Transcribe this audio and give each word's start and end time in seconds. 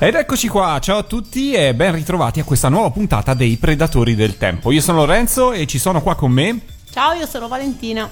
Ed 0.00 0.14
eccoci 0.14 0.46
qua, 0.46 0.78
ciao 0.78 0.98
a 0.98 1.02
tutti 1.02 1.52
e 1.54 1.74
ben 1.74 1.92
ritrovati 1.92 2.38
a 2.38 2.44
questa 2.44 2.68
nuova 2.68 2.88
puntata 2.90 3.34
dei 3.34 3.56
Predatori 3.56 4.14
del 4.14 4.38
Tempo. 4.38 4.70
Io 4.70 4.80
sono 4.80 4.98
Lorenzo 4.98 5.50
e 5.50 5.66
ci 5.66 5.80
sono 5.80 6.00
qua 6.02 6.14
con 6.14 6.30
me. 6.30 6.60
Ciao, 6.88 7.14
io 7.14 7.26
sono 7.26 7.48
Valentina. 7.48 8.08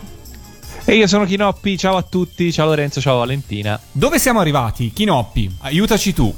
E 0.85 0.97
io 0.97 1.07
sono 1.07 1.25
Chinoppi, 1.25 1.79
ciao 1.79 1.97
a 1.97 2.03
tutti, 2.03 2.53
ciao 2.53 2.67
Lorenzo, 2.67 3.01
ciao 3.01 3.19
Valentina. 3.19 3.79
Dove 3.93 4.19
siamo 4.19 4.41
arrivati? 4.41 4.91
Chinoppi, 4.93 5.59
aiutaci 5.61 6.13
tu. 6.13 6.35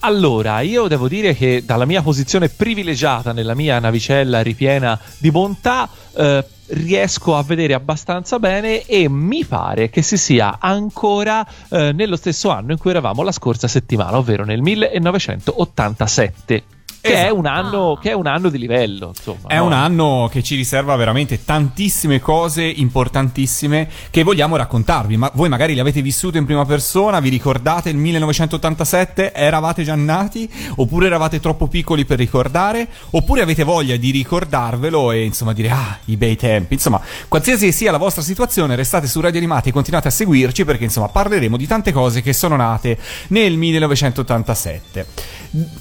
Allora, 0.00 0.60
io 0.60 0.86
devo 0.86 1.08
dire 1.08 1.34
che 1.34 1.62
dalla 1.64 1.86
mia 1.86 2.02
posizione 2.02 2.50
privilegiata 2.50 3.32
nella 3.32 3.54
mia 3.54 3.78
navicella 3.78 4.42
ripiena 4.42 5.00
di 5.16 5.30
bontà, 5.30 5.88
eh, 6.14 6.44
riesco 6.68 7.36
a 7.36 7.42
vedere 7.42 7.74
abbastanza 7.74 8.38
bene 8.38 8.84
e 8.84 9.08
mi 9.08 9.44
pare 9.44 9.90
che 9.90 10.02
si 10.02 10.16
sia 10.16 10.58
ancora 10.60 11.46
eh, 11.70 11.92
nello 11.92 12.16
stesso 12.16 12.50
anno 12.50 12.72
in 12.72 12.78
cui 12.78 12.90
eravamo 12.90 13.22
la 13.22 13.32
scorsa 13.32 13.68
settimana, 13.68 14.16
ovvero 14.16 14.44
nel 14.44 14.60
1987. 14.60 16.77
Che, 17.00 17.12
esatto. 17.12 17.26
è 17.26 17.30
un 17.30 17.46
anno, 17.46 17.98
che, 18.00 18.10
è 18.10 18.12
un 18.12 18.26
anno, 18.26 18.48
di 18.48 18.58
livello, 18.58 19.08
insomma. 19.08 19.48
È 19.48 19.56
no? 19.56 19.66
un 19.66 19.72
anno 19.72 20.28
che 20.30 20.42
ci 20.42 20.56
riserva 20.56 20.96
veramente 20.96 21.44
tantissime 21.44 22.18
cose 22.18 22.64
importantissime 22.64 23.88
che 24.10 24.24
vogliamo 24.24 24.56
raccontarvi. 24.56 25.16
Ma 25.16 25.30
voi 25.34 25.48
magari 25.48 25.74
le 25.74 25.80
avete 25.80 26.02
vissute 26.02 26.38
in 26.38 26.44
prima 26.44 26.64
persona, 26.64 27.20
vi 27.20 27.28
ricordate 27.28 27.90
il 27.90 27.96
1987? 27.96 29.32
Eravate 29.32 29.84
già 29.84 29.94
nati? 29.94 30.50
Oppure 30.76 31.06
eravate 31.06 31.38
troppo 31.38 31.68
piccoli 31.68 32.04
per 32.04 32.18
ricordare? 32.18 32.88
Oppure 33.10 33.42
avete 33.42 33.62
voglia 33.62 33.96
di 33.96 34.10
ricordarvelo 34.10 35.12
e 35.12 35.24
insomma 35.24 35.52
dire 35.52 35.70
ah, 35.70 35.98
i 36.06 36.16
bei 36.16 36.36
tempi. 36.36 36.74
Insomma, 36.74 37.00
qualsiasi 37.28 37.70
sia 37.70 37.92
la 37.92 37.98
vostra 37.98 38.22
situazione, 38.22 38.74
restate 38.74 39.06
su 39.06 39.20
Radio 39.20 39.38
Animati 39.38 39.68
e 39.68 39.72
continuate 39.72 40.08
a 40.08 40.10
seguirci 40.10 40.64
perché 40.64 40.84
insomma 40.84 41.08
parleremo 41.08 41.56
di 41.56 41.66
tante 41.66 41.92
cose 41.92 42.22
che 42.22 42.32
sono 42.32 42.56
nate 42.56 42.98
nel 43.28 43.56
1987. 43.56 45.06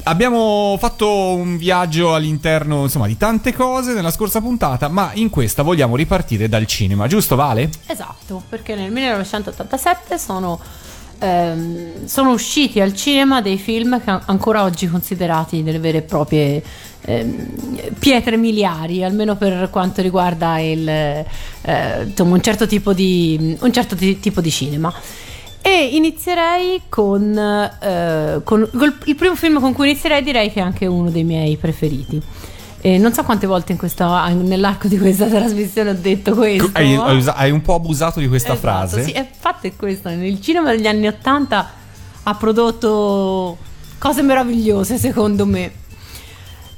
Abbiamo 0.04 0.78
fatto 0.80 1.07
un 1.10 1.58
viaggio 1.58 2.14
all'interno, 2.14 2.84
insomma, 2.84 3.08
di 3.08 3.18
tante 3.18 3.54
cose 3.54 3.94
nella 3.94 4.12
scorsa 4.12 4.42
puntata, 4.42 4.88
ma 4.88 5.12
in 5.14 5.30
questa 5.30 5.64
vogliamo 5.64 5.96
ripartire 5.96 6.48
dal 6.50 6.66
cinema, 6.66 7.08
giusto 7.08 7.36
Vale? 7.36 7.70
Esatto, 7.86 8.44
perché 8.48 8.76
nel 8.76 8.92
1987 8.92 10.18
sono, 10.18 10.60
ehm, 11.20 12.06
sono 12.06 12.32
usciti 12.32 12.80
al 12.82 12.94
cinema 12.96 13.42
dei 13.42 13.58
film 13.58 14.04
che 14.04 14.20
ancora 14.26 14.64
oggi 14.64 14.88
considerati 14.88 15.64
delle 15.64 15.80
vere 15.80 16.00
e 16.00 16.02
proprie 16.02 16.64
ehm, 17.02 17.94
pietre 18.00 18.38
miliari, 18.38 19.04
almeno 19.04 19.36
per 19.36 19.70
quanto 19.70 20.02
riguarda 20.02 20.60
il, 20.60 20.88
eh, 20.88 22.14
un 22.18 22.42
certo 22.42 22.68
tipo 22.68 22.94
di, 22.94 23.56
un 23.60 23.72
certo 23.72 23.96
t- 23.96 24.20
tipo 24.20 24.42
di 24.42 24.52
cinema. 24.52 24.94
E 25.68 25.90
inizierei 25.92 26.84
con, 26.88 27.38
eh, 27.38 28.40
con, 28.42 28.70
il 29.04 29.16
primo 29.16 29.36
film 29.36 29.60
con 29.60 29.74
cui 29.74 29.90
inizierei, 29.90 30.24
direi 30.24 30.50
che 30.50 30.62
è 30.62 30.64
anche 30.64 30.86
uno 30.86 31.10
dei 31.10 31.26
miei 31.26 31.58
preferiti. 31.58 32.22
E 32.80 32.98
non 32.98 33.12
so 33.12 33.22
quante 33.24 33.48
volte 33.48 33.76
questa, 33.76 34.30
nell'arco 34.30 34.88
di 34.88 34.98
questa 34.98 35.26
trasmissione 35.28 35.90
ho 35.90 35.96
detto 36.00 36.36
questo. 36.36 36.70
Hai, 36.72 36.96
hai 36.96 37.52
un 37.52 37.62
po' 37.62 37.74
abusato 37.74 38.22
di 38.22 38.30
questa 38.30 38.54
esatto, 38.54 38.66
frase. 38.66 39.04
Sì, 39.04 39.12
è 39.12 39.28
fatto 39.30 39.68
è 39.68 39.76
questo. 39.76 40.08
Nel 40.08 40.40
cinema 40.40 40.72
degli 40.72 40.88
anni 40.88 41.06
Ottanta 41.06 41.70
ha 42.24 42.34
prodotto 42.36 43.58
cose 43.98 44.22
meravigliose, 44.22 44.98
secondo 44.98 45.46
me. 45.46 45.70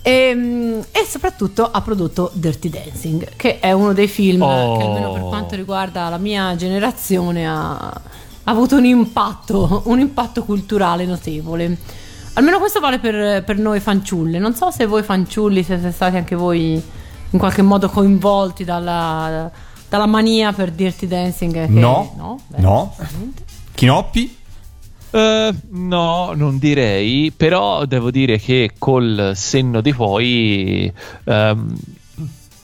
E, 0.02 0.12
ehm, 0.12 0.84
e, 0.92 1.06
soprattutto 1.08 1.70
ha 1.70 1.82
prodotto 1.82 2.32
Dirty 2.34 2.70
Dancing, 2.70 3.36
che 3.36 3.60
è 3.60 3.72
uno 3.72 3.94
dei 3.94 4.08
film 4.08 4.42
oh. 4.42 4.78
che 4.78 4.84
almeno 4.84 5.12
per 5.12 5.22
quanto 5.22 5.56
riguarda 5.56 6.10
la 6.10 6.18
mia 6.18 6.56
generazione 6.56 7.48
ha 7.48 8.02
ha 8.50 8.52
avuto 8.52 8.78
un 8.78 8.86
impatto, 8.86 9.84
un 9.86 10.00
impatto 10.00 10.44
culturale 10.44 11.06
notevole. 11.06 11.78
Almeno 12.34 12.58
questo 12.58 12.80
vale 12.80 12.98
per, 12.98 13.44
per, 13.44 13.60
noi 13.60 13.80
fanciulle. 13.80 14.40
Non 14.40 14.56
so 14.56 14.72
se 14.72 14.88
voi 14.88 15.04
fanciulli 15.04 15.62
siete 15.62 15.92
stati 15.92 16.16
anche 16.18 16.36
voi 16.36 16.82
in 17.32 17.38
qualche 17.38 17.62
modo 17.62 17.90
coinvolti 17.90 18.64
dalla, 18.64 19.52
dalla 19.88 20.06
mania 20.08 20.52
per 20.52 20.72
dirti 20.72 21.06
dancing. 21.06 21.54
Che, 21.54 21.68
no, 21.68 22.16
no, 22.18 22.40
Beh, 22.48 22.60
no. 22.60 22.96
Chinoppi? 23.76 24.38
Uh, 25.12 25.56
no, 25.70 26.34
non 26.34 26.58
direi, 26.58 27.32
però 27.32 27.86
devo 27.86 28.10
dire 28.10 28.40
che 28.40 28.72
col 28.80 29.34
senno 29.36 29.82
di 29.82 29.94
poi 29.94 30.92
um, 31.26 31.76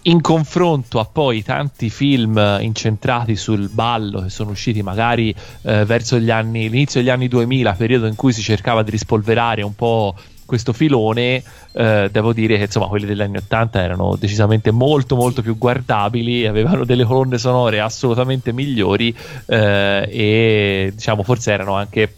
in 0.07 0.21
confronto 0.21 0.99
a 0.99 1.05
poi 1.05 1.43
tanti 1.43 1.89
film 1.89 2.59
incentrati 2.61 3.35
sul 3.35 3.69
ballo 3.69 4.21
che 4.21 4.29
sono 4.29 4.51
usciti 4.51 4.83
magari 4.83 5.33
eh, 5.63 5.85
verso 5.85 6.19
gli 6.19 6.29
anni, 6.29 6.69
l'inizio 6.69 6.99
degli 6.99 7.09
anni 7.09 7.27
2000, 7.27 7.73
periodo 7.73 8.05
in 8.05 8.16
cui 8.16 8.31
si 8.31 8.41
cercava 8.41 8.83
di 8.83 8.91
rispolverare 8.91 9.63
un 9.63 9.73
po' 9.73 10.16
questo 10.45 10.73
filone, 10.73 11.43
eh, 11.71 12.09
devo 12.11 12.31
dire 12.31 12.57
che 12.57 12.66
insomma 12.66 12.85
quelli 12.85 13.07
degli 13.07 13.21
anni 13.21 13.38
80 13.38 13.81
erano 13.81 14.16
decisamente 14.16 14.69
molto 14.69 15.16
molto 15.16 15.41
più 15.41 15.57
guardabili, 15.57 16.45
avevano 16.45 16.85
delle 16.85 17.03
colonne 17.03 17.39
sonore 17.39 17.79
assolutamente 17.79 18.53
migliori 18.53 19.16
eh, 19.47 20.07
e 20.07 20.91
diciamo 20.93 21.23
forse 21.23 21.51
erano 21.51 21.73
anche 21.73 22.13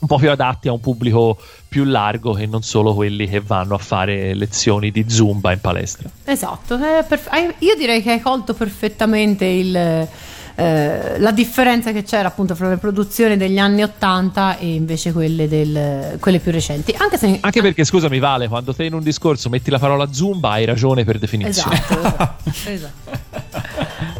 un 0.00 0.08
po' 0.08 0.16
più 0.16 0.30
adatti 0.30 0.68
a 0.68 0.72
un 0.72 0.80
pubblico 0.80 1.36
più 1.70 1.84
largo 1.84 2.32
che 2.32 2.46
non 2.46 2.62
solo 2.62 2.94
quelli 2.94 3.28
che 3.28 3.38
vanno 3.38 3.76
a 3.76 3.78
fare 3.78 4.34
lezioni 4.34 4.90
di 4.90 5.04
zumba 5.08 5.52
in 5.52 5.60
palestra. 5.60 6.10
Esatto, 6.24 6.76
perf- 7.06 7.30
io 7.60 7.76
direi 7.76 8.02
che 8.02 8.10
hai 8.10 8.20
colto 8.20 8.54
perfettamente 8.54 9.44
il, 9.44 10.08
eh, 10.56 11.18
la 11.20 11.30
differenza 11.30 11.92
che 11.92 12.02
c'era 12.02 12.26
appunto 12.26 12.56
fra 12.56 12.68
le 12.68 12.76
produzioni 12.76 13.36
degli 13.36 13.58
anni 13.58 13.84
80 13.84 14.58
e 14.58 14.74
invece 14.74 15.12
quelle, 15.12 15.46
del, 15.46 16.18
quelle 16.18 16.40
più 16.40 16.50
recenti. 16.50 16.92
Anche, 16.98 17.16
se, 17.16 17.38
anche 17.40 17.62
perché, 17.62 17.84
scusami 17.84 18.18
Vale, 18.18 18.48
quando 18.48 18.74
te 18.74 18.82
in 18.84 18.94
un 18.94 19.02
discorso 19.02 19.48
metti 19.48 19.70
la 19.70 19.78
parola 19.78 20.12
zumba 20.12 20.50
hai 20.50 20.64
ragione 20.64 21.04
per 21.04 21.20
definizione. 21.20 21.76
Esatto, 21.76 22.50
esatto. 22.68 23.29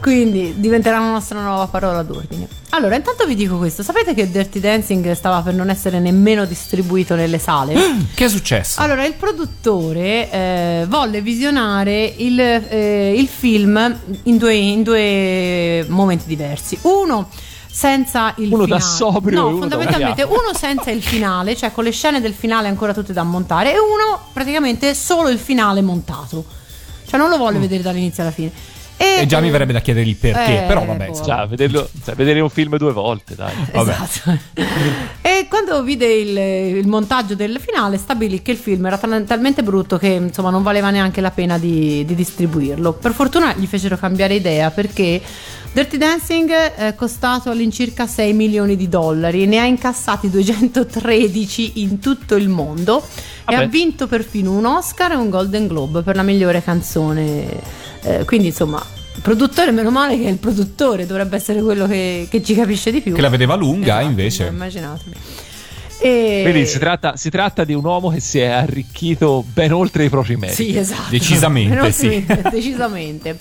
Quindi 0.01 0.55
diventerà 0.57 0.99
una 0.99 1.13
nostra 1.13 1.41
nuova 1.41 1.67
parola 1.67 2.03
d'ordine. 2.03 2.49
Allora, 2.71 2.97
intanto 2.97 3.27
vi 3.27 3.35
dico 3.35 3.59
questo: 3.59 3.83
sapete 3.83 4.15
che 4.15 4.31
Dirty 4.31 4.61
Dancing 4.61 5.13
stava 5.13 5.43
per 5.43 5.55
non 5.55 5.71
essere 5.71 5.99
nemmeno 5.99 6.45
distribuito 6.45 7.15
nelle 7.15 7.39
sale? 7.39 7.75
Che 8.15 8.25
è 8.25 8.29
successo? 8.29 8.81
Allora, 8.81 9.05
il 9.05 9.15
produttore 9.15 10.31
eh, 10.31 10.87
volle 10.89 11.21
visionare 11.21 12.15
il, 12.17 12.41
eh, 12.41 13.15
il 13.17 13.29
film 13.29 13.99
in 14.25 14.39
due, 14.39 14.55
in 14.55 14.83
due 14.83 15.85
momenti 15.89 16.27
diversi. 16.27 16.79
Uno 16.83 17.29
senza 17.71 18.35
il 18.39 18.53
uno 18.53 18.65
finale. 18.65 18.81
da 18.81 18.87
sobrio 18.87 19.41
no, 19.41 19.47
uno 19.49 19.59
fondamentalmente 19.59 20.23
da 20.23 20.29
uno 20.29 20.53
senza 20.55 20.91
il 20.91 21.03
finale, 21.03 21.57
cioè 21.57 21.73
con 21.73 21.85
le 21.85 21.93
scene 21.93 22.21
del 22.21 22.35
finale 22.35 22.69
ancora 22.69 22.93
tutte 22.93 23.13
da 23.13 23.23
montare, 23.23 23.73
e 23.73 23.79
uno 23.79 24.21
praticamente 24.33 24.95
solo 24.95 25.29
il 25.29 25.39
finale 25.39 25.81
montato. 25.83 26.45
Cioè 27.07 27.19
non 27.19 27.29
lo 27.29 27.39
voglio 27.39 27.59
mm. 27.59 27.63
vedere 27.63 27.83
dall'inizio 27.83 28.23
alla 28.23 28.33
fine. 28.33 28.53
E, 29.01 29.23
e 29.23 29.27
già 29.27 29.41
mi 29.41 29.49
verrebbe 29.49 29.73
da 29.73 29.81
chiedere 29.81 30.07
il 30.07 30.15
perché, 30.15 30.65
eh, 30.65 30.67
però 30.67 30.85
vabbè. 30.85 31.07
Boh. 31.07 31.23
Già, 31.23 31.47
vederlo, 31.47 31.89
cioè, 32.05 32.15
vedere 32.15 32.41
un 32.41 32.51
film 32.51 32.77
due 32.77 32.93
volte, 32.93 33.35
dai. 33.35 33.55
Esatto. 33.73 34.39
e 35.23 35.47
quando 35.49 35.83
vide 35.83 36.05
il, 36.05 36.37
il, 36.77 36.87
montaggio 36.87 37.35
del 37.35 37.59
finale, 37.61 37.97
stabilì 37.97 38.43
che 38.43 38.51
il 38.51 38.59
film 38.59 38.85
era 38.85 38.99
tal- 38.99 39.25
talmente 39.25 39.63
brutto 39.63 39.97
che 39.97 40.09
insomma 40.09 40.51
non 40.51 40.63
valeva 40.63 40.91
neanche 40.91 41.23
la 41.23 41.31
pena 41.31 41.57
di, 41.57 42.05
di 42.05 42.15
distribuirlo. 42.15 42.93
Per 42.93 43.13
fortuna 43.15 43.55
gli 43.55 43.65
fecero 43.65 43.97
cambiare 43.97 44.35
idea 44.35 44.71
perché 44.71 45.23
Dirty 45.73 45.99
Dancing 45.99 46.51
è 46.51 46.95
costato 46.97 47.51
all'incirca 47.51 48.07
6 48.07 48.33
milioni 48.33 48.77
di 48.77 48.89
dollari, 48.89 49.47
ne 49.47 49.61
ha 49.61 49.65
incassati 49.65 50.29
213 50.29 51.73
in 51.83 52.01
tutto 52.01 52.35
il 52.35 52.49
mondo 52.49 53.07
Vabbè. 53.45 53.61
e 53.61 53.63
ha 53.63 53.67
vinto 53.67 54.09
perfino 54.09 54.53
un 54.53 54.67
Oscar 54.67 55.13
e 55.13 55.15
un 55.15 55.31
Golden 55.31 55.69
Globe 55.69 56.03
per 56.03 56.17
la 56.17 56.23
migliore 56.23 56.63
canzone 56.63 57.47
eh, 58.03 58.25
quindi 58.25 58.49
insomma 58.49 58.85
il 59.15 59.23
produttore, 59.23 59.71
meno 59.71 59.91
male 59.91 60.19
che 60.19 60.25
è 60.25 60.31
il 60.31 60.39
produttore, 60.39 61.05
dovrebbe 61.05 61.37
essere 61.37 61.61
quello 61.61 61.87
che, 61.87 62.27
che 62.31 62.43
ci 62.43 62.55
capisce 62.55 62.91
di 62.91 63.01
più. 63.01 63.13
Che 63.13 63.21
la 63.21 63.29
vedeva 63.29 63.55
lunga 63.55 63.99
esatto, 63.99 64.07
invece. 64.07 64.47
Immaginatevi. 64.47 65.17
E... 65.99 66.41
Quindi 66.43 66.67
si 66.67 66.79
tratta, 66.79 67.17
si 67.17 67.29
tratta, 67.29 67.65
di 67.65 67.75
un 67.75 67.85
uomo 67.85 68.09
che 68.09 68.21
si 68.21 68.39
è 68.39 68.47
arricchito 68.47 69.45
ben 69.47 69.73
oltre 69.73 70.05
i 70.05 70.09
propri 70.09 70.37
meriti. 70.37 70.71
Sì, 70.71 70.79
esatto. 70.79 71.11
Decisamente, 71.11 71.93
sì. 71.93 72.25
decisamente. 72.51 73.39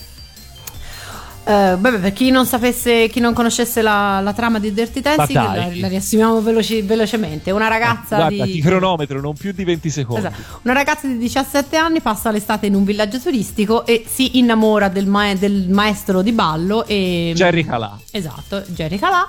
Uh, 1.49 1.77
beh, 1.77 1.93
per 1.93 2.13
chi 2.13 2.29
non 2.29 2.45
sapesse, 2.45 3.09
chi 3.09 3.19
non 3.19 3.33
conoscesse 3.33 3.81
la, 3.81 4.19
la 4.19 4.33
trama 4.33 4.59
di 4.59 4.71
Dirty 4.71 5.01
Dancing, 5.01 5.33
la, 5.33 5.71
la, 5.73 5.87
riassumiamo 5.87 6.39
veloci, 6.41 6.83
velocemente. 6.83 7.49
Una 7.49 7.67
ragazza 7.67 8.15
eh, 8.15 8.19
guarda, 8.19 8.45
di. 8.45 8.51
di 8.51 8.61
cronometro, 8.61 9.19
non 9.19 9.33
più 9.33 9.51
di 9.51 9.63
20 9.63 9.89
secondi. 9.89 10.27
Esatto. 10.27 10.59
Una 10.61 10.73
ragazza 10.73 11.07
di 11.07 11.17
17 11.17 11.75
anni 11.75 12.01
passa 12.01 12.29
l'estate 12.29 12.67
in 12.67 12.75
un 12.75 12.83
villaggio 12.83 13.19
turistico 13.19 13.83
e 13.87 14.05
si 14.07 14.37
innamora 14.37 14.89
del, 14.89 15.07
ma- 15.07 15.33
del 15.33 15.69
maestro 15.69 16.21
di 16.21 16.33
ballo. 16.33 16.85
E... 16.85 17.31
Jerry 17.33 17.65
Calà. 17.65 17.97
Esatto, 18.11 18.61
Jerry 18.67 18.99
Calà 18.99 19.27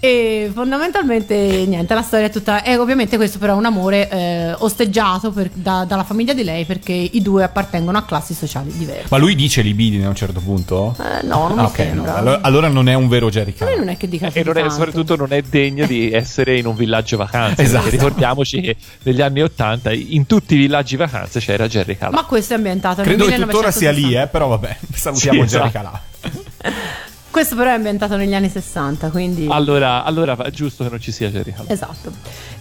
e 0.00 0.50
fondamentalmente 0.54 1.34
niente, 1.66 1.92
la 1.92 2.00
storia 2.00 2.26
è 2.26 2.30
tutta. 2.30 2.62
E 2.62 2.78
ovviamente 2.78 3.16
questo 3.16 3.38
però 3.38 3.52
è 3.52 3.56
un 3.56 3.66
amore 3.66 4.08
eh, 4.08 4.54
osteggiato 4.58 5.30
per, 5.30 5.50
da, 5.52 5.84
dalla 5.84 6.04
famiglia 6.04 6.32
di 6.32 6.42
lei 6.42 6.64
perché 6.64 6.92
i 6.92 7.20
due 7.20 7.44
appartengono 7.44 7.98
a 7.98 8.04
classi 8.04 8.32
sociali 8.32 8.72
diverse. 8.72 9.08
Ma 9.10 9.18
lui 9.18 9.34
dice 9.34 9.60
libidine 9.60 10.06
a 10.06 10.08
un 10.08 10.14
certo 10.14 10.40
punto? 10.40 10.96
Eh, 10.98 11.26
no, 11.26 11.48
non 11.48 11.58
ah, 11.58 11.62
mi 11.62 11.68
okay. 11.68 11.92
No. 11.92 12.14
Allora, 12.14 12.38
allora, 12.40 12.68
non 12.68 12.88
è 12.88 12.94
un 12.94 13.08
vero 13.08 13.28
Jerry 13.28 13.54
Lui 13.58 13.76
non 13.76 13.88
è 13.90 13.98
che 13.98 14.08
dica 14.08 14.30
E 14.32 14.42
non 14.42 14.56
è, 14.56 14.70
soprattutto 14.70 15.16
non 15.16 15.32
è 15.32 15.42
degno 15.42 15.84
di 15.84 16.10
essere 16.12 16.56
in 16.56 16.64
un 16.64 16.74
villaggio 16.74 17.18
vacanze. 17.18 17.60
esatto. 17.62 17.90
Ricordiamoci 17.90 18.62
che 18.62 18.76
negli 19.02 19.20
anni 19.20 19.42
Ottanta 19.42 19.92
in 19.92 20.26
tutti 20.26 20.54
i 20.54 20.56
villaggi 20.56 20.96
vacanze 20.96 21.40
c'era 21.40 21.68
Jerry 21.68 21.98
Calà. 21.98 22.12
Ma 22.12 22.24
questo 22.24 22.54
è 22.54 22.56
ambientato 22.56 23.02
Credo 23.02 23.28
nel 23.28 23.38
che 23.38 23.44
tuttora 23.44 23.70
sia 23.70 23.90
lì, 23.90 24.14
eh, 24.14 24.26
però 24.28 24.48
vabbè, 24.48 24.78
salutiamo 24.94 25.42
Sì, 25.42 25.48
Jerry 25.48 25.68
esatto. 25.68 25.70
Calà. 25.70 27.08
Questo 27.30 27.54
però 27.54 27.70
è 27.70 27.74
ambientato 27.74 28.16
negli 28.16 28.34
anni 28.34 28.48
60, 28.48 29.10
quindi... 29.10 29.46
Allora, 29.48 30.02
allora 30.02 30.36
è 30.36 30.50
giusto 30.50 30.82
che 30.82 30.90
non 30.90 31.00
ci 31.00 31.12
sia 31.12 31.28
Jerry. 31.28 31.54
Esatto. 31.68 32.12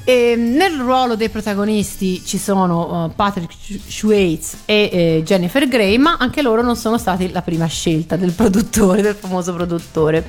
E 0.04 0.36
nel 0.36 0.78
ruolo 0.80 1.16
dei 1.16 1.30
protagonisti 1.30 2.24
ci 2.24 2.38
sono 2.38 3.06
uh, 3.06 3.16
Patrick 3.16 3.54
Schweitz 3.88 4.58
e 4.66 4.90
eh, 4.92 5.22
Jennifer 5.26 5.68
Grey, 5.68 5.98
ma 5.98 6.18
anche 6.20 6.44
loro 6.44 6.62
non 6.62 6.76
sono 6.76 7.00
stati 7.00 7.32
la 7.32 7.42
prima 7.42 7.66
scelta 7.66 8.16
del 8.16 8.32
produttore, 8.32 9.02
del 9.02 9.16
famoso 9.16 9.54
produttore, 9.54 10.28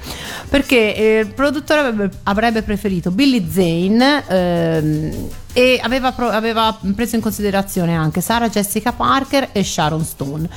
perché 0.48 0.94
eh, 0.94 1.18
il 1.20 1.32
produttore 1.34 1.80
avrebbe, 1.80 2.10
avrebbe 2.22 2.62
preferito 2.62 3.10
Billy 3.10 3.46
Zane 3.50 4.24
ehm, 4.26 5.28
e 5.52 5.80
aveva, 5.82 6.12
pro- 6.12 6.28
aveva 6.28 6.78
preso 6.94 7.16
in 7.16 7.22
considerazione 7.22 7.94
anche 7.94 8.20
Sarah 8.20 8.48
Jessica 8.48 8.92
Parker 8.92 9.50
e 9.52 9.62
Sharon 9.62 10.04
Stone. 10.04 10.48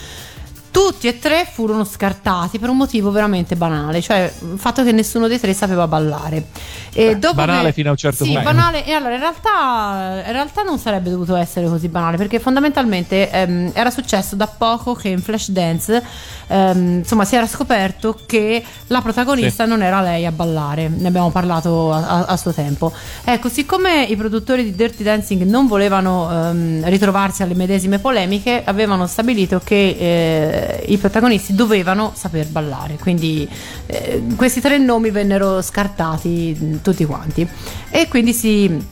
Tutti 0.74 1.08
e 1.08 1.20
tre 1.20 1.48
furono 1.52 1.84
scartati 1.84 2.58
per 2.58 2.68
un 2.70 2.78
motivo 2.78 3.12
veramente 3.12 3.56
banale, 3.56 4.02
cioè 4.02 4.32
il 4.54 4.58
fatto 4.58 4.84
che 4.84 4.92
nessuno 4.92 5.28
dei 5.28 5.40
tre 5.40 5.54
sapeva 5.54 5.88
ballare. 5.88 6.46
E 6.92 7.10
Beh, 7.10 7.20
dopo 7.20 7.36
banale 7.36 7.68
che- 7.68 7.74
fino 7.74 7.90
a 7.90 7.92
un 7.92 7.98
certo 7.98 8.24
sì, 8.24 8.32
punto. 8.32 8.44
banale. 8.52 8.84
E 8.84 8.92
allora 8.92 9.14
in 9.14 9.20
realtà, 9.20 10.24
in 10.26 10.32
realtà 10.32 10.64
non 10.64 10.80
sarebbe 10.80 11.12
dovuto 11.12 11.36
essere 11.36 11.68
così 11.68 11.90
banale, 11.90 12.18
perché 12.18 12.40
fondamentalmente 12.40 13.30
ehm, 13.30 13.70
era 13.74 13.92
successo 13.92 14.36
da 14.36 14.48
poco 14.48 14.96
che 14.96 15.10
in 15.10 15.22
Flashdance 15.22 16.04
ehm, 16.48 16.98
insomma 17.00 17.24
si 17.26 17.36
era 17.36 17.46
scoperto 17.46 18.18
che 18.26 18.64
la 18.88 19.02
protagonista 19.02 19.66
Sì. 19.66 19.70
non 19.70 19.84
era 19.84 20.02
lei 20.02 20.26
a 20.26 20.32
ballare. 20.32 20.88
Ne 20.90 21.08
abbiamo 21.08 21.30
parlato 21.30 21.92
a, 21.94 21.98
a- 22.08 22.26
a 22.26 22.38
suo 22.38 22.52
tempo. 22.52 22.92
Ecco, 23.24 23.48
siccome 23.48 24.06
i 24.06 24.16
produttori 24.16 24.64
di 24.64 24.74
Dirty 24.76 25.04
Dancing 25.04 25.44
non 25.44 25.68
volevano 25.68 26.30
ehm, 26.32 26.90
ritrovarsi 26.90 27.44
alle 27.44 27.54
medesime 27.54 28.00
polemiche, 28.00 28.64
avevano 28.66 29.06
stabilito 29.06 29.62
che 29.64 29.96
eh, 30.00 30.62
i 30.88 30.98
protagonisti 30.98 31.54
dovevano 31.56 32.12
saper 32.16 32.48
ballare. 32.48 32.98
Quindi 33.00 33.48
eh, 33.86 34.24
questi 34.36 34.62
tre 34.62 34.78
nomi 34.78 35.10
vennero 35.12 35.62
scartati 35.62 36.56
mh, 36.58 36.82
tutti 36.82 37.06
quanti. 37.06 37.48
E 37.90 38.08
quindi 38.08 38.34
si 38.34 38.92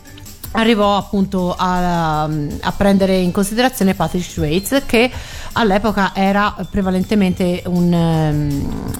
arrivò 0.51 0.97
appunto 0.97 1.55
a, 1.57 2.23
a 2.23 2.71
prendere 2.75 3.17
in 3.17 3.31
considerazione 3.31 3.95
Patrick 3.95 4.29
Schweitz 4.29 4.83
che 4.85 5.09
all'epoca 5.53 6.11
era 6.13 6.55
prevalentemente 6.69 7.63
un, 7.67 7.93
ehm, 7.93 8.93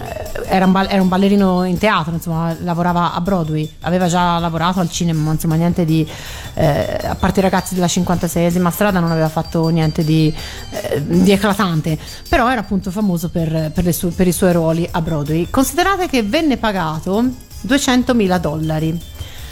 era 0.45 0.65
un, 0.65 0.87
era 0.89 1.01
un 1.01 1.07
ballerino 1.07 1.63
in 1.65 1.77
teatro 1.77 2.13
insomma 2.13 2.55
lavorava 2.61 3.13
a 3.13 3.21
Broadway 3.21 3.69
aveva 3.81 4.07
già 4.07 4.37
lavorato 4.39 4.79
al 4.79 4.89
cinema 4.89 5.21
ma 5.21 5.31
insomma 5.31 5.55
niente 5.55 5.83
di 5.85 6.07
eh, 6.53 6.97
a 7.03 7.15
parte 7.15 7.39
i 7.39 7.43
ragazzi 7.43 7.73
della 7.73 7.85
56esima 7.87 8.69
strada 8.69 8.99
non 8.99 9.11
aveva 9.11 9.29
fatto 9.29 9.67
niente 9.69 10.03
di, 10.03 10.33
eh, 10.69 11.05
di 11.05 11.31
eclatante 11.31 11.97
però 12.29 12.49
era 12.49 12.61
appunto 12.61 12.91
famoso 12.91 13.29
per, 13.29 13.71
per 13.73 13.93
sue- 13.93 14.11
per 14.11 14.27
i 14.27 14.31
suoi 14.31 14.53
ruoli 14.53 14.87
a 14.89 15.01
Broadway 15.01 15.49
considerate 15.49 16.07
che 16.07 16.23
venne 16.23 16.57
pagato 16.57 17.23
200.000 17.67 18.37
dollari 18.39 18.99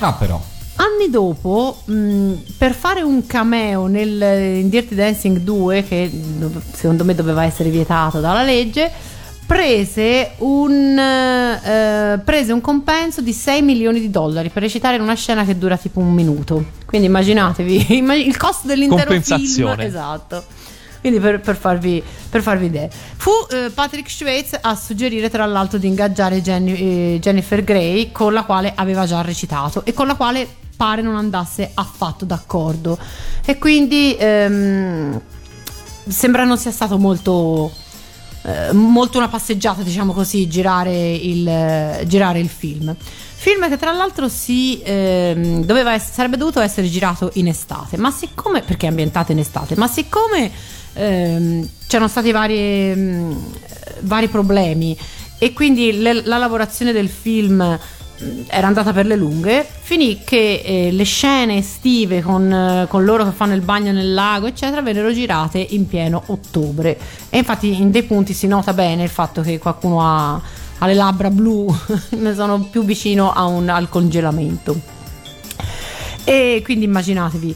Ah, 0.01 0.13
però. 0.13 0.41
Anni 0.79 1.09
dopo, 1.09 1.81
mh, 1.85 2.31
per 2.57 2.73
fare 2.73 3.01
un 3.01 3.25
cameo 3.25 3.87
nel 3.87 4.21
in 4.61 4.69
Dirty 4.69 4.95
Dancing 4.95 5.39
2, 5.39 5.83
che 5.83 6.09
dov- 6.11 6.61
secondo 6.73 7.03
me 7.03 7.13
doveva 7.15 7.43
essere 7.43 7.69
vietato 7.69 8.21
dalla 8.21 8.43
legge, 8.43 8.89
prese 9.45 10.31
un, 10.37 10.97
eh, 10.97 12.19
prese 12.23 12.53
un 12.53 12.61
compenso 12.61 13.19
di 13.19 13.33
6 13.33 13.61
milioni 13.61 13.99
di 13.99 14.09
dollari 14.09 14.49
per 14.49 14.61
recitare 14.61 14.95
in 14.95 15.01
una 15.01 15.15
scena 15.15 15.43
che 15.43 15.57
dura 15.57 15.75
tipo 15.75 15.99
un 15.99 16.13
minuto. 16.13 16.63
Quindi 16.85 17.07
immaginatevi 17.07 17.97
imma- 17.97 18.15
il 18.15 18.37
costo 18.37 18.67
dell'intero 18.67 19.09
film. 19.11 19.21
Compensazione. 19.21 19.85
Esatto. 19.85 20.43
Quindi 20.99 21.19
per, 21.19 21.39
per 21.39 21.55
farvi, 21.55 22.03
per 22.29 22.41
farvi 22.41 22.65
idea. 22.65 22.87
Fu 22.89 23.31
eh, 23.51 23.69
Patrick 23.73 24.09
Schweitz 24.09 24.57
a 24.59 24.75
suggerire 24.75 25.29
tra 25.29 25.45
l'altro 25.45 25.77
di 25.77 25.87
ingaggiare 25.87 26.41
Jenny- 26.41 27.15
eh, 27.15 27.19
Jennifer 27.19 27.63
Grey 27.63 28.11
con 28.11 28.33
la 28.33 28.43
quale 28.43 28.73
aveva 28.75 29.05
già 29.05 29.21
recitato 29.21 29.85
e 29.85 29.93
con 29.93 30.07
la 30.07 30.15
quale 30.15 30.47
pare 30.75 31.01
non 31.01 31.15
andasse 31.15 31.71
affatto 31.73 32.23
d'accordo. 32.23 32.97
E 33.45 33.57
quindi 33.57 34.15
ehm, 34.17 35.19
sembra 36.07 36.45
non 36.45 36.57
sia 36.57 36.71
stato 36.71 36.97
molto, 36.97 37.69
eh, 38.43 38.71
molto 38.71 39.17
una 39.17 39.27
passeggiata, 39.27 39.81
diciamo 39.81 40.13
così, 40.13 40.47
girare 40.47 41.13
il, 41.13 41.47
eh, 41.47 42.03
girare 42.07 42.39
il 42.39 42.49
film. 42.49 42.95
Film 43.41 43.69
che 43.69 43.77
tra 43.77 43.91
l'altro 43.91 44.27
si 44.27 44.81
ehm, 44.83 45.63
doveva 45.63 45.93
ess- 45.93 46.11
sarebbe 46.11 46.37
dovuto 46.37 46.59
essere 46.59 46.89
girato 46.89 47.31
in 47.35 47.47
estate, 47.47 47.97
ma 47.97 48.11
siccome 48.11 48.61
perché 48.61 48.85
è 48.85 48.89
ambientato 48.89 49.31
in 49.31 49.39
estate, 49.39 49.75
ma 49.75 49.87
siccome 49.87 50.51
ehm, 50.93 51.67
c'erano 51.87 52.07
stati 52.09 52.31
vari, 52.31 52.93
mm, 52.95 53.31
vari 54.01 54.27
problemi 54.27 54.97
e 55.37 55.53
quindi 55.53 55.99
le- 55.99 56.21
la 56.25 56.37
lavorazione 56.37 56.91
del 56.91 57.09
film 57.09 57.61
mm, 58.21 58.41
era 58.47 58.67
andata 58.67 58.91
per 58.93 59.05
le 59.05 59.15
lunghe, 59.15 59.65
finì 59.81 60.21
che 60.25 60.61
eh, 60.63 60.91
le 60.91 61.03
scene 61.03 61.57
estive 61.57 62.21
con, 62.21 62.51
eh, 62.51 62.85
con 62.89 63.03
loro 63.05 63.23
che 63.23 63.31
fanno 63.31 63.53
il 63.55 63.61
bagno 63.61 63.91
nel 63.91 64.13
lago, 64.13 64.45
eccetera, 64.47 64.81
vennero 64.81 65.11
girate 65.13 65.57
in 65.69 65.87
pieno 65.87 66.21
ottobre. 66.27 66.97
E 67.29 67.37
infatti 67.37 67.79
in 67.79 67.91
dei 67.91 68.03
punti 68.03 68.33
si 68.33 68.47
nota 68.47 68.73
bene 68.73 69.03
il 69.03 69.09
fatto 69.09 69.41
che 69.41 69.57
qualcuno 69.57 70.01
ha, 70.05 70.33
ha 70.79 70.85
le 70.85 70.93
labbra 70.93 71.29
blu, 71.29 71.73
ne 72.19 72.33
sono 72.35 72.59
più 72.69 72.83
vicino 72.83 73.33
un- 73.47 73.69
al 73.69 73.87
congelamento. 73.89 74.77
E 76.23 76.61
quindi 76.63 76.85
immaginatevi. 76.85 77.55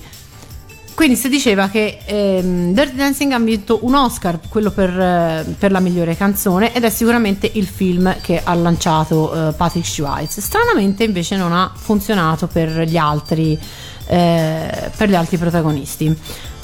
Quindi 0.96 1.16
si 1.16 1.28
diceva 1.28 1.70
che 1.70 1.98
ehm, 2.06 2.72
Dirty 2.72 2.96
Dancing 2.96 3.32
ha 3.32 3.40
vinto 3.40 3.80
un 3.82 3.96
Oscar, 3.96 4.40
quello 4.48 4.70
per, 4.70 4.90
eh, 4.90 5.56
per 5.58 5.72
la 5.72 5.80
migliore 5.80 6.16
canzone, 6.16 6.74
ed 6.74 6.84
è 6.84 6.90
sicuramente 6.90 7.50
il 7.54 7.66
film 7.66 8.16
che 8.22 8.40
ha 8.44 8.54
lanciato 8.54 9.50
eh, 9.50 9.54
Patrick 9.54 9.88
Schweitz. 9.88 10.40
Stranamente 10.40 11.04
invece 11.04 11.36
non 11.36 11.52
ha 11.52 11.72
funzionato 11.76 12.46
per 12.48 12.82
gli 12.82 12.96
altri, 12.98 13.58
eh, 14.06 14.92
per 14.96 15.10
gli 15.10 15.16
altri 15.16 15.38
protagonisti. 15.38 16.16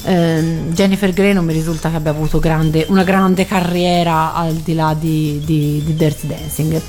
Ehm, 0.04 0.72
Jennifer 0.72 1.12
Grey 1.12 1.32
non 1.32 1.44
mi 1.44 1.52
risulta 1.52 1.90
che 1.90 1.96
abbia 1.96 2.12
avuto 2.12 2.38
grande- 2.38 2.86
una 2.88 3.04
grande 3.04 3.44
carriera 3.46 4.32
al 4.32 4.54
di 4.54 4.74
là 4.74 4.94
di, 4.98 5.42
di- 5.44 5.82
di 5.84 5.94
Dirty 5.94 6.26
Dancing. 6.28 6.80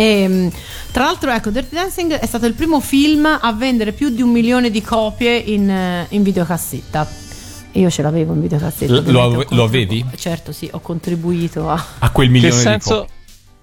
E, 0.00 0.50
tra 0.92 1.04
l'altro, 1.06 1.32
ecco, 1.32 1.50
Dirty 1.50 1.74
Dancing 1.74 2.12
è 2.12 2.26
stato 2.26 2.46
il 2.46 2.54
primo 2.54 2.78
film 2.78 3.26
a 3.26 3.52
vendere 3.52 3.90
più 3.92 4.10
di 4.10 4.22
un 4.22 4.30
milione 4.30 4.70
di 4.70 4.80
copie 4.80 5.34
in, 5.36 5.68
eh, 5.68 6.06
in 6.10 6.22
videocassetta. 6.22 7.26
Io 7.72 7.90
ce 7.90 8.02
l'avevo 8.02 8.32
in 8.32 8.40
videocassetta. 8.42 8.92
L- 8.92 9.10
lo 9.10 9.22
ave- 9.22 9.46
lo 9.50 9.64
avevi? 9.64 10.04
Certo, 10.14 10.52
sì, 10.52 10.68
ho 10.72 10.78
contribuito 10.78 11.68
a. 11.68 11.84
A 11.98 12.10
quel 12.10 12.28
Che 12.28 12.32
milione 12.32 12.54
di 12.54 12.60
senso, 12.60 12.94
copie. 13.00 13.12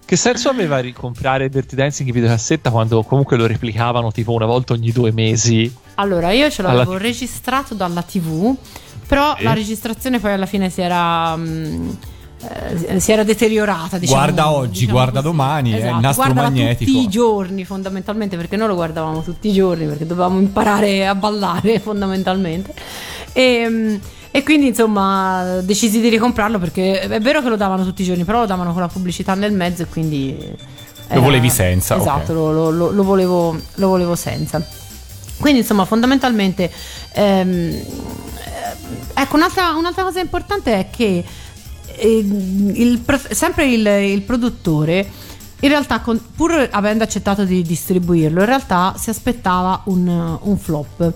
che 0.06 0.16
senso 0.18 0.50
aveva 0.50 0.80
ricomprare 0.80 1.48
Dirty 1.48 1.76
Dancing 1.76 2.08
in 2.10 2.14
videocassetta 2.14 2.70
quando 2.70 3.02
comunque 3.04 3.38
lo 3.38 3.48
replicavano 3.48 4.12
tipo 4.12 4.34
una 4.34 4.46
volta 4.46 4.74
ogni 4.74 4.92
due 4.92 5.12
mesi? 5.14 5.74
Allora, 5.96 6.32
io 6.32 6.50
ce 6.50 6.62
l'avevo 6.62 6.92
Alla- 6.92 7.00
registrato 7.02 7.74
dalla 7.76 8.02
TV, 8.04 8.54
però 9.08 9.36
Sì. 9.38 9.44
la 9.44 9.54
registrazione 9.54 10.20
poi 10.20 10.34
alla 10.34 10.46
fine 10.46 10.70
si 10.70 10.82
era. 10.82 11.36
mm, 11.38 11.90
eh, 12.88 13.00
si 13.00 13.12
era 13.12 13.24
deteriorata 13.24 13.98
diciamo, 13.98 14.20
Guarda 14.22 14.52
oggi, 14.52 14.80
diciamo 14.82 14.92
guarda 14.92 15.22
così. 15.22 15.24
domani, 15.32 15.72
è 15.72 15.76
il 15.78 15.82
esatto, 15.84 16.00
nastro 16.02 16.34
magnetico. 16.34 16.92
tutti 16.92 17.04
i 17.04 17.08
giorni 17.10 17.66
fondamentalmente 17.66 18.36
perché 18.38 18.56
noi 18.56 18.68
lo 18.68 18.76
guardavamo 18.76 19.22
tutti 19.24 19.50
i 19.50 19.54
giorni 19.54 19.86
perché 19.86 20.06
dovevamo 20.06 20.40
imparare 20.40 21.08
a 21.08 21.16
ballare 21.16 21.80
fondamentalmente 21.84 22.74
e, 23.34 23.66
mm, 23.70 23.96
e 24.32 24.44
quindi 24.44 24.68
insomma 24.68 25.60
decisi 25.62 26.00
di 26.02 26.10
ricomprarlo 26.10 26.60
perché 26.60 27.00
è 27.02 27.20
vero 27.22 27.42
che 27.42 27.50
lo 27.50 27.56
davano 27.56 27.84
tutti 27.84 28.02
i 28.02 28.06
giorni 28.06 28.26
però 28.26 28.40
lo 28.42 28.46
davano 28.46 28.74
con 28.74 28.82
la 28.82 28.90
pubblicità 28.90 29.34
nel 29.34 29.54
mezzo 29.54 29.84
e 29.84 29.88
quindi 29.88 30.38
era- 31.08 31.20
volevi 31.22 31.50
senza, 31.50 31.96
esatto 31.98 32.32
ok. 32.34 32.38
lo, 32.38 32.52
lo- 32.52 32.70
lo- 32.72 32.92
lo 32.92 33.04
volevo, 33.04 33.58
lo 33.76 33.88
volevo 33.88 34.16
senza 34.16 34.62
quindi 35.40 35.60
insomma 35.62 35.86
fondamentalmente 35.86 36.72
ehm, 37.14 37.50
eh, 37.72 37.84
ecco 39.14 39.36
un'altra, 39.36 39.72
un'altra 39.76 40.04
cosa 40.04 40.20
importante 40.20 40.74
è 40.80 40.90
che 40.90 41.24
il, 42.00 43.04
sempre 43.32 43.66
il, 43.66 43.86
il 43.86 44.22
produttore 44.22 45.10
in 45.62 45.70
realtà 45.70 46.00
con, 46.02 46.22
pur 46.36 46.68
avendo 46.72 47.04
accettato 47.04 47.46
di 47.46 47.62
distribuirlo 47.62 48.42
in 48.42 48.46
realtà 48.46 48.96
si 48.98 49.10
aspettava 49.10 49.82
un, 49.86 50.38
un 50.42 50.58
flop. 50.58 51.14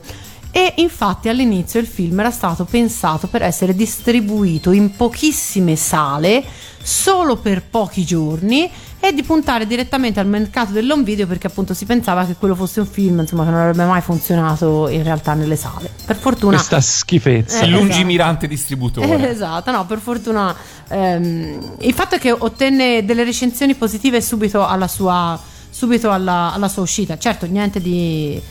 E 0.51 0.73
infatti 0.77 1.29
all'inizio 1.29 1.79
il 1.79 1.85
film 1.85 2.19
era 2.19 2.31
stato 2.31 2.65
pensato 2.65 3.27
per 3.27 3.43
essere 3.43 3.75
distribuito 3.75 4.71
in 4.71 4.95
pochissime 4.95 5.75
sale 5.75 6.43
solo 6.81 7.35
per 7.35 7.63
pochi 7.63 8.03
giorni 8.03 8.69
e 8.99 9.13
di 9.13 9.23
puntare 9.23 9.65
direttamente 9.65 10.19
al 10.19 10.27
mercato 10.27 10.71
dell'home 10.71 11.03
video 11.03 11.25
perché 11.25 11.47
appunto 11.47 11.73
si 11.73 11.85
pensava 11.85 12.25
che 12.25 12.35
quello 12.35 12.55
fosse 12.55 12.81
un 12.81 12.85
film 12.85 13.19
insomma 13.19 13.45
che 13.45 13.51
non 13.51 13.59
avrebbe 13.61 13.85
mai 13.85 14.01
funzionato 14.01 14.87
in 14.89 15.03
realtà 15.03 15.33
nelle 15.33 15.55
sale. 15.55 15.89
Per 16.05 16.15
fortuna 16.15 16.55
questa 16.55 16.81
schifezza. 16.81 17.61
Eh, 17.61 17.67
lungimirante 17.67 18.45
esatto. 18.45 18.47
distributore. 18.47 19.07
Eh, 19.07 19.29
esatto 19.29 19.71
no 19.71 19.85
per 19.85 19.99
fortuna 19.99 20.55
ehm, 20.89 21.75
il 21.79 21.93
fatto 21.93 22.15
è 22.15 22.19
che 22.19 22.31
ottenne 22.31 23.05
delle 23.05 23.23
recensioni 23.23 23.75
positive 23.75 24.21
subito 24.21 24.65
alla 24.65 24.87
sua 24.87 25.39
subito 25.69 26.11
alla, 26.11 26.51
alla 26.53 26.67
sua 26.67 26.81
uscita. 26.81 27.17
Certo 27.17 27.45
niente 27.45 27.79
di 27.79 28.41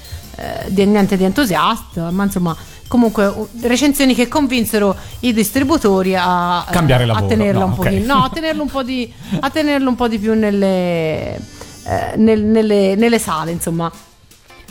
eh, 0.40 0.66
di, 0.68 0.86
niente 0.86 1.16
di 1.16 1.24
entusiasta, 1.24 2.12
ma 2.12 2.22
insomma 2.22 2.56
comunque 2.88 3.32
recensioni 3.60 4.14
che 4.14 4.26
convinsero 4.26 4.96
i 5.20 5.32
distributori 5.32 6.16
a, 6.16 6.64
Cambiare 6.68 7.04
a 7.04 7.22
tenerla 7.22 7.60
no, 7.60 7.66
un 7.66 7.72
okay. 7.72 7.94
pochino, 7.94 8.14
no, 8.14 8.24
a 8.24 8.30
tenerlo 8.32 8.62
un 8.62 8.68
po' 8.68 8.82
di, 8.82 9.12
a 9.38 9.50
tenerlo 9.50 9.88
un 9.88 9.94
po' 9.94 10.08
di 10.08 10.18
più 10.18 10.34
nelle, 10.34 11.36
eh, 11.36 12.16
nel, 12.16 12.42
nelle, 12.42 12.96
nelle 12.96 13.18
sale, 13.18 13.52
insomma. 13.52 13.90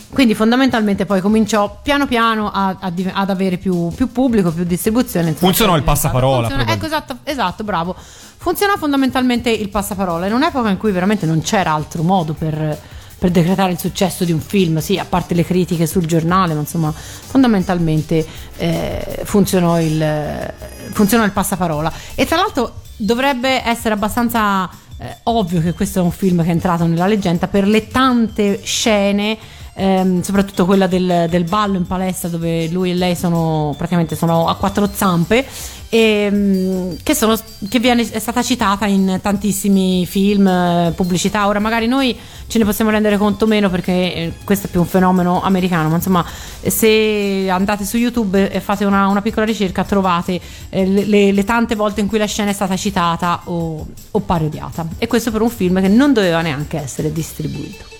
Quindi 0.10 0.36
fondamentalmente 0.36 1.06
poi 1.06 1.20
cominciò 1.20 1.80
piano 1.84 2.08
piano 2.08 2.50
a, 2.50 2.78
a, 2.80 2.94
ad 3.12 3.30
avere 3.30 3.58
più, 3.58 3.90
più, 3.94 4.12
pubblico, 4.12 4.52
più 4.52 4.64
distribuzione. 4.64 5.34
Funzionò 5.34 5.76
il 5.76 5.84
passaparola. 5.84 6.48
Funziona, 6.48 6.72
ecco, 6.72 6.86
esatto, 6.86 7.18
esatto, 7.24 7.64
bravo. 7.64 7.96
Funzionò 8.38 8.78
fondamentalmente 8.78 9.50
il 9.50 9.70
passaparola 9.70 10.28
in 10.28 10.34
un'epoca 10.34 10.70
in 10.70 10.78
cui 10.78 10.92
veramente 10.92 11.26
non 11.26 11.42
c'era 11.42 11.74
altro 11.74 12.04
modo 12.04 12.34
per 12.34 12.80
per 13.18 13.32
decretare 13.32 13.72
il 13.72 13.80
successo 13.80 14.24
di 14.24 14.32
un 14.32 14.40
film, 14.40 14.80
sì, 14.80 14.98
a 14.98 15.06
parte 15.06 15.34
le 15.34 15.44
critiche 15.44 15.88
sul 15.88 16.06
giornale, 16.06 16.54
ma 16.54 16.60
insomma 16.60 16.92
fondamentalmente 16.92 18.26
eh, 18.58 19.22
funzionò, 19.24 19.80
il, 19.82 20.54
funzionò 20.92 21.24
il 21.24 21.32
passaparola. 21.32 21.92
E 22.16 22.26
tra 22.26 22.38
l'altro 22.38 22.82
dovrebbe 22.96 23.66
essere 23.68 23.94
abbastanza 23.94 24.70
eh, 25.00 25.18
ovvio 25.24 25.62
che 25.62 25.74
questo 25.74 26.00
è 26.00 26.02
un 26.02 26.12
film 26.12 26.42
che 26.44 26.50
è 26.50 26.52
entrato 26.52 26.86
nella 26.86 27.08
leggenda 27.08 27.48
per 27.48 27.68
le 27.68 27.88
tante 27.88 28.62
scene 28.64 29.38
ehm, 29.78 30.22
soprattutto 30.22 30.66
quella 30.66 30.88
del, 30.88 31.28
del, 31.30 31.44
ballo 31.44 31.78
in 31.78 31.86
palestra 31.86 32.28
dove 32.28 32.68
lui 32.70 32.92
e 32.92 32.96
lei 32.96 33.16
sono 33.16 33.74
praticamente 33.78 34.16
sono 34.16 34.48
a 34.48 34.56
quattro 34.56 34.90
zampe 34.92 35.46
e, 35.90 35.98
ehm, 36.00 36.98
che, 37.04 37.14
sono, 37.14 37.38
che 37.70 37.80
viene, 37.80 38.10
è 38.10 38.20
stata 38.20 38.42
citata 38.42 38.88
in 38.88 39.20
tantissimi 39.22 40.06
film, 40.06 40.48
eh, 40.48 40.94
pubblicità. 40.96 41.48
Ora 41.48 41.60
magari 41.60 41.88
noi 41.88 42.18
ce 42.48 42.58
ne 42.58 42.66
possiamo 42.66 42.90
rendere 42.92 43.18
conto 43.18 43.46
meno 43.46 43.70
perché 43.70 43.92
eh, 43.92 44.34
questo 44.44 44.68
è 44.68 44.70
più 44.70 44.82
un 44.82 44.88
fenomeno 44.88 45.42
americano, 45.42 45.90
ma 45.90 45.96
insomma 45.96 46.26
se 46.62 47.48
andate 47.50 47.86
su 47.86 47.98
YouTube 47.98 48.52
e 48.52 48.60
fate 48.60 48.84
una, 48.84 49.08
una 49.08 49.22
piccola 49.22 49.46
ricerca 49.46 49.84
trovate 49.84 50.40
eh, 50.70 50.86
le, 50.86 51.32
le, 51.32 51.44
tante 51.44 51.76
volte 51.76 52.02
in 52.02 52.08
cui 52.08 52.18
la 52.18 52.26
scena 52.26 52.50
è 52.50 52.54
stata 52.54 52.76
citata 52.76 53.42
o, 53.46 53.86
o 54.12 54.20
parodiata. 54.20 54.86
E 54.98 55.08
questo 55.08 55.32
per 55.32 55.42
un 55.42 55.50
film 55.50 55.80
che 55.82 55.88
non 55.88 56.14
doveva 56.14 56.42
neanche 56.42 56.78
essere 56.78 57.14
distribuito. 57.14 57.97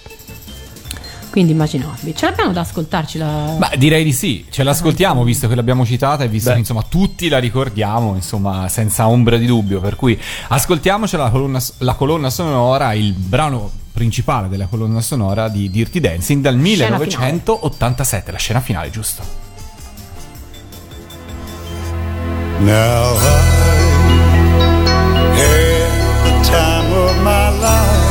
Quindi 1.38 1.54
immaginatevi, 1.54 2.16
ce 2.16 2.26
l'abbiamo 2.26 2.52
da 2.52 2.62
ascoltarci? 2.62 3.20
La... 3.20 3.56
Beh, 3.60 3.78
direi 3.78 4.04
di 4.04 4.12
sì, 4.12 4.48
ce 4.50 4.64
l'ascoltiamo 4.64 5.24
visto 5.24 5.48
che 5.48 5.54
l'abbiamo 5.54 5.86
citata 5.86 6.24
e 6.24 6.28
visto 6.28 6.48
Beh. 6.48 6.56
che 6.56 6.62
insomma 6.62 6.82
tutti 6.82 7.30
la 7.30 7.38
ricordiamo, 7.38 8.16
insomma, 8.16 8.68
senza 8.70 9.08
ombra 9.08 9.38
di 9.38 9.46
dubbio. 9.46 9.80
Per 9.80 9.96
cui 9.96 10.20
ascoltiamocela 10.48 11.26
la 11.26 11.30
colonna, 11.30 11.62
la 11.78 11.94
colonna 11.94 12.32
sonora, 12.32 12.94
il 12.94 13.14
brano 13.14 13.70
principale 13.92 14.48
della 14.50 14.66
colonna 14.66 15.00
sonora 15.00 15.48
di 15.48 15.70
Dirty 15.70 16.00
Dancing 16.00 16.42
dal 16.42 16.58
1987, 16.58 18.08
finale. 18.08 18.32
la 18.32 18.38
scena 18.40 18.60
finale, 18.60 18.90
giusto? 18.90 19.22
Now 22.62 23.16
I 23.16 23.30
had 25.38 26.24
the 26.24 26.50
time 26.50 26.92
of 26.92 27.16
my 27.22 27.52
life. 27.60 28.08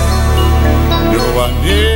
No, 1.11 1.41
I 1.41 1.51
never 1.65 1.96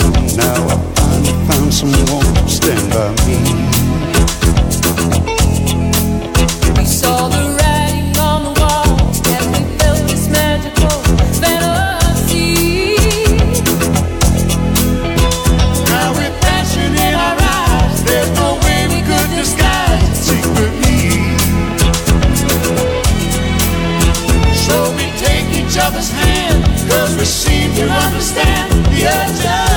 someone 1.71 2.47
stand 2.49 2.89
by 2.91 3.09
me. 3.25 3.37
We 6.77 6.85
saw 6.85 7.29
the 7.29 7.55
writing 7.57 8.11
on 8.19 8.43
the 8.43 8.53
wall, 8.59 8.99
and 9.31 9.45
we 9.55 9.61
felt 9.79 10.01
this 10.09 10.27
magical 10.27 10.99
fantasy. 11.39 12.97
Now 15.87 16.11
with 16.19 16.35
passion 16.41 16.91
in 16.93 17.13
our 17.15 17.37
eyes, 17.39 18.03
there's 18.03 18.31
no 18.35 18.59
way 18.65 18.87
we 18.91 19.01
could 19.07 19.29
disguise. 19.39 20.27
So 24.67 24.75
we 24.97 25.05
take 25.23 25.47
each 25.55 25.77
other's 25.79 26.11
hand, 26.11 26.63
cause 26.89 27.15
we 27.17 27.25
seem 27.25 27.73
to 27.75 27.89
understand 27.89 28.71
the 28.91 29.07
urgency. 29.07 29.70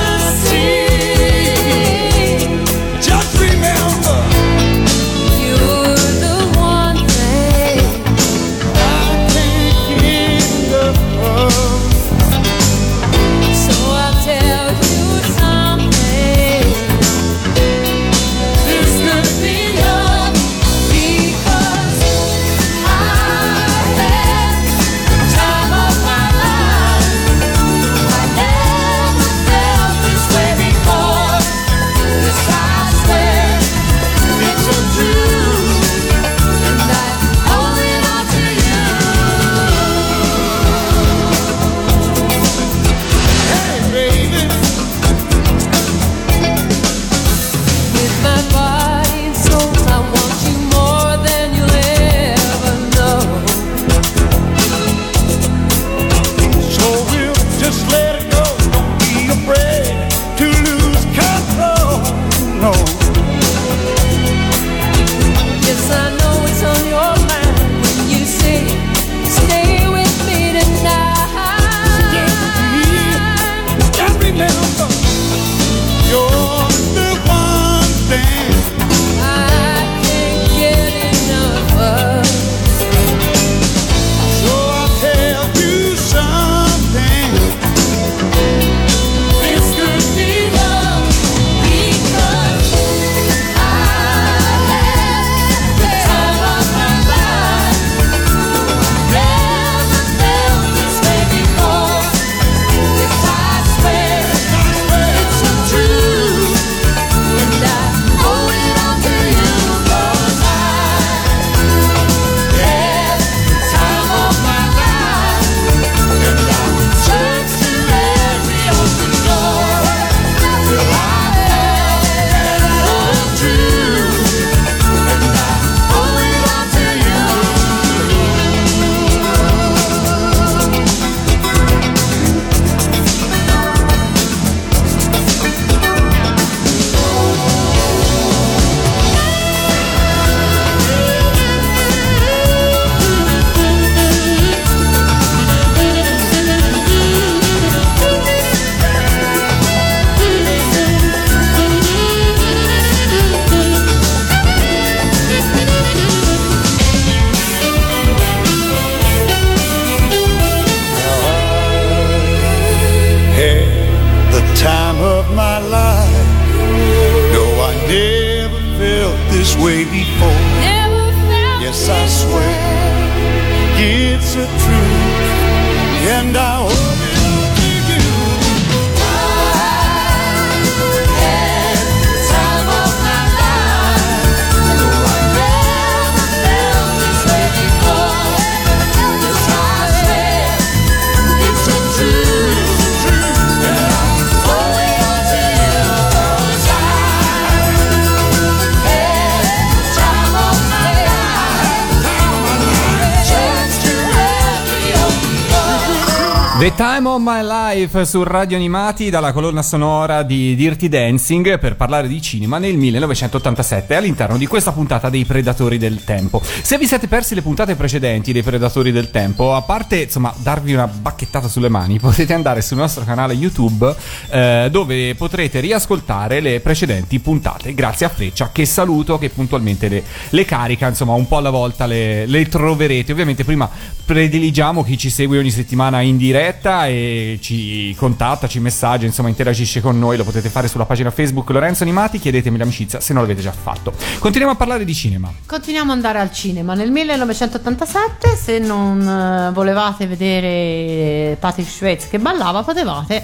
My 207.85 207.91
Life 207.91 208.05
su 208.05 208.23
Radio 208.23 208.57
Animati 208.57 209.11
dalla 209.11 209.31
colonna 209.31 209.61
sonora 209.61 210.23
di 210.23 210.55
Dirty 210.55 210.89
Dancing 210.89 211.59
per 211.59 211.75
parlare 211.75 212.07
di 212.07 212.19
cinema 212.19 212.57
nel 212.57 212.77
1987 212.77 213.95
all'interno 213.95 214.37
di 214.37 214.47
questa 214.47 214.71
puntata 214.71 215.09
dei 215.09 215.23
Predatori 215.23 215.77
del 215.77 216.03
Tempo. 216.03 216.41
Se 216.43 216.79
vi 216.79 216.87
siete 216.87 217.07
persi 217.07 217.35
le 217.35 217.43
puntate 217.43 217.75
precedenti 217.75 218.33
dei 218.33 218.41
Predatori 218.41 218.91
del 218.91 219.11
Tempo, 219.11 219.53
a 219.53 219.61
parte 219.61 220.03
insomma 220.03 220.33
darvi 220.37 220.73
una 220.73 220.87
bacchettata 220.87 221.47
sulle 221.47 221.69
mani, 221.69 221.99
potete 222.01 222.33
andare 222.33 222.61
sul 222.61 222.77
nostro 222.77 223.03
canale 223.03 223.33
YouTube 223.33 223.95
eh, 224.29 224.67
dove 224.71 225.13
potrete 225.13 225.59
riascoltare 225.59 226.39
le 226.39 226.61
precedenti 226.61 227.19
puntate. 227.19 227.75
Grazie 227.75 228.07
a 228.07 228.09
Freccia 228.09 228.49
che 228.51 228.65
saluto 228.65 229.19
che 229.19 229.29
puntualmente 229.29 229.89
le, 229.89 230.03
le 230.29 230.45
carica, 230.45 230.87
insomma 230.87 231.13
un 231.13 231.27
po' 231.27 231.37
alla 231.37 231.51
volta 231.51 231.85
le, 231.85 232.25
le 232.25 232.47
troverete. 232.47 233.11
Ovviamente 233.11 233.43
prima 233.43 233.69
prediligiamo 234.05 234.83
chi 234.83 234.97
ci 234.97 235.09
segue 235.09 235.37
ogni 235.37 235.51
settimana 235.51 236.01
in 236.01 236.17
diretta 236.17 236.87
e 236.87 237.37
ci 237.41 237.74
contatta, 237.97 238.47
ci 238.47 238.59
messaggia, 238.59 239.05
insomma 239.05 239.29
interagisce 239.29 239.81
con 239.81 239.97
noi, 239.97 240.17
lo 240.17 240.23
potete 240.23 240.49
fare 240.49 240.67
sulla 240.67 240.85
pagina 240.85 241.11
Facebook 241.11 241.49
Lorenzo 241.49 241.83
Animati, 241.83 242.19
chiedetemi 242.19 242.57
l'amicizia 242.57 242.99
se 242.99 243.13
non 243.13 243.21
l'avete 243.21 243.41
già 243.41 243.51
fatto. 243.51 243.93
Continuiamo 244.19 244.53
a 244.53 244.57
parlare 244.57 244.85
di 244.85 244.93
cinema. 244.93 245.31
Continuiamo 245.45 245.91
ad 245.91 245.97
andare 245.97 246.19
al 246.19 246.31
cinema. 246.31 246.73
Nel 246.73 246.91
1987, 246.91 248.35
se 248.35 248.59
non 248.59 249.01
eh, 249.01 249.51
volevate 249.51 250.07
vedere 250.07 251.35
Patrick 251.39 251.69
Schweiz 251.69 252.07
che 252.07 252.19
ballava, 252.19 252.63
potevate, 252.63 253.15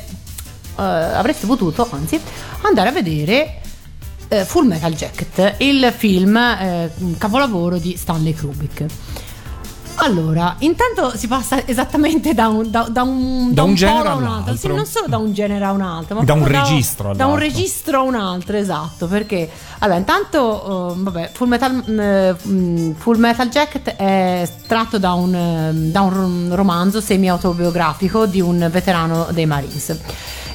eh, 0.78 0.82
avreste 0.82 1.46
potuto, 1.46 1.88
anzi, 1.92 2.20
andare 2.62 2.90
a 2.90 2.92
vedere 2.92 3.62
eh, 4.28 4.46
Full 4.46 4.68
Metal 4.68 4.94
Jacket, 4.94 5.56
il 5.58 5.94
film 5.96 6.36
eh, 6.38 6.90
capolavoro 7.18 7.78
di 7.78 7.96
Stanley 7.98 8.34
Kubrick. 8.34 8.86
Allora, 10.04 10.56
intanto 10.60 11.16
si 11.16 11.28
passa 11.28 11.66
esattamente 11.68 12.34
da 12.34 12.48
un, 12.48 12.72
da, 12.72 12.88
da 12.90 13.04
un, 13.04 13.54
Da 13.54 13.62
un 13.62 13.76
polo 13.76 13.78
genere 13.78 14.08
a 14.08 14.16
un 14.16 14.24
altro. 14.24 14.56
Sì, 14.56 14.68
non 14.68 14.86
solo 14.88 15.06
da 15.08 15.18
un 15.18 15.32
genere 15.32 15.64
a 15.64 15.72
un 15.72 15.82
altro, 15.82 16.16
ma 16.16 16.24
Da 16.24 16.34
un 16.34 16.48
registro 16.48 17.14
Da 17.14 17.28
un 17.28 17.38
registro 17.38 18.00
a 18.00 18.02
un 18.02 18.16
altro, 18.16 18.58
esatto. 18.58 19.06
Perché, 19.06 19.48
allora, 19.78 20.00
intanto, 20.00 20.92
eh, 20.92 21.02
vabbè, 21.04 21.30
Full 21.34 21.48
Metal, 21.48 21.84
mm, 22.48 22.92
Full 22.94 23.20
Metal 23.20 23.48
Jacket 23.50 23.96
è 23.96 24.50
tratto 24.66 24.98
da 24.98 25.14
un, 25.14 25.36
eh, 25.36 25.72
da 25.92 26.02
un 26.02 26.50
romanzo 26.52 27.00
semi-autobiografico 27.00 28.26
di 28.26 28.42
un 28.42 28.70
veterano 28.72 29.28
dei 29.30 29.46
Marines. 29.46 29.96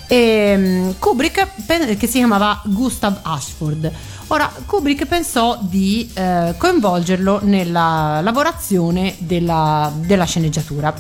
E, 0.07 0.55
mm, 0.57 0.91
Kubrick, 0.99 1.97
che 1.97 2.07
si 2.07 2.19
chiamava 2.19 2.61
Gustav 2.65 3.19
Ashford. 3.23 3.91
Ora, 4.29 4.53
Kubrick 4.67 5.07
pensò 5.07 5.59
di 5.61 6.11
eh, 6.15 6.55
coinvolgerlo 6.57 7.41
nella 7.43 8.21
lavorazione 8.23 9.15
della, 9.19 9.93
della 9.95 10.25
sceneggiatura. 10.25 10.95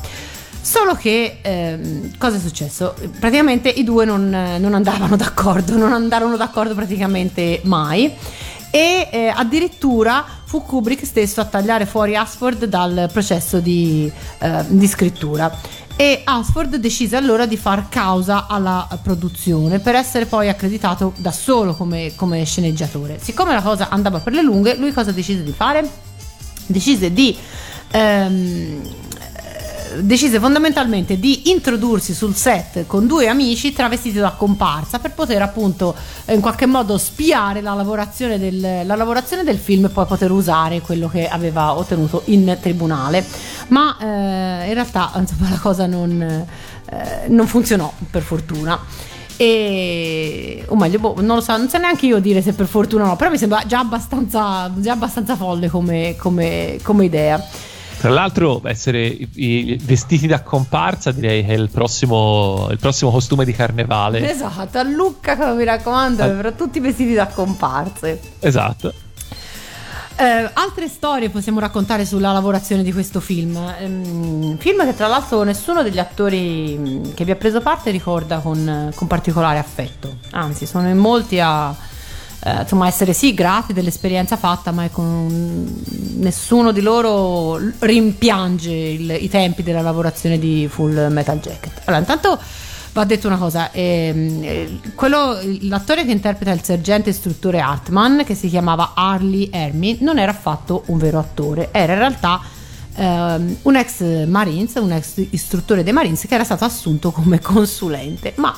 Solo 0.60 0.94
che 0.94 1.38
ehm, 1.42 2.16
cosa 2.18 2.36
è 2.36 2.40
successo? 2.40 2.94
Praticamente 3.20 3.68
i 3.68 3.84
due 3.84 4.04
non, 4.04 4.28
non 4.28 4.74
andavano 4.74 5.14
d'accordo, 5.16 5.76
non 5.76 5.92
andarono 5.92 6.36
d'accordo 6.36 6.74
praticamente 6.74 7.60
mai. 7.64 8.12
E 8.70 9.08
eh, 9.10 9.32
addirittura 9.34 10.24
fu 10.44 10.62
Kubrick 10.62 11.06
stesso 11.06 11.40
a 11.40 11.44
tagliare 11.44 11.86
fuori 11.86 12.16
Ashford 12.16 12.64
dal 12.64 13.08
processo 13.12 13.58
di, 13.58 14.10
eh, 14.38 14.64
di 14.66 14.86
scrittura. 14.86 15.56
E 15.98 16.20
Ashford 16.24 16.76
decise 16.76 17.16
allora 17.16 17.46
di 17.46 17.56
far 17.56 17.88
causa 17.88 18.46
alla 18.46 18.86
produzione 19.02 19.78
per 19.78 19.94
essere 19.94 20.26
poi 20.26 20.50
accreditato 20.50 21.14
da 21.16 21.32
solo 21.32 21.74
come, 21.74 22.12
come 22.14 22.44
sceneggiatore. 22.44 23.18
Siccome 23.18 23.54
la 23.54 23.62
cosa 23.62 23.88
andava 23.88 24.18
per 24.18 24.34
le 24.34 24.42
lunghe, 24.42 24.76
lui 24.76 24.92
cosa 24.92 25.10
decise 25.10 25.42
di 25.42 25.52
fare? 25.52 25.88
Decise 26.66 27.14
di 27.14 27.34
ehm, 27.92 28.80
decise 30.02 30.38
fondamentalmente 30.38 31.18
di 31.18 31.50
introdursi 31.50 32.14
sul 32.14 32.34
set 32.34 32.86
con 32.86 33.06
due 33.06 33.28
amici 33.28 33.72
travestiti 33.72 34.18
da 34.18 34.30
comparsa 34.30 34.98
per 34.98 35.12
poter 35.12 35.42
appunto 35.42 35.94
in 36.28 36.40
qualche 36.40 36.66
modo 36.66 36.98
spiare 36.98 37.60
la 37.60 37.74
lavorazione 37.74 38.38
del, 38.38 38.86
la 38.86 38.96
lavorazione 38.96 39.44
del 39.44 39.58
film 39.58 39.86
e 39.86 39.88
poi 39.88 40.06
poter 40.06 40.30
usare 40.30 40.80
quello 40.80 41.08
che 41.08 41.28
aveva 41.28 41.74
ottenuto 41.76 42.22
in 42.26 42.58
tribunale. 42.60 43.24
Ma 43.68 43.96
eh, 43.98 44.68
in 44.68 44.74
realtà 44.74 45.12
insomma, 45.16 45.50
la 45.50 45.58
cosa 45.58 45.86
non, 45.86 46.20
eh, 46.20 47.28
non 47.28 47.46
funzionò 47.46 47.92
per 48.10 48.22
fortuna. 48.22 48.78
E 49.38 50.64
o 50.68 50.76
meglio, 50.76 50.98
boh, 50.98 51.14
non 51.20 51.36
lo 51.36 51.42
so, 51.42 51.54
non 51.56 51.68
so 51.68 51.76
neanche 51.76 52.06
io 52.06 52.20
dire 52.20 52.40
se 52.40 52.54
per 52.54 52.66
fortuna 52.66 53.04
o 53.04 53.06
no, 53.08 53.16
però 53.16 53.30
mi 53.30 53.36
sembra 53.36 53.62
già 53.66 53.80
abbastanza, 53.80 54.72
già 54.76 54.92
abbastanza 54.92 55.36
folle 55.36 55.68
come, 55.68 56.16
come- 56.16 56.78
come 56.82 57.04
idea. 57.04 57.44
Tra 57.98 58.10
l'altro, 58.10 58.60
essere 58.64 59.04
i- 59.06 59.28
i- 59.34 59.80
vestiti 59.82 60.26
da 60.26 60.42
comparsa 60.42 61.12
direi 61.12 61.44
che 61.44 61.52
è 61.54 61.56
il 61.56 61.70
prossimo, 61.70 62.68
il 62.70 62.78
prossimo 62.78 63.10
costume 63.10 63.44
di 63.44 63.52
carnevale. 63.52 64.30
Esatto, 64.30 64.78
a 64.78 64.82
Lucca 64.82 65.52
mi 65.54 65.64
raccomando, 65.64 66.22
Eh. 66.22 66.26
avrà 66.28 66.52
tutti 66.52 66.78
vestiti 66.78 67.14
da 67.14 67.26
comparse. 67.26 68.20
Esatto. 68.40 68.92
Eh, 70.18 70.50
altre 70.54 70.88
storie 70.88 71.28
possiamo 71.28 71.60
raccontare 71.60 72.06
sulla 72.06 72.32
lavorazione 72.32 72.82
di 72.82 72.90
questo 72.92 73.20
film. 73.20 73.56
Ehm, 73.80 74.56
film 74.56 74.84
che 74.86 74.94
tra 74.94 75.08
l'altro 75.08 75.42
nessuno 75.42 75.82
degli 75.82 75.98
attori 75.98 76.76
mh, 76.78 77.14
che 77.14 77.24
vi 77.24 77.32
ha 77.32 77.36
preso 77.36 77.60
parte 77.60 77.90
ricorda 77.90 78.38
con, 78.38 78.90
con 78.94 79.06
particolare 79.08 79.58
affetto. 79.58 80.16
Anzi, 80.30 80.64
sono 80.64 80.88
in 80.88 80.96
molti 80.96 81.38
a 81.38 81.74
eh, 82.46 82.60
insomma, 82.60 82.86
essere 82.86 83.12
sì 83.12 83.34
grati 83.34 83.72
dell'esperienza 83.72 84.36
fatta, 84.36 84.70
ma 84.70 84.88
con 84.88 85.82
nessuno 86.18 86.70
di 86.70 86.80
loro 86.80 87.58
rimpiange 87.80 88.70
il- 88.72 89.18
i 89.20 89.28
tempi 89.28 89.62
della 89.64 89.80
lavorazione 89.82 90.38
di 90.38 90.68
Full 90.70 91.08
Metal 91.10 91.38
Jacket. 91.40 91.80
Allora, 91.84 91.98
intanto 92.02 92.38
va 92.92 93.04
detto 93.04 93.26
una 93.26 93.36
cosa: 93.36 93.70
ehm, 93.72 94.40
eh, 94.44 94.78
quello- 94.94 95.38
l'attore 95.62 96.04
che 96.04 96.12
interpreta 96.12 96.52
il 96.52 96.62
sergente 96.62 97.10
istruttore 97.10 97.60
Hartman, 97.60 98.22
che 98.24 98.34
si 98.34 98.48
chiamava 98.48 98.92
Harley 98.94 99.48
Hermy, 99.52 99.98
non 100.00 100.18
era 100.18 100.30
affatto 100.30 100.84
un 100.86 100.98
vero 100.98 101.18
attore, 101.18 101.70
era 101.72 101.94
in 101.94 101.98
realtà 101.98 102.40
ehm, 102.96 103.56
un 103.62 103.76
ex 103.76 104.26
Marines, 104.26 104.74
un 104.74 104.92
ex 104.92 105.24
istruttore 105.30 105.82
dei 105.82 105.92
Marines 105.92 106.26
che 106.26 106.34
era 106.34 106.44
stato 106.44 106.64
assunto 106.64 107.10
come 107.10 107.38
consulente. 107.40 108.32
Ma 108.36 108.54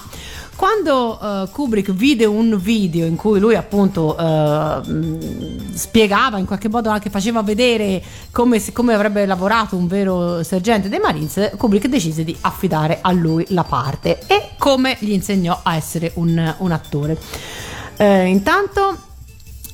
quando 0.58 1.20
eh, 1.20 1.48
Kubrick 1.52 1.92
vide 1.92 2.24
un 2.24 2.58
video 2.58 3.06
in 3.06 3.14
cui 3.14 3.38
lui 3.38 3.54
appunto 3.54 4.16
mh, 4.18 5.72
spiegava 5.72 6.38
in 6.38 6.46
qualche 6.46 6.68
modo 6.68 6.88
anche 6.88 7.10
faceva 7.10 7.42
vedere 7.42 8.02
come, 8.32 8.60
come 8.72 8.92
avrebbe 8.92 9.24
lavorato 9.24 9.76
un 9.76 9.86
vero 9.86 10.42
sergente 10.42 10.88
dei 10.88 10.98
Marines, 10.98 11.52
Kubrick 11.56 11.86
decise 11.86 12.24
di 12.24 12.36
affidare 12.40 12.98
a 13.00 13.12
lui 13.12 13.44
la 13.50 13.62
parte 13.62 14.18
e 14.26 14.50
come 14.58 14.96
gli 14.98 15.12
insegnò 15.12 15.60
a 15.62 15.76
essere 15.76 16.10
un, 16.14 16.54
un 16.58 16.72
attore. 16.72 17.16
Eh, 17.96 18.26
intanto 18.26 18.96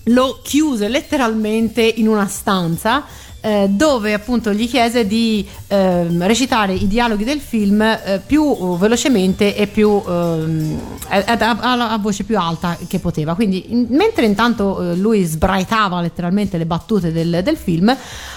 lo 0.09 0.41
chiuse 0.43 0.89
letteralmente 0.89 1.83
in 1.83 2.09
una 2.09 2.27
stanza 2.27 3.05
eh, 3.45 3.67
dove 3.69 4.15
appunto 4.15 4.55
gli 4.55 4.67
chiese 4.67 5.07
di 5.07 5.47
ehm, 5.69 6.27
recitare 6.27 6.73
i 6.73 6.87
dialoghi 6.89 7.25
del 7.25 7.41
film 7.41 7.83
eh, 7.83 8.23
più 8.25 8.79
velocemente 8.79 9.55
e 9.55 9.67
più 9.67 10.03
ehm, 10.07 10.81
a, 11.09 11.25
a- 11.61 11.91
a 11.93 11.99
voce 11.99 12.25
più 12.25 12.39
alta 12.39 12.79
che 12.89 13.01
poteva. 13.01 13.35
Quindi 13.35 13.73
in- 13.73 13.87
mentre 13.91 14.25
intanto 14.25 14.93
eh, 14.93 14.97
lui 14.97 15.25
sbraitava 15.25 16.01
letteralmente 16.01 16.57
le 16.57 16.65
battute 16.65 17.13
del, 17.13 17.41
del 17.45 17.57
film, 17.59 17.95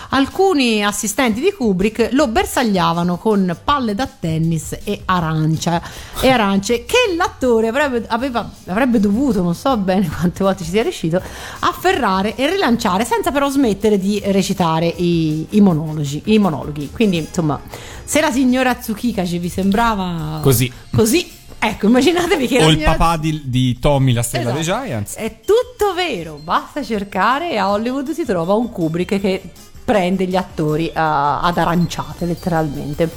alcuni 0.10 0.84
assistenti 0.84 1.40
di 1.40 1.54
Kubrick 1.54 2.10
lo 2.12 2.28
bersagliavano 2.28 3.18
con 3.18 3.58
palle 3.64 3.96
da 3.96 4.08
tennis 4.08 4.76
e 4.84 5.02
arancia 5.06 5.82
e 6.22 6.30
arance 6.30 6.84
che 6.86 7.14
l'attore 7.16 7.70
avrebbe, 7.70 8.04
aveva- 8.08 8.50
avrebbe 8.68 9.00
dovuto, 9.00 9.42
non 9.42 9.56
so 9.56 9.76
bene 9.78 10.10
quante 10.14 10.44
volte 10.44 10.64
ci 10.66 10.70
sia 10.70 10.82
riuscito, 10.84 11.22
afferrare 11.60 12.36
e 12.36 12.50
rilanciare 12.50 13.06
senza 13.06 13.32
però 13.32 13.50
smettere 13.50 13.98
di 13.98 14.22
recitare 14.26 14.96
i, 14.98 15.46
i 15.52 15.62
monologi, 15.62 16.22
i 16.26 16.38
monologhi. 16.40 16.90
Quindi 16.92 17.18
insomma, 17.18 17.60
se 18.04 18.22
la 18.22 18.32
signora 18.32 18.76
Tsukikashi 18.76 19.38
vi 19.40 19.50
sembrava 19.50 20.40
Così. 20.42 20.72
così 20.94 21.36
Ecco, 21.60 21.88
immaginatevi 21.88 22.48
che 22.48 22.64
O 22.64 22.68
il 22.70 22.76
signora- 22.76 22.92
papà 22.96 23.18
di, 23.18 23.42
di 23.46 23.80
Tommy, 23.80 24.14
la 24.14 24.22
stella 24.22 24.52
dei 24.52 24.62
Esatto. 24.62 24.86
Giants. 24.86 25.16
È 25.16 25.40
tutto 25.40 25.94
vero, 25.96 26.40
basta 26.44 26.84
cercare 26.84 27.52
e 27.52 27.58
a 27.58 27.72
Hollywood 27.72 28.12
si 28.12 28.26
trova 28.26 28.54
un 28.54 28.70
Kubrick 28.70 29.20
che 29.20 29.42
prende 29.84 30.26
gli 30.28 30.36
attori 30.36 30.92
a- 30.94 31.40
ad 31.42 31.58
aranciate, 31.58 32.26
letteralmente. 32.26 33.10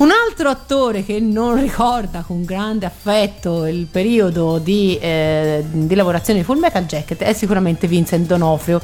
Un 0.00 0.08
altro 0.10 0.48
attore 0.48 1.04
che 1.04 1.20
non 1.20 1.60
ricorda 1.60 2.22
con 2.26 2.42
grande 2.42 2.86
affetto 2.86 3.66
il 3.66 3.84
periodo 3.84 4.56
di, 4.56 4.98
eh, 4.98 5.62
di 5.70 5.94
lavorazione 5.94 6.38
di 6.38 6.44
Full 6.46 6.58
Metal 6.58 6.86
Jacket 6.86 7.20
è 7.20 7.34
sicuramente 7.34 7.86
Vincent 7.86 8.26
D'Onofrio, 8.26 8.80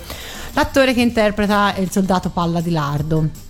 l'attore 0.53 0.93
che 0.93 1.01
interpreta 1.01 1.75
il 1.79 1.91
soldato 1.91 2.29
Palla 2.29 2.61
di 2.61 2.71
Lardo. 2.71 3.46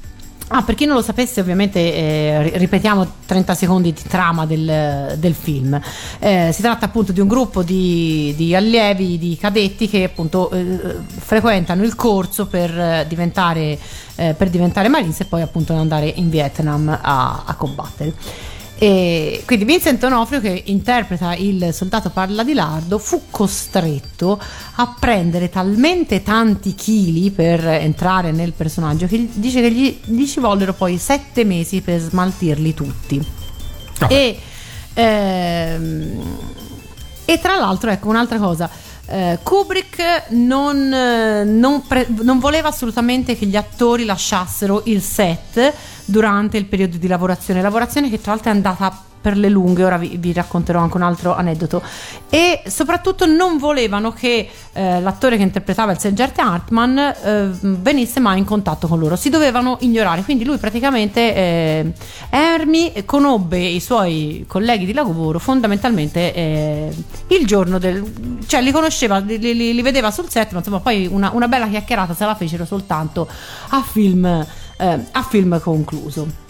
Ah, 0.49 0.63
per 0.63 0.77
chi 0.77 0.85
non 0.85 0.95
lo 0.95 1.03
sapesse, 1.03 1.41
ovviamente 1.41 1.81
eh, 1.81 2.43
ri- 2.43 2.53
ripetiamo 2.59 3.15
30 3.27 3.55
secondi 3.57 3.93
di 3.93 4.03
trama 4.07 4.47
del, 4.47 5.17
del 5.19 5.35
film. 5.35 5.81
Eh, 6.21 6.51
si 6.53 6.63
tratta 6.63 6.87
appunto 6.87 7.11
di 7.11 7.19
un 7.19 7.27
gruppo 7.27 7.65
di, 7.65 8.33
di 8.37 8.55
allievi, 8.55 9.19
di 9.19 9.37
cadetti 9.37 9.89
che 9.89 10.05
appunto 10.05 10.49
eh, 10.53 10.79
frequentano 11.09 11.83
il 11.83 11.97
corso 11.97 12.47
per 12.47 12.71
eh, 12.79 13.05
diventare, 13.09 13.77
eh, 14.15 14.35
per 14.35 14.49
diventare 14.49 14.87
Marines 14.87 15.19
e 15.21 15.25
poi 15.25 15.43
appunto 15.43 15.75
andare 15.75 16.13
in 16.15 16.31
Vietnam 16.31 16.89
a, 16.89 17.43
a 17.45 17.55
combattere. 17.57 18.15
E 18.79 19.43
quindi 19.47 19.65
Vincent 19.65 20.03
Onofrio 20.05 20.41
che 20.41 20.65
interpreta 20.67 21.35
il 21.35 21.73
soldato 21.73 22.11
Parla 22.11 22.45
di 22.45 22.53
Lardo 22.53 22.99
fu 22.99 23.23
costretto 23.31 24.39
a 24.75 24.95
prendere 25.01 25.49
talmente 25.49 26.23
tanti 26.23 26.75
chili 26.75 27.31
per 27.31 27.67
entrare 27.67 28.33
nel 28.33 28.53
personaggio 28.53 29.07
che 29.07 29.29
dice 29.33 29.63
che 29.63 29.73
gli, 29.73 29.99
gli 30.05 30.27
ci 30.27 30.41
vollero 30.41 30.75
poi 30.75 30.99
sette 30.99 31.45
mesi 31.45 31.81
per 31.81 32.01
smaltirli 32.01 32.75
tutti. 32.75 33.25
E, 34.09 34.39
ehm, 34.93 36.39
e 37.25 37.39
tra 37.41 37.57
l'altro, 37.57 37.91
ecco 37.91 38.09
un'altra 38.09 38.39
cosa. 38.39 38.69
eh, 39.09 39.39
Kubrick 39.43 40.31
non, 40.31 40.93
eh, 40.93 41.45
non 41.45 41.87
pre- 41.87 42.09
non 42.23 42.39
voleva 42.39 42.69
assolutamente 42.69 43.39
che 43.39 43.47
gli 43.47 43.57
attori 43.57 44.05
lasciassero 44.05 44.83
il 44.85 45.01
set 45.01 45.73
durante 46.07 46.57
il 46.57 46.65
periodo 46.65 46.97
di 46.97 47.07
lavorazione, 47.07 47.61
lavorazione 47.61 48.09
che 48.09 48.21
tra 48.21 48.33
l'altro 48.33 48.51
è 48.51 48.55
andata 48.55 49.05
per 49.27 49.37
le 49.37 49.49
lunghe, 49.49 49.83
ora 49.83 49.99
vi, 49.99 50.17
vi 50.19 50.33
racconterò 50.33 50.79
anche 50.79 50.97
un 50.97 51.03
altro 51.03 51.35
aneddoto, 51.35 51.83
e 52.31 52.63
soprattutto 52.69 53.27
non 53.27 53.59
volevano 53.59 54.13
che 54.13 54.49
eh, 54.73 55.01
l'attore 55.01 55.37
che 55.37 55.43
interpretava 55.43 55.91
il 55.91 55.99
sergente 55.99 56.41
Hartman 56.41 56.97
eh, 56.97 57.51
venisse 57.61 58.21
mai 58.21 58.39
in 58.39 58.45
contatto 58.45 58.87
con 58.87 59.01
loro, 59.01 59.17
si 59.17 59.29
dovevano 59.29 59.79
ignorare, 59.81 60.23
quindi 60.23 60.45
lui 60.45 60.59
praticamente, 60.59 61.35
eh, 61.35 61.93
Hermie 62.31 63.05
conobbe 63.05 63.59
i 63.59 63.81
suoi 63.81 64.45
colleghi 64.47 64.87
di 64.87 64.93
lavoro 64.93 65.41
fondamentalmente 65.41 66.33
eh, 66.33 66.95
il 67.27 67.47
giorno 67.47 67.79
del... 67.79 68.05
cioè 68.47 68.63
li 68.63 68.71
conosceva, 68.71 69.19
li, 69.19 69.41
li- 69.41 69.75
li 69.75 69.83
vedeva 69.83 70.13
sul 70.13 70.31
set, 70.31 70.53
ma 70.53 70.59
insomma 70.59 70.79
poi 70.79 71.09
una, 71.11 71.33
una 71.33 71.49
bella 71.49 71.67
chiacchierata 71.67 72.15
se 72.15 72.25
la 72.25 72.37
fecero 72.37 72.65
soltanto 72.65 73.27
a 73.71 73.83
film, 73.83 74.47
eh, 74.79 74.99
a 75.13 75.23
film 75.23 75.61
concluso. 75.61 76.45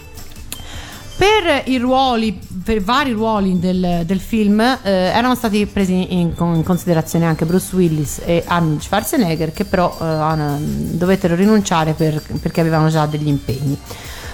Per 1.16 1.62
i 1.64 1.78
ruoli, 1.78 2.38
per 2.62 2.82
vari 2.82 3.12
ruoli 3.12 3.58
del, 3.58 4.02
del 4.04 4.20
film, 4.20 4.60
eh, 4.60 4.78
erano 4.82 5.34
stati 5.34 5.64
presi 5.64 6.12
in, 6.12 6.34
in 6.36 6.62
considerazione 6.62 7.24
anche 7.24 7.46
Bruce 7.46 7.74
Willis 7.74 8.20
e 8.22 8.44
Arnold 8.46 8.82
Schwarzenegger, 8.82 9.50
che 9.52 9.64
però 9.64 9.96
eh, 9.98 10.04
hanno- 10.04 10.58
dovettero 10.60 11.34
rinunciare 11.34 11.94
per- 11.94 12.22
perché 12.38 12.60
avevano 12.60 12.90
già 12.90 13.06
degli 13.06 13.28
impegni. 13.28 13.78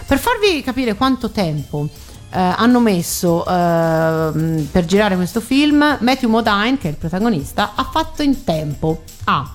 Per 0.05 0.19
farvi 0.19 0.61
capire 0.63 0.97
quanto 0.97 1.31
tempo 1.31 1.89
eh, 2.35 2.39
hanno 2.41 2.81
messo 2.81 3.47
ehm, 3.47 4.67
per 4.73 4.85
girare 4.85 5.15
questo 5.15 5.41
film, 5.41 5.99
Matthew 6.01 6.31
Modine, 6.31 6.79
che 6.79 6.89
è 6.89 6.91
il 6.91 6.97
protagonista, 6.97 7.73
ha 7.77 7.85
fatto 7.85 8.23
in 8.23 8.43
tempo 8.43 9.03
a 9.25 9.53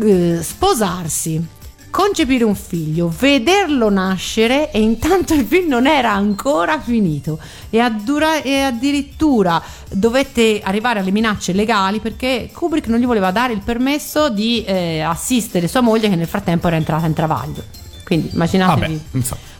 eh, 0.00 0.38
sposarsi, 0.42 1.44
concepire 1.90 2.44
un 2.44 2.54
figlio, 2.54 3.12
vederlo 3.18 3.88
nascere 3.90 4.70
e 4.70 4.80
intanto 4.80 5.34
il 5.34 5.44
film 5.44 5.68
non 5.68 5.86
era 5.86 6.12
ancora 6.12 6.80
finito 6.80 7.38
e, 7.70 7.80
addura- 7.80 8.42
e 8.42 8.60
addirittura 8.60 9.62
dovette 9.90 10.60
arrivare 10.62 11.00
alle 11.00 11.10
minacce 11.10 11.52
legali 11.52 12.00
perché 12.00 12.50
Kubrick 12.52 12.88
non 12.88 13.00
gli 13.00 13.06
voleva 13.06 13.30
dare 13.30 13.52
il 13.52 13.60
permesso 13.60 14.28
di 14.28 14.64
eh, 14.64 15.00
assistere 15.00 15.68
sua 15.68 15.80
moglie 15.80 16.08
che 16.08 16.16
nel 16.16 16.26
frattempo 16.26 16.66
era 16.66 16.76
entrata 16.76 17.06
in 17.06 17.14
travaglio. 17.14 17.64
Quindi 18.04 18.30
immaginatevi. 18.32 19.00
Vabbè. 19.10 19.18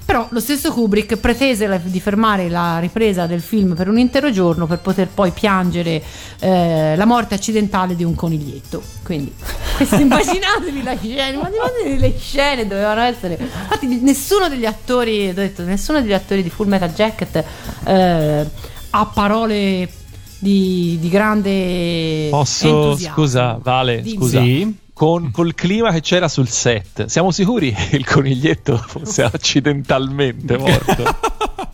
Però 0.09 0.27
lo 0.31 0.41
stesso 0.41 0.73
Kubrick 0.73 1.17
pretese 1.19 1.67
la- 1.67 1.77
di 1.77 2.01
fermare 2.01 2.49
la 2.49 2.79
ripresa 2.79 3.27
del 3.27 3.43
film 3.43 3.75
per 3.75 3.91
un 3.91 3.99
intero 3.99 4.31
giorno 4.31 4.67
per 4.67 4.79
poter 4.79 5.09
poi 5.09 5.33
piangere 5.33 6.03
eh, 6.41 6.97
la 6.97 7.05
morte 7.05 7.35
accidentale 7.35 7.95
di 7.95 8.05
un 8.05 8.15
coniglietto. 8.15 8.81
Quindi, 9.05 9.31
immaginatevi 10.01 10.83
la 10.83 10.97
scena, 10.97 11.27
immaginatevi 11.37 11.99
le 11.99 12.15
scene 12.19 12.67
dovevano 12.67 13.03
essere. 13.03 13.37
Infatti, 13.39 14.01
nessuno 14.01 14.49
degli 14.49 14.65
attori, 14.65 15.29
ho 15.29 15.35
detto, 15.35 15.63
nessuno 15.63 16.01
degli 16.01 16.15
attori 16.15 16.43
di 16.43 16.49
Full 16.49 16.69
Metal 16.69 16.91
Jacket 16.91 17.45
eh, 17.85 18.47
ha 18.89 19.07
parole 19.13 19.91
di, 20.39 20.97
di 20.99 21.09
grande. 21.11 22.29
Posso, 22.31 22.67
entusiasmo. 22.67 23.15
scusa, 23.15 23.59
Vale, 23.63 24.01
Dimmi. 24.01 24.17
scusa. 24.17 24.41
Sì. 24.41 24.77
Con, 24.99 25.31
col 25.31 25.55
clima 25.55 25.93
che 25.93 26.01
c'era 26.01 26.27
sul 26.27 26.49
set, 26.49 27.05
siamo 27.05 27.31
sicuri 27.31 27.73
che 27.73 27.95
il 27.95 28.05
coniglietto 28.05 28.77
fosse 28.77 29.23
accidentalmente 29.23 30.59
morto? 30.59 31.05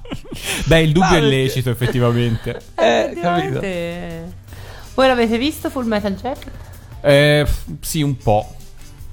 Beh, 0.66 0.82
il 0.82 0.92
dubbio 0.92 1.08
Ah, 1.08 1.16
è 1.16 1.20
lecito, 1.22 1.70
effettivamente. 1.70 2.60
Eh, 2.74 2.84
effettivamente. 2.84 4.32
Voi 4.92 5.06
l'avete 5.06 5.38
visto 5.38 5.70
Full 5.70 5.86
Metal 5.86 6.12
Jacket? 6.14 6.50
Eh, 7.00 7.46
sì, 7.80 8.02
un 8.02 8.14
po'. 8.18 8.54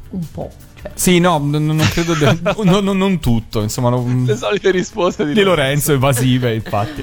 Un 0.09 0.29
po'. 0.29 0.49
Cioè. 0.81 0.91
Sì, 0.93 1.19
no, 1.19 1.37
non, 1.37 1.65
non 1.65 1.77
credo. 1.77 2.13
de- 2.13 2.37
no, 2.65 2.81
no, 2.81 2.91
non 2.91 3.17
tutto. 3.21 3.61
Insomma, 3.61 3.87
non- 3.87 4.25
Le 4.27 4.35
solite 4.35 4.71
risposte 4.71 5.25
di, 5.25 5.31
di 5.33 5.41
Lorenzo, 5.41 5.93
evasive, 5.93 6.53
infatti. 6.53 7.01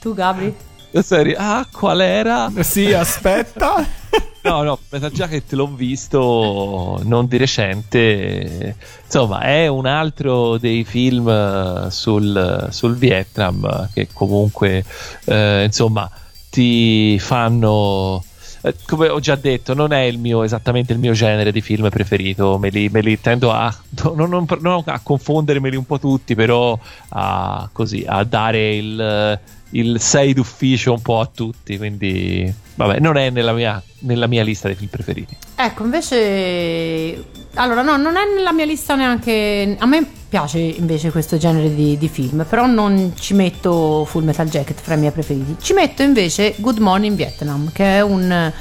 Tu, 0.00 0.14
Gabri? 0.14 0.52
Serie, 1.02 1.34
ah, 1.36 1.66
qual 1.70 2.00
era? 2.00 2.50
Sì, 2.60 2.92
aspetta. 2.92 3.84
No, 4.46 4.62
no, 4.62 4.78
Metal 4.90 5.10
Jacket 5.10 5.52
l'ho 5.54 5.66
visto 5.66 7.00
non 7.02 7.26
di 7.26 7.36
recente. 7.36 8.76
Insomma, 9.04 9.40
è 9.40 9.66
un 9.66 9.86
altro 9.86 10.56
dei 10.56 10.84
film 10.84 11.28
eh, 11.28 11.86
sul, 11.90 12.68
sul 12.70 12.94
Vietnam 12.96 13.88
che 13.92 14.06
comunque, 14.12 14.84
eh, 15.24 15.64
insomma, 15.64 16.08
ti 16.48 17.18
fanno. 17.18 18.22
eh, 18.62 18.74
Come 18.86 19.08
ho 19.08 19.18
già 19.18 19.34
detto, 19.34 19.74
non 19.74 19.92
è 19.92 20.02
il 20.02 20.18
mio, 20.20 20.44
esattamente 20.44 20.92
il 20.92 21.00
mio 21.00 21.12
genere 21.12 21.50
di 21.50 21.60
film 21.60 21.88
preferito. 21.88 22.56
Me 22.58 22.68
li, 22.70 22.88
me 22.88 23.00
li 23.00 23.20
tendo 23.20 23.50
a, 23.50 23.74
non, 24.14 24.28
non- 24.30 24.46
non 24.60 24.82
a 24.86 25.00
confondermeli 25.02 25.74
un 25.74 25.86
po' 25.86 25.98
tutti, 25.98 26.36
però 26.36 26.78
a, 27.08 27.68
così, 27.72 28.04
a 28.06 28.22
dare 28.22 28.76
il, 28.76 29.40
il 29.78 30.00
6 30.00 30.34
d'ufficio 30.34 30.92
un 30.92 31.02
po' 31.02 31.20
a 31.20 31.30
tutti. 31.32 31.76
Quindi, 31.76 32.52
vabbè, 32.74 32.98
non 32.98 33.16
è 33.16 33.30
nella 33.30 33.52
mia, 33.52 33.82
nella 34.00 34.26
mia 34.26 34.42
lista 34.42 34.68
dei 34.68 34.76
film 34.76 34.90
preferiti. 34.90 35.36
Ecco, 35.54 35.84
invece. 35.84 37.24
Allora, 37.54 37.82
no, 37.82 37.96
non 37.96 38.16
è 38.16 38.22
nella 38.34 38.52
mia 38.52 38.64
lista 38.64 38.94
neanche. 38.94 39.76
A 39.78 39.86
me 39.86 40.06
piace 40.28 40.58
invece 40.58 41.10
questo 41.10 41.36
genere 41.36 41.74
di, 41.74 41.96
di 41.96 42.08
film, 42.08 42.44
però 42.48 42.66
non 42.66 43.12
ci 43.18 43.34
metto 43.34 44.04
Full 44.04 44.24
Metal 44.24 44.48
Jacket 44.48 44.80
fra 44.80 44.94
i 44.94 44.98
miei 44.98 45.12
preferiti. 45.12 45.56
Ci 45.60 45.72
metto 45.72 46.02
invece 46.02 46.54
Good 46.58 46.78
Morning 46.78 47.16
Vietnam, 47.16 47.70
che 47.72 47.96
è 47.96 48.00
un, 48.02 48.52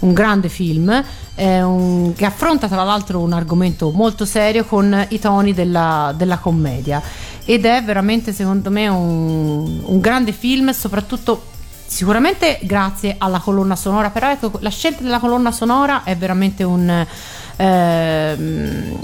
un 0.00 0.12
grande 0.12 0.48
film. 0.48 1.04
Un- 1.44 2.12
che 2.14 2.24
affronta 2.24 2.68
tra 2.68 2.82
l'altro 2.82 3.20
un 3.20 3.32
argomento 3.32 3.90
molto 3.90 4.24
serio 4.24 4.64
con 4.64 5.06
i 5.08 5.18
toni 5.18 5.54
della, 5.54 6.12
della 6.16 6.38
commedia. 6.38 7.02
Ed 7.44 7.64
è 7.64 7.82
veramente 7.82 8.32
secondo 8.32 8.70
me 8.70 8.88
un, 8.88 9.80
un 9.84 10.00
grande 10.00 10.32
film 10.32 10.70
soprattutto 10.70 11.48
Sicuramente 11.90 12.60
grazie 12.62 13.16
alla 13.18 13.40
colonna 13.40 13.74
sonora, 13.74 14.10
però 14.10 14.30
ecco, 14.30 14.52
la 14.60 14.70
scelta 14.70 15.02
della 15.02 15.18
colonna 15.18 15.50
sonora 15.50 16.04
è 16.04 16.16
veramente 16.16 16.62
un... 16.62 17.04
ehm, 17.56 18.96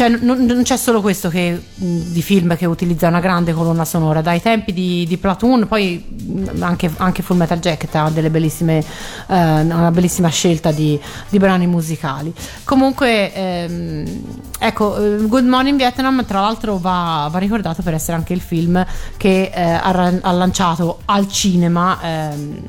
cioè 0.00 0.08
non, 0.08 0.46
non 0.46 0.62
c'è 0.62 0.78
solo 0.78 1.02
questo 1.02 1.28
che, 1.28 1.60
mh, 1.74 1.84
di 2.06 2.22
film 2.22 2.56
che 2.56 2.64
utilizza 2.64 3.08
una 3.08 3.20
grande 3.20 3.52
colonna 3.52 3.84
sonora, 3.84 4.22
dai 4.22 4.40
tempi 4.40 4.72
di, 4.72 5.04
di 5.06 5.18
Platoon, 5.18 5.68
poi 5.68 6.02
mh, 6.08 6.62
anche, 6.62 6.90
anche 6.96 7.22
Full 7.22 7.36
Metal 7.36 7.58
Jacket 7.58 7.94
ha 7.96 8.08
delle 8.08 8.30
bellissime, 8.30 8.78
eh, 8.78 8.84
una 9.26 9.90
bellissima 9.90 10.28
scelta 10.28 10.72
di, 10.72 10.98
di 11.28 11.38
brani 11.38 11.66
musicali. 11.66 12.32
Comunque, 12.64 13.30
ehm, 13.34 14.22
ecco, 14.58 14.96
eh, 14.96 15.26
Good 15.26 15.44
Morning 15.44 15.76
Vietnam 15.76 16.24
tra 16.24 16.40
l'altro 16.40 16.78
va, 16.78 17.28
va 17.30 17.38
ricordato 17.38 17.82
per 17.82 17.92
essere 17.92 18.16
anche 18.16 18.32
il 18.32 18.40
film 18.40 18.82
che 19.18 19.50
eh, 19.52 19.60
ha, 19.60 20.12
ha 20.22 20.32
lanciato 20.32 21.00
al 21.04 21.28
cinema 21.28 21.98
ehm, 22.00 22.62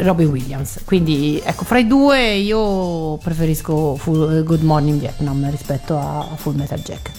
Robin 0.00 0.28
Williams. 0.28 0.80
Quindi 0.84 1.40
ecco, 1.44 1.64
fra 1.64 1.78
i 1.78 1.86
due 1.86 2.34
io 2.34 3.16
preferisco 3.18 3.96
Full- 3.96 4.42
Good 4.44 4.62
Morning 4.62 4.98
Vietnam 4.98 5.50
rispetto 5.50 5.98
a 5.98 6.26
Full 6.36 6.54
Metal 6.54 6.78
Jacket. 6.80 7.16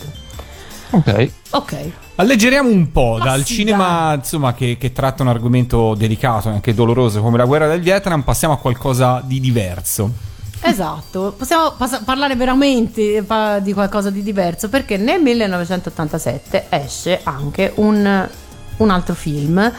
Ok. 0.92 1.32
Ok. 1.52 1.92
Alleggeriamo 2.16 2.70
un 2.70 2.92
po' 2.92 3.18
Ma 3.20 3.26
dal 3.26 3.46
sì, 3.46 3.56
cinema 3.56 4.14
insomma, 4.16 4.54
che, 4.54 4.78
che 4.80 4.92
tratta 4.92 5.22
un 5.22 5.30
argomento 5.30 5.94
delicato 5.96 6.50
e 6.50 6.54
anche 6.54 6.74
doloroso 6.74 7.22
come 7.22 7.38
la 7.38 7.46
guerra 7.46 7.68
del 7.68 7.82
Vietnam, 7.82 8.24
passiamo 8.24 8.56
a 8.56 8.58
qualcosa 8.58 9.22
di 9.24 9.40
diverso. 9.40 10.12
Esatto, 10.62 11.34
possiamo 11.38 11.72
pas- 11.78 12.02
parlare 12.04 12.36
veramente 12.36 13.24
pa- 13.24 13.60
di 13.60 13.72
qualcosa 13.72 14.10
di 14.10 14.22
diverso 14.22 14.68
perché 14.68 14.98
nel 14.98 15.22
1987 15.22 16.66
esce 16.70 17.22
anche 17.24 17.72
un, 17.76 18.28
un 18.78 18.90
altro 18.90 19.14
film 19.14 19.72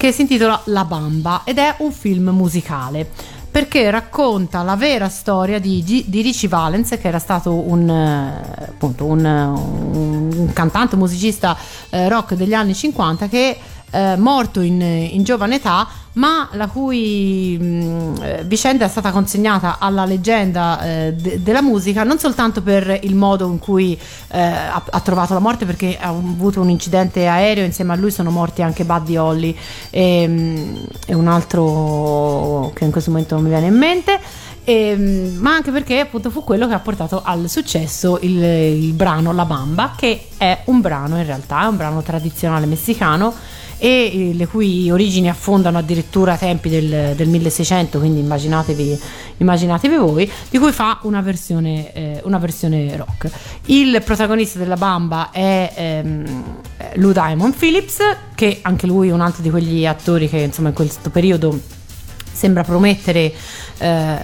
che 0.00 0.12
si 0.12 0.22
intitola 0.22 0.58
La 0.64 0.86
Bamba 0.86 1.42
ed 1.44 1.58
è 1.58 1.74
un 1.80 1.92
film 1.92 2.30
musicale 2.30 3.06
perché 3.50 3.90
racconta 3.90 4.62
la 4.62 4.74
vera 4.74 5.10
storia 5.10 5.58
di, 5.58 5.82
G- 5.84 6.04
di 6.06 6.22
Richie 6.22 6.48
Valens 6.48 6.88
che 6.98 7.06
era 7.06 7.18
stato 7.18 7.52
un, 7.52 7.86
eh, 7.86 8.64
appunto, 8.68 9.04
un, 9.04 9.22
un- 9.22 10.50
cantante, 10.54 10.96
musicista 10.96 11.54
eh, 11.90 12.08
rock 12.08 12.32
degli 12.32 12.54
anni 12.54 12.74
50 12.74 13.28
che 13.28 13.58
eh, 13.90 14.16
morto 14.16 14.60
in, 14.60 14.80
in 14.80 15.22
giovane 15.22 15.56
età, 15.56 15.86
ma 16.14 16.48
la 16.52 16.66
cui 16.66 17.56
mh, 17.58 18.22
eh, 18.22 18.44
vicenda 18.44 18.84
è 18.84 18.88
stata 18.88 19.10
consegnata 19.12 19.76
alla 19.78 20.04
leggenda 20.04 20.82
eh, 20.82 21.14
de- 21.14 21.40
della 21.42 21.62
musica 21.62 22.02
non 22.02 22.18
soltanto 22.18 22.62
per 22.62 22.98
il 23.02 23.14
modo 23.14 23.46
in 23.46 23.58
cui 23.58 23.98
eh, 24.32 24.40
ha, 24.40 24.82
ha 24.90 25.00
trovato 25.00 25.34
la 25.34 25.40
morte, 25.40 25.66
perché 25.66 25.96
ha 26.00 26.08
avuto 26.08 26.60
un 26.60 26.70
incidente 26.70 27.26
aereo, 27.26 27.64
insieme 27.64 27.92
a 27.92 27.96
lui 27.96 28.10
sono 28.10 28.30
morti 28.30 28.62
anche 28.62 28.84
Buddy 28.84 29.16
Holly 29.16 29.56
e, 29.90 30.26
mh, 30.26 30.86
e 31.06 31.14
un 31.14 31.28
altro 31.28 32.72
che 32.74 32.84
in 32.84 32.90
questo 32.90 33.10
momento 33.10 33.34
non 33.34 33.44
mi 33.44 33.50
viene 33.50 33.66
in 33.66 33.76
mente. 33.76 34.18
Ehm, 34.64 35.36
ma 35.38 35.54
anche 35.54 35.70
perché 35.70 36.00
appunto 36.00 36.30
fu 36.30 36.44
quello 36.44 36.68
che 36.68 36.74
ha 36.74 36.78
portato 36.80 37.22
al 37.24 37.48
successo 37.48 38.18
il, 38.20 38.42
il 38.42 38.92
brano 38.92 39.32
La 39.32 39.46
Bamba, 39.46 39.94
che 39.96 40.26
è 40.36 40.62
un 40.66 40.80
brano 40.80 41.16
in 41.16 41.24
realtà, 41.24 41.62
è 41.62 41.66
un 41.66 41.76
brano 41.76 42.02
tradizionale 42.02 42.66
messicano 42.66 43.34
e 43.80 44.10
eh, 44.12 44.34
le 44.34 44.46
cui 44.46 44.90
origini 44.90 45.30
affondano 45.30 45.78
addirittura 45.78 46.32
ai 46.32 46.38
tempi 46.38 46.68
del, 46.68 47.14
del 47.16 47.28
1600, 47.28 47.98
quindi 47.98 48.20
immaginatevi, 48.20 49.00
immaginatevi 49.38 49.96
voi, 49.96 50.30
di 50.50 50.58
cui 50.58 50.70
fa 50.70 50.98
una 51.02 51.22
versione, 51.22 51.90
eh, 51.94 52.20
una 52.24 52.36
versione 52.36 52.94
rock. 52.94 53.30
Il 53.66 54.02
protagonista 54.04 54.58
della 54.58 54.76
Bamba 54.76 55.30
è 55.30 55.72
ehm, 55.74 56.44
Lou 56.96 57.12
Diamond 57.12 57.54
Phillips, 57.54 57.98
che 58.34 58.58
anche 58.60 58.86
lui 58.86 59.08
è 59.08 59.12
un 59.12 59.22
altro 59.22 59.42
di 59.42 59.48
quegli 59.48 59.86
attori 59.86 60.28
che 60.28 60.40
insomma 60.40 60.68
in 60.68 60.74
questo 60.74 61.08
periodo 61.08 61.58
sembra 62.30 62.62
promettere 62.62 63.32
eh, 63.78 64.16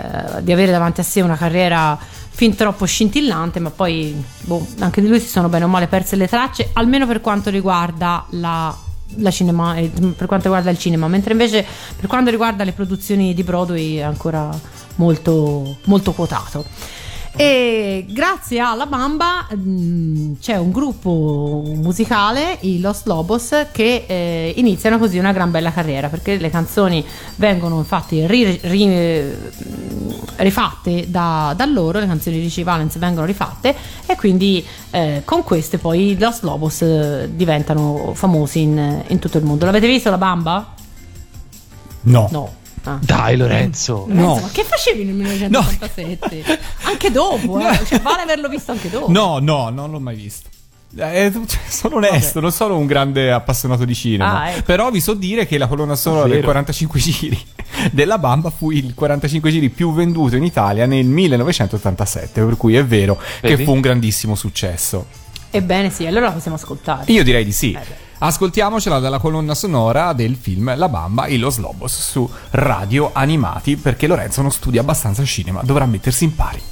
di 0.42 0.52
avere 0.52 0.70
davanti 0.70 1.00
a 1.00 1.04
sé 1.04 1.22
una 1.22 1.36
carriera 1.36 1.98
fin 2.28 2.54
troppo 2.54 2.84
scintillante, 2.84 3.58
ma 3.60 3.70
poi 3.70 4.22
boh, 4.42 4.66
anche 4.80 5.00
di 5.00 5.08
lui 5.08 5.18
si 5.18 5.28
sono 5.28 5.48
bene 5.48 5.64
o 5.64 5.68
male 5.68 5.86
perse 5.86 6.16
le 6.16 6.28
tracce, 6.28 6.68
almeno 6.74 7.06
per 7.06 7.22
quanto 7.22 7.48
riguarda 7.48 8.26
la 8.30 8.84
cinema, 9.30 9.74
per 9.74 10.26
quanto 10.26 10.44
riguarda 10.44 10.70
il 10.70 10.78
cinema, 10.78 11.08
mentre 11.08 11.32
invece 11.32 11.64
per 11.96 12.08
quanto 12.08 12.30
riguarda 12.30 12.64
le 12.64 12.72
produzioni 12.72 13.34
di 13.34 13.42
Broadway 13.42 13.96
è 13.96 14.02
ancora 14.02 14.50
molto, 14.96 15.78
molto 15.84 16.12
quotato. 16.12 16.64
E 17.38 18.06
grazie 18.08 18.60
alla 18.60 18.86
Bamba 18.86 19.46
mh, 19.54 20.38
c'è 20.40 20.56
un 20.56 20.70
gruppo 20.70 21.62
musicale, 21.66 22.56
i 22.60 22.80
Los 22.80 23.04
Lobos, 23.04 23.66
che 23.72 24.04
eh, 24.06 24.54
iniziano 24.56 24.98
così 24.98 25.18
una 25.18 25.32
gran 25.32 25.50
bella 25.50 25.70
carriera 25.70 26.08
perché 26.08 26.38
le 26.38 26.48
canzoni 26.48 27.04
vengono 27.36 27.76
infatti 27.76 28.26
ri- 28.26 28.58
ri- 28.62 28.88
eh, 28.88 29.36
rifatte 30.36 31.10
da, 31.10 31.52
da 31.54 31.66
loro, 31.66 31.98
le 31.98 32.06
canzoni 32.06 32.36
di 32.36 32.42
Richie 32.42 32.64
Valens 32.64 32.96
vengono 32.96 33.26
rifatte 33.26 33.74
e 34.06 34.16
quindi 34.16 34.64
eh, 34.90 35.20
con 35.26 35.42
queste 35.42 35.76
poi 35.76 36.12
i 36.12 36.18
Los 36.18 36.40
Lobos 36.40 36.80
eh, 36.80 37.28
diventano 37.34 38.12
famosi 38.14 38.62
in, 38.62 39.02
in 39.08 39.18
tutto 39.18 39.36
il 39.36 39.44
mondo. 39.44 39.66
L'avete 39.66 39.86
visto 39.86 40.08
la 40.08 40.18
Bamba? 40.18 40.74
No. 42.02 42.28
No. 42.30 42.50
Ah. 42.86 42.98
Dai 43.00 43.36
Lorenzo. 43.36 44.04
No. 44.08 44.22
Lorenzo, 44.22 44.42
ma 44.42 44.50
che 44.52 44.64
facevi 44.64 45.04
nel 45.04 45.14
1987? 45.14 46.58
Anche 46.82 47.10
dopo, 47.10 47.58
eh? 47.58 47.84
cioè, 47.84 48.00
vale 48.00 48.22
averlo 48.22 48.48
visto 48.48 48.70
anche 48.70 48.88
dopo. 48.88 49.10
No, 49.10 49.38
no, 49.40 49.70
non 49.70 49.90
l'ho 49.90 50.00
mai 50.00 50.14
visto. 50.14 50.48
Eh, 50.98 51.30
cioè, 51.32 51.60
sono 51.68 51.96
onesto, 51.96 52.40
non 52.40 52.52
sono 52.52 52.78
un 52.78 52.86
grande 52.86 53.30
appassionato 53.32 53.84
di 53.84 53.94
cinema. 53.94 54.40
Ah, 54.40 54.50
ecco. 54.50 54.62
Però 54.62 54.90
vi 54.90 55.00
so 55.00 55.14
dire 55.14 55.46
che 55.46 55.58
la 55.58 55.66
colonna 55.66 55.96
sonora 55.96 56.22
del 56.22 56.34
Vero. 56.34 56.44
45 56.44 57.00
giri 57.00 57.38
della 57.90 58.18
Bamba 58.18 58.50
fu 58.50 58.70
il 58.70 58.94
45 58.94 59.50
giri 59.50 59.68
più 59.68 59.92
venduto 59.92 60.36
in 60.36 60.44
Italia 60.44 60.86
nel 60.86 61.04
1987. 61.04 62.44
Per 62.44 62.56
cui 62.56 62.76
è 62.76 62.84
vero 62.84 63.16
che 63.40 63.48
Vedi? 63.48 63.64
fu 63.64 63.72
un 63.72 63.80
grandissimo 63.80 64.34
successo. 64.34 65.06
Ebbene 65.50 65.90
sì, 65.90 66.06
allora 66.06 66.26
la 66.26 66.32
possiamo 66.32 66.56
ascoltare. 66.56 67.12
Io 67.12 67.24
direi 67.24 67.44
di 67.44 67.52
sì. 67.52 67.72
Eh. 67.72 68.04
Ascoltiamocela 68.18 68.98
dalla 68.98 69.18
colonna 69.18 69.54
sonora 69.54 70.14
del 70.14 70.36
film 70.36 70.74
La 70.74 70.88
Bamba 70.88 71.26
e 71.26 71.36
Los 71.36 71.58
Lobos 71.58 72.00
su 72.00 72.28
Radio 72.52 73.10
Animati 73.12 73.76
perché 73.76 74.06
Lorenzo 74.06 74.40
non 74.40 74.50
studia 74.50 74.80
abbastanza 74.80 75.22
cinema, 75.24 75.60
dovrà 75.62 75.84
mettersi 75.84 76.24
in 76.24 76.34
pari. 76.34 76.62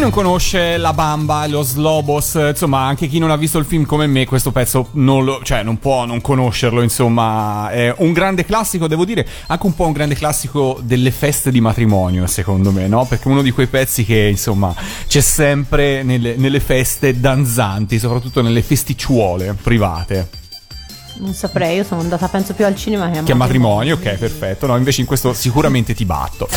Non 0.00 0.10
conosce 0.10 0.78
La 0.78 0.94
Bamba, 0.94 1.46
lo 1.46 1.62
Slobos, 1.62 2.32
insomma, 2.34 2.86
anche 2.86 3.06
chi 3.06 3.18
non 3.18 3.30
ha 3.30 3.36
visto 3.36 3.58
il 3.58 3.66
film 3.66 3.84
come 3.84 4.06
me, 4.06 4.24
questo 4.24 4.50
pezzo 4.50 4.88
non, 4.92 5.26
lo, 5.26 5.40
cioè, 5.42 5.62
non 5.62 5.78
può 5.78 6.06
non 6.06 6.22
conoscerlo, 6.22 6.80
insomma, 6.80 7.68
è 7.70 7.94
un 7.98 8.14
grande 8.14 8.46
classico, 8.46 8.86
devo 8.86 9.04
dire, 9.04 9.26
anche 9.48 9.66
un 9.66 9.74
po' 9.74 9.84
un 9.84 9.92
grande 9.92 10.14
classico 10.14 10.80
delle 10.82 11.10
feste 11.10 11.50
di 11.50 11.60
matrimonio, 11.60 12.26
secondo 12.26 12.72
me, 12.72 12.88
no? 12.88 13.04
Perché 13.04 13.28
uno 13.28 13.42
di 13.42 13.50
quei 13.50 13.66
pezzi 13.66 14.06
che, 14.06 14.26
insomma, 14.26 14.74
c'è 15.06 15.20
sempre 15.20 16.02
nelle, 16.02 16.34
nelle 16.36 16.60
feste 16.60 17.20
danzanti, 17.20 17.98
soprattutto 17.98 18.40
nelle 18.40 18.62
festicciuole 18.62 19.54
private. 19.60 20.39
Non 21.20 21.34
saprei, 21.34 21.76
io 21.76 21.84
sono 21.84 22.00
andata 22.00 22.28
penso 22.28 22.54
più 22.54 22.64
al 22.64 22.74
cinema 22.74 23.10
che 23.10 23.18
a 23.18 23.22
Che 23.22 23.32
a 23.32 23.34
matrimonio, 23.34 23.96
ok, 23.96 24.14
perfetto. 24.14 24.66
No, 24.66 24.76
invece 24.76 25.02
in 25.02 25.06
questo 25.06 25.34
sicuramente 25.34 25.94
ti 25.94 26.06
batto. 26.06 26.48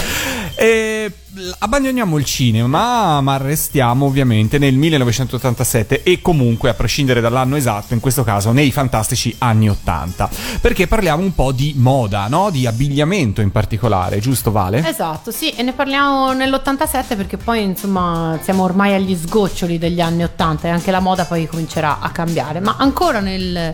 E 0.55 1.11
abbandoniamo 1.59 2.17
il 2.17 2.23
cinema, 2.23 3.19
ma 3.19 3.37
restiamo 3.37 4.05
ovviamente 4.05 4.57
nel 4.57 4.75
1987 4.75 6.03
e 6.03 6.21
comunque, 6.21 6.69
a 6.69 6.73
prescindere 6.75 7.19
dall'anno 7.19 7.57
esatto, 7.57 7.93
in 7.93 7.99
questo 7.99 8.23
caso 8.23 8.53
nei 8.53 8.71
fantastici 8.71 9.35
anni 9.39 9.69
80. 9.69 10.29
Perché 10.61 10.87
parliamo 10.87 11.21
un 11.21 11.35
po' 11.35 11.51
di 11.51 11.73
moda, 11.75 12.27
no? 12.27 12.49
Di 12.49 12.65
abbigliamento 12.65 13.41
in 13.41 13.51
particolare, 13.51 14.19
giusto 14.19 14.51
Vale? 14.51 14.87
Esatto, 14.87 15.31
sì, 15.31 15.49
e 15.51 15.61
ne 15.63 15.73
parliamo 15.73 16.31
nell'87 16.31 17.17
perché 17.17 17.35
poi 17.37 17.63
insomma 17.63 18.39
siamo 18.41 18.63
ormai 18.63 18.93
agli 18.93 19.15
sgoccioli 19.15 19.77
degli 19.77 19.99
anni 19.99 20.23
80 20.23 20.67
e 20.67 20.71
anche 20.71 20.91
la 20.91 20.99
moda 20.99 21.25
poi 21.25 21.47
comincerà 21.47 21.99
a 21.99 22.11
cambiare, 22.11 22.59
ma 22.59 22.75
ancora 22.77 23.19
nel, 23.19 23.73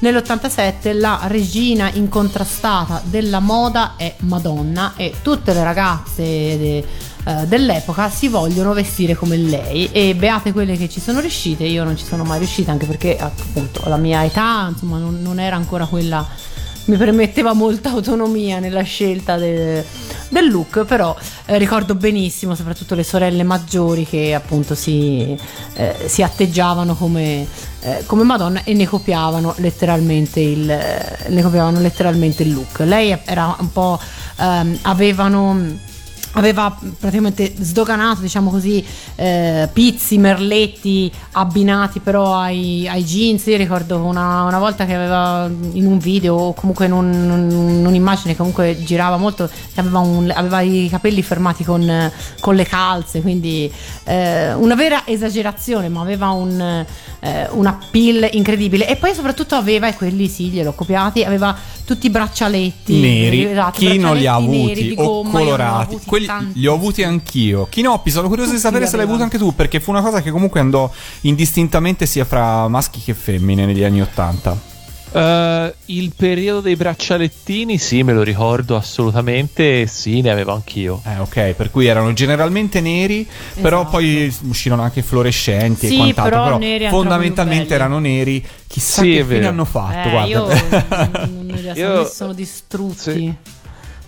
nell'87 0.00 0.98
la 0.98 1.20
regina 1.24 1.90
incontrastata 1.92 3.00
della 3.04 3.40
moda 3.40 3.94
è 3.96 4.14
Madonna 4.20 4.94
e 4.96 5.14
tutte 5.22 5.52
le 5.52 5.64
ragazze 5.64 6.22
de- 6.22 6.84
eh, 7.24 7.46
dell'epoca 7.46 8.08
si 8.08 8.28
vogliono 8.28 8.72
vestire 8.72 9.14
come 9.14 9.36
lei. 9.36 9.88
E 9.90 10.14
beate 10.14 10.52
quelle 10.52 10.76
che 10.76 10.88
ci 10.88 11.00
sono 11.00 11.20
riuscite, 11.20 11.64
io 11.64 11.82
non 11.84 11.96
ci 11.96 12.04
sono 12.04 12.24
mai 12.24 12.38
riuscita 12.38 12.70
anche 12.70 12.86
perché 12.86 13.16
appunto 13.18 13.88
la 13.88 13.96
mia 13.96 14.24
età 14.24 14.68
insomma 14.70 14.98
non, 14.98 15.20
non 15.20 15.40
era 15.40 15.56
ancora 15.56 15.86
quella 15.86 16.26
mi 16.86 16.96
permetteva 16.96 17.52
molta 17.52 17.90
autonomia 17.90 18.58
nella 18.58 18.82
scelta 18.82 19.36
de- 19.36 19.84
del 20.28 20.48
look, 20.50 20.84
però 20.84 21.16
eh, 21.46 21.58
ricordo 21.58 21.94
benissimo 21.94 22.54
soprattutto 22.54 22.94
le 22.94 23.04
sorelle 23.04 23.42
maggiori 23.42 24.04
che 24.06 24.34
appunto 24.34 24.74
si, 24.74 25.36
eh, 25.74 25.96
si 26.06 26.22
atteggiavano 26.22 26.94
come, 26.94 27.46
eh, 27.86 28.02
come 28.04 28.24
Madonna 28.24 28.64
e 28.64 28.74
ne 28.74 28.84
copiavano 28.84 29.54
letteralmente 29.58 30.40
il, 30.40 30.68
eh, 30.68 31.28
ne 31.28 31.42
copiavano 31.42 31.78
letteralmente 31.78 32.42
il 32.42 32.52
look. 32.52 32.80
Lei 32.80 33.16
era 33.24 33.54
un 33.60 33.70
po' 33.70 34.00
ehm, 34.40 34.78
avevano 34.82 35.78
aveva 36.36 36.74
praticamente 36.98 37.52
sdoganato, 37.58 38.20
diciamo 38.20 38.50
così, 38.50 38.84
eh, 39.16 39.68
pizzi, 39.72 40.18
merletti 40.18 41.10
abbinati 41.32 42.00
però 42.00 42.36
ai, 42.38 42.86
ai 42.88 43.02
jeans. 43.04 43.46
Io 43.46 43.56
ricordo 43.56 43.98
una, 44.04 44.42
una 44.42 44.58
volta 44.58 44.84
che 44.84 44.94
aveva 44.94 45.50
in 45.72 45.86
un 45.86 45.98
video 45.98 46.34
o 46.36 46.52
comunque 46.52 46.86
in, 46.86 46.92
un- 46.92 47.76
in 47.78 47.86
un'immagine 47.86 48.32
che 48.32 48.36
comunque 48.36 48.76
girava 48.84 49.16
molto, 49.16 49.48
aveva, 49.76 49.98
un- 50.00 50.30
aveva 50.34 50.60
i 50.60 50.88
capelli 50.90 51.22
fermati 51.22 51.64
con, 51.64 52.12
con 52.40 52.54
le 52.54 52.64
calze, 52.64 53.22
quindi 53.22 53.72
eh, 54.04 54.52
una 54.54 54.74
vera 54.74 55.02
esagerazione, 55.06 55.88
ma 55.88 56.02
aveva 56.02 56.28
un, 56.30 56.84
eh, 57.20 57.48
un 57.52 57.66
appeal 57.66 58.28
incredibile. 58.32 58.86
E 58.88 58.96
poi 58.96 59.14
soprattutto 59.14 59.54
aveva, 59.54 59.88
e 59.88 59.94
quelli 59.94 60.28
sì, 60.28 60.48
gliel'ho 60.48 60.74
copiati, 60.74 61.24
aveva 61.24 61.56
tutti 61.86 62.06
i 62.06 62.10
braccialetti. 62.10 63.00
Neri, 63.00 63.44
esatto, 63.44 63.78
chi 63.78 63.96
non 63.96 64.16
li 64.16 64.26
ha 64.26 64.34
avuti? 64.34 64.64
neri 64.66 64.94
o 64.98 65.22
colorati, 65.22 65.98
quelli 66.04 66.25
tanti. 66.26 66.60
li 66.60 66.66
ho 66.66 66.74
avuti 66.74 67.02
anch'io. 67.02 67.66
Chinoppi, 67.70 68.10
sono 68.10 68.28
curioso 68.28 68.50
di 68.50 68.56
Tutti 68.56 68.66
sapere 68.66 68.84
li 68.84 68.90
se 68.90 68.96
l'hai 68.96 69.06
avuto 69.06 69.22
anche 69.22 69.38
tu, 69.38 69.54
perché 69.54 69.80
fu 69.80 69.90
una 69.90 70.02
cosa 70.02 70.20
che 70.22 70.30
comunque 70.30 70.60
andò 70.60 70.90
indistintamente 71.22 72.06
sia 72.06 72.24
fra 72.24 72.68
maschi 72.68 73.00
che 73.00 73.14
femmine 73.14 73.66
negli 73.66 73.82
anni 73.84 74.00
Ottanta. 74.02 74.74
Eh, 75.12 75.74
il 75.86 76.12
periodo 76.14 76.60
dei 76.60 76.76
braccialettini, 76.76 77.78
sì, 77.78 78.02
me 78.02 78.12
lo 78.12 78.22
ricordo 78.22 78.76
assolutamente. 78.76 79.86
Sì, 79.86 80.20
ne 80.20 80.30
avevo 80.30 80.52
anch'io. 80.52 81.00
Eh, 81.06 81.18
ok, 81.18 81.52
per 81.52 81.70
cui 81.70 81.86
erano 81.86 82.12
generalmente 82.12 82.80
neri, 82.80 83.26
però 83.60 83.78
Esatto. 83.80 83.90
poi 83.96 84.34
uscirono 84.48 84.82
anche 84.82 85.02
fluorescenti 85.02 85.86
Sì, 85.86 85.94
e 85.94 85.96
quant'altro. 85.98 86.30
però 86.30 86.44
Però, 86.44 86.58
neri 86.58 86.88
fondamentalmente 86.88 87.72
erano 87.74 87.98
neri. 87.98 88.44
Chissà 88.66 89.02
Sì, 89.02 89.08
che 89.12 89.22
fine 89.24 89.38
vero. 89.38 89.48
hanno 89.48 89.64
fatto. 89.64 90.08
Eh, 90.08 90.10
guarda. 90.10 90.26
io 90.28 90.46
non 91.30 91.46
li 91.46 91.62
Io- 91.62 91.74
io... 91.74 92.04
sono 92.06 92.32
distrutti. 92.34 93.00
Sì. 93.12 93.34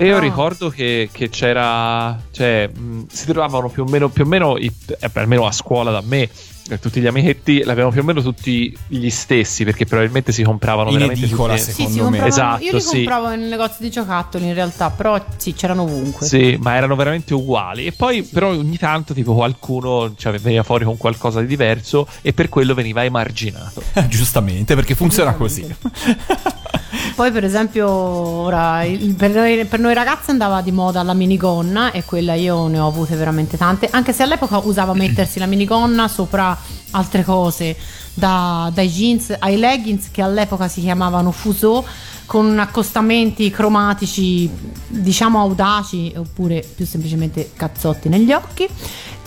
E 0.01 0.07
io 0.07 0.15
No. 0.15 0.21
ricordo 0.21 0.69
che, 0.69 1.09
che 1.11 1.29
c'era, 1.29 2.17
cioè, 2.31 2.69
mh, 2.69 3.07
si 3.11 3.27
trovavano 3.27 3.69
più 3.69 3.83
o 3.83 3.87
meno, 3.91 4.09
più 4.09 4.25
o 4.25 4.27
meno 4.29 4.57
i- 4.57 4.73
eh, 5.01 5.11
almeno 5.15 5.45
a 5.45 5.51
scuola 5.51 5.91
da 5.91 6.01
me, 6.07 6.29
eh, 6.71 6.79
tutti 6.79 7.01
gli 7.01 7.07
amichetti 7.09 7.65
l'avevano 7.65 7.91
più 7.91 8.03
o 8.03 8.05
meno 8.05 8.23
tutti 8.23 8.73
gli 8.87 9.11
stessi, 9.11 9.65
perché 9.65 9.87
probabilmente 9.87 10.31
si 10.31 10.45
compravano 10.45 10.91
In 10.91 10.99
veramente 10.99 11.25
edicola, 11.25 11.55
tutti- 11.57 11.73
secondo 11.73 11.91
Sì, 11.91 11.99
si 11.99 12.11
me. 12.11 12.27
Esatto, 12.29 12.63
io 12.63 12.73
li 12.75 12.81
sì. 12.81 12.87
compravo 12.95 13.29
nel 13.31 13.41
negozio 13.41 13.77
di 13.81 13.91
giocattoli 13.91 14.47
in 14.47 14.55
realtà, 14.55 14.91
però 14.91 15.21
sì, 15.37 15.55
c'erano 15.55 15.83
ovunque. 15.83 16.25
Sì, 16.29 16.57
ma 16.61 16.77
erano 16.77 16.95
veramente 16.95 17.35
uguali. 17.35 17.87
E 17.87 17.91
poi, 17.93 18.23
però, 18.23 18.51
ogni 18.51 18.79
tanto, 18.79 19.13
tipo, 19.15 19.35
qualcuno 19.35 20.15
cioè, 20.17 20.39
veniva 20.39 20.63
fuori 20.63 20.85
con 20.85 20.97
qualcosa 20.97 21.41
di 21.41 21.47
diverso 21.49 22.07
e 22.23 22.33
per 22.33 22.49
quello 22.49 22.73
veniva 22.75 23.03
emarginato. 23.03 23.83
Giustamente, 24.07 24.77
perché 24.77 24.95
funziona 24.95 25.33
così. 25.33 25.67
Poi, 27.15 27.31
per 27.33 27.45
esempio, 27.45 27.89
ora 27.89 28.85
il- 28.85 29.15
per, 29.15 29.31
noi, 29.31 29.65
per 29.65 29.81
noi 29.81 29.95
ragazzi 29.95 30.31
andava 30.31 30.61
di 30.63 30.73
moda 30.73 31.03
la 31.03 31.15
minigonna 31.15 31.91
e 31.93 32.05
quella 32.05 32.35
io 32.35 32.67
ne 32.69 32.79
ho 32.79 32.87
avute 32.87 33.15
veramente 33.17 33.57
tante. 33.57 33.89
Anche 33.91 34.13
se 34.13 34.23
all'epoca 34.23 34.59
usava 34.59 34.95
mettersi 34.95 35.39
la 35.39 35.47
minigonna 35.47 36.09
sopra 36.09 36.57
altre 36.93 37.25
cose, 37.25 37.77
da- 38.15 38.71
dai 38.73 38.89
jeans 38.89 39.35
ai 39.39 39.57
leggings 39.59 40.11
che 40.11 40.23
all'epoca 40.23 40.69
si 40.69 40.81
chiamavano 40.81 41.31
fuso 41.33 41.85
con 42.27 42.59
accostamenti 42.59 43.51
cromatici 43.51 44.51
diciamo 44.87 45.39
audaci 45.41 46.13
oppure 46.17 46.63
più 46.75 46.85
semplicemente 46.85 47.53
cazzotti 47.57 48.09
negli 48.11 48.33
occhi 48.33 48.69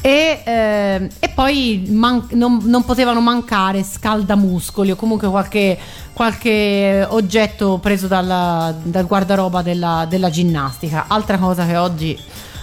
e, 0.02 0.42
eh, 0.44 1.10
e 1.20 1.30
poi 1.30 1.86
man- 1.90 2.28
non, 2.32 2.60
non 2.64 2.84
potevano 2.84 3.22
mancare 3.22 3.84
scaldamuscoli 3.84 4.92
o 4.92 4.96
comunque 4.96 5.30
qualche, 5.30 5.78
qualche 6.12 7.06
oggetto 7.08 7.78
preso 7.80 8.08
dalla- 8.08 8.74
dal 8.82 9.06
guardaroba 9.06 9.62
della, 9.62 10.06
della 10.10 10.30
ginnastica. 10.30 11.06
Altra 11.08 11.38
cosa 11.38 11.66
che 11.66 11.78
oggi, 11.78 12.18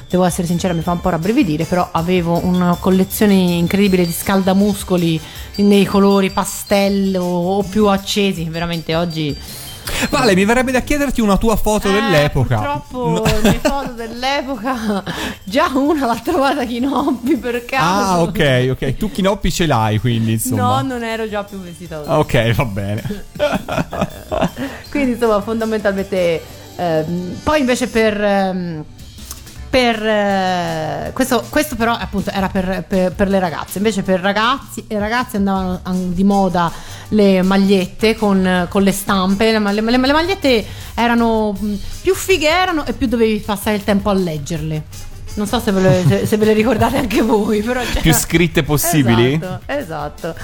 devo 0.09 0.25
essere 0.25 0.47
sincera, 0.49 0.75
mi 0.75 0.83
fa 0.83 0.93
un 0.93 1.01
po' 1.01 1.11
rabbrividire, 1.11 1.65
però 1.65 1.89
avevo 1.93 2.45
una 2.45 2.77
collezione 2.79 3.35
incredibile 3.35 4.05
di 4.05 4.13
scaldamuscoli 4.13 5.21
nei 5.57 5.85
colori 5.85 6.31
pastello 6.31 7.23
o 7.23 7.63
più 7.63 7.87
accesi, 7.87 8.45
veramente 8.45 8.97
oggi... 8.97 9.67
Vale, 10.11 10.35
mi 10.35 10.45
verrebbe 10.45 10.71
da 10.73 10.81
chiederti 10.81 11.21
una 11.21 11.37
tua 11.37 11.57
foto 11.57 11.89
Eh, 11.89 11.93
dell'epoca. 11.93 12.57
Purtroppo 12.57 13.09
No. 13.09 13.23
le 13.43 13.59
foto 13.63 13.93
dell'epoca, 13.97 15.03
già 15.45 15.71
una 15.75 16.07
l'ha 16.07 16.21
trovata 16.23 16.65
Kinoppi 16.65 17.37
per 17.37 17.65
caso. 17.65 17.85
Ah, 17.85 18.21
ok, 18.23 18.69
ok. 18.71 18.97
Tu 18.97 19.11
Chinoppi 19.11 19.51
ce 19.53 19.67
l'hai, 19.67 19.99
quindi 19.99 20.33
insomma. 20.33 20.81
No, 20.81 20.89
non 20.95 21.03
ero 21.03 21.29
già 21.29 21.43
più 21.45 21.59
vestita 21.59 21.99
così. 21.99 22.11
Ok, 22.11 22.55
va 22.55 22.65
bene. 22.65 23.25
Quindi 24.91 25.13
insomma 25.13 25.41
fondamentalmente 25.41 26.43
ehm, 26.77 27.39
poi 27.43 27.61
invece 27.61 27.89
per... 27.89 28.23
ehm, 28.23 28.85
per 29.71 30.03
eh, 30.07 31.11
questo, 31.13 31.45
questo 31.49 31.77
però 31.77 31.93
appunto 31.93 32.31
era 32.31 32.49
per, 32.49 32.85
per- 32.89 33.13
per 33.13 33.29
le 33.29 33.39
ragazze 33.39 33.79
invece 33.79 34.03
per 34.03 34.21
ragazzi 34.21 34.85
i 34.89 34.99
ragazzi 34.99 35.37
andavano 35.37 35.81
an- 35.83 36.15
di 36.15 36.25
moda 36.25 36.73
le 37.09 37.43
magliette 37.43 38.17
con, 38.17 38.67
con 38.71 38.83
le 38.83 38.93
stampe 38.93 39.53
le, 39.59 39.73
le- 39.73 39.83
le 39.83 40.13
magliette 40.13 40.65
erano 40.95 41.53
mh, 41.53 41.75
più 42.03 42.15
fighe 42.15 42.49
erano 42.49 42.87
e 42.87 42.93
più 42.95 43.07
dovevi 43.09 43.39
passare 43.41 43.77
il 43.77 43.85
tempo 43.85 44.09
a 44.09 44.15
leggerle 44.15 44.83
non 45.35 45.47
so 45.47 45.61
se 45.61 45.71
ve 45.71 45.81
le, 46.05 46.27
se- 46.27 46.37
ve 46.37 46.45
le 46.47 46.53
ricordate 46.53 46.97
anche 46.97 47.23
voi 47.23 47.63
però 47.63 47.81
Più 48.01 48.13
scritte 48.15 48.63
possibili? 48.65 49.35
Esatto, 49.35 49.61
esatto. 49.67 50.35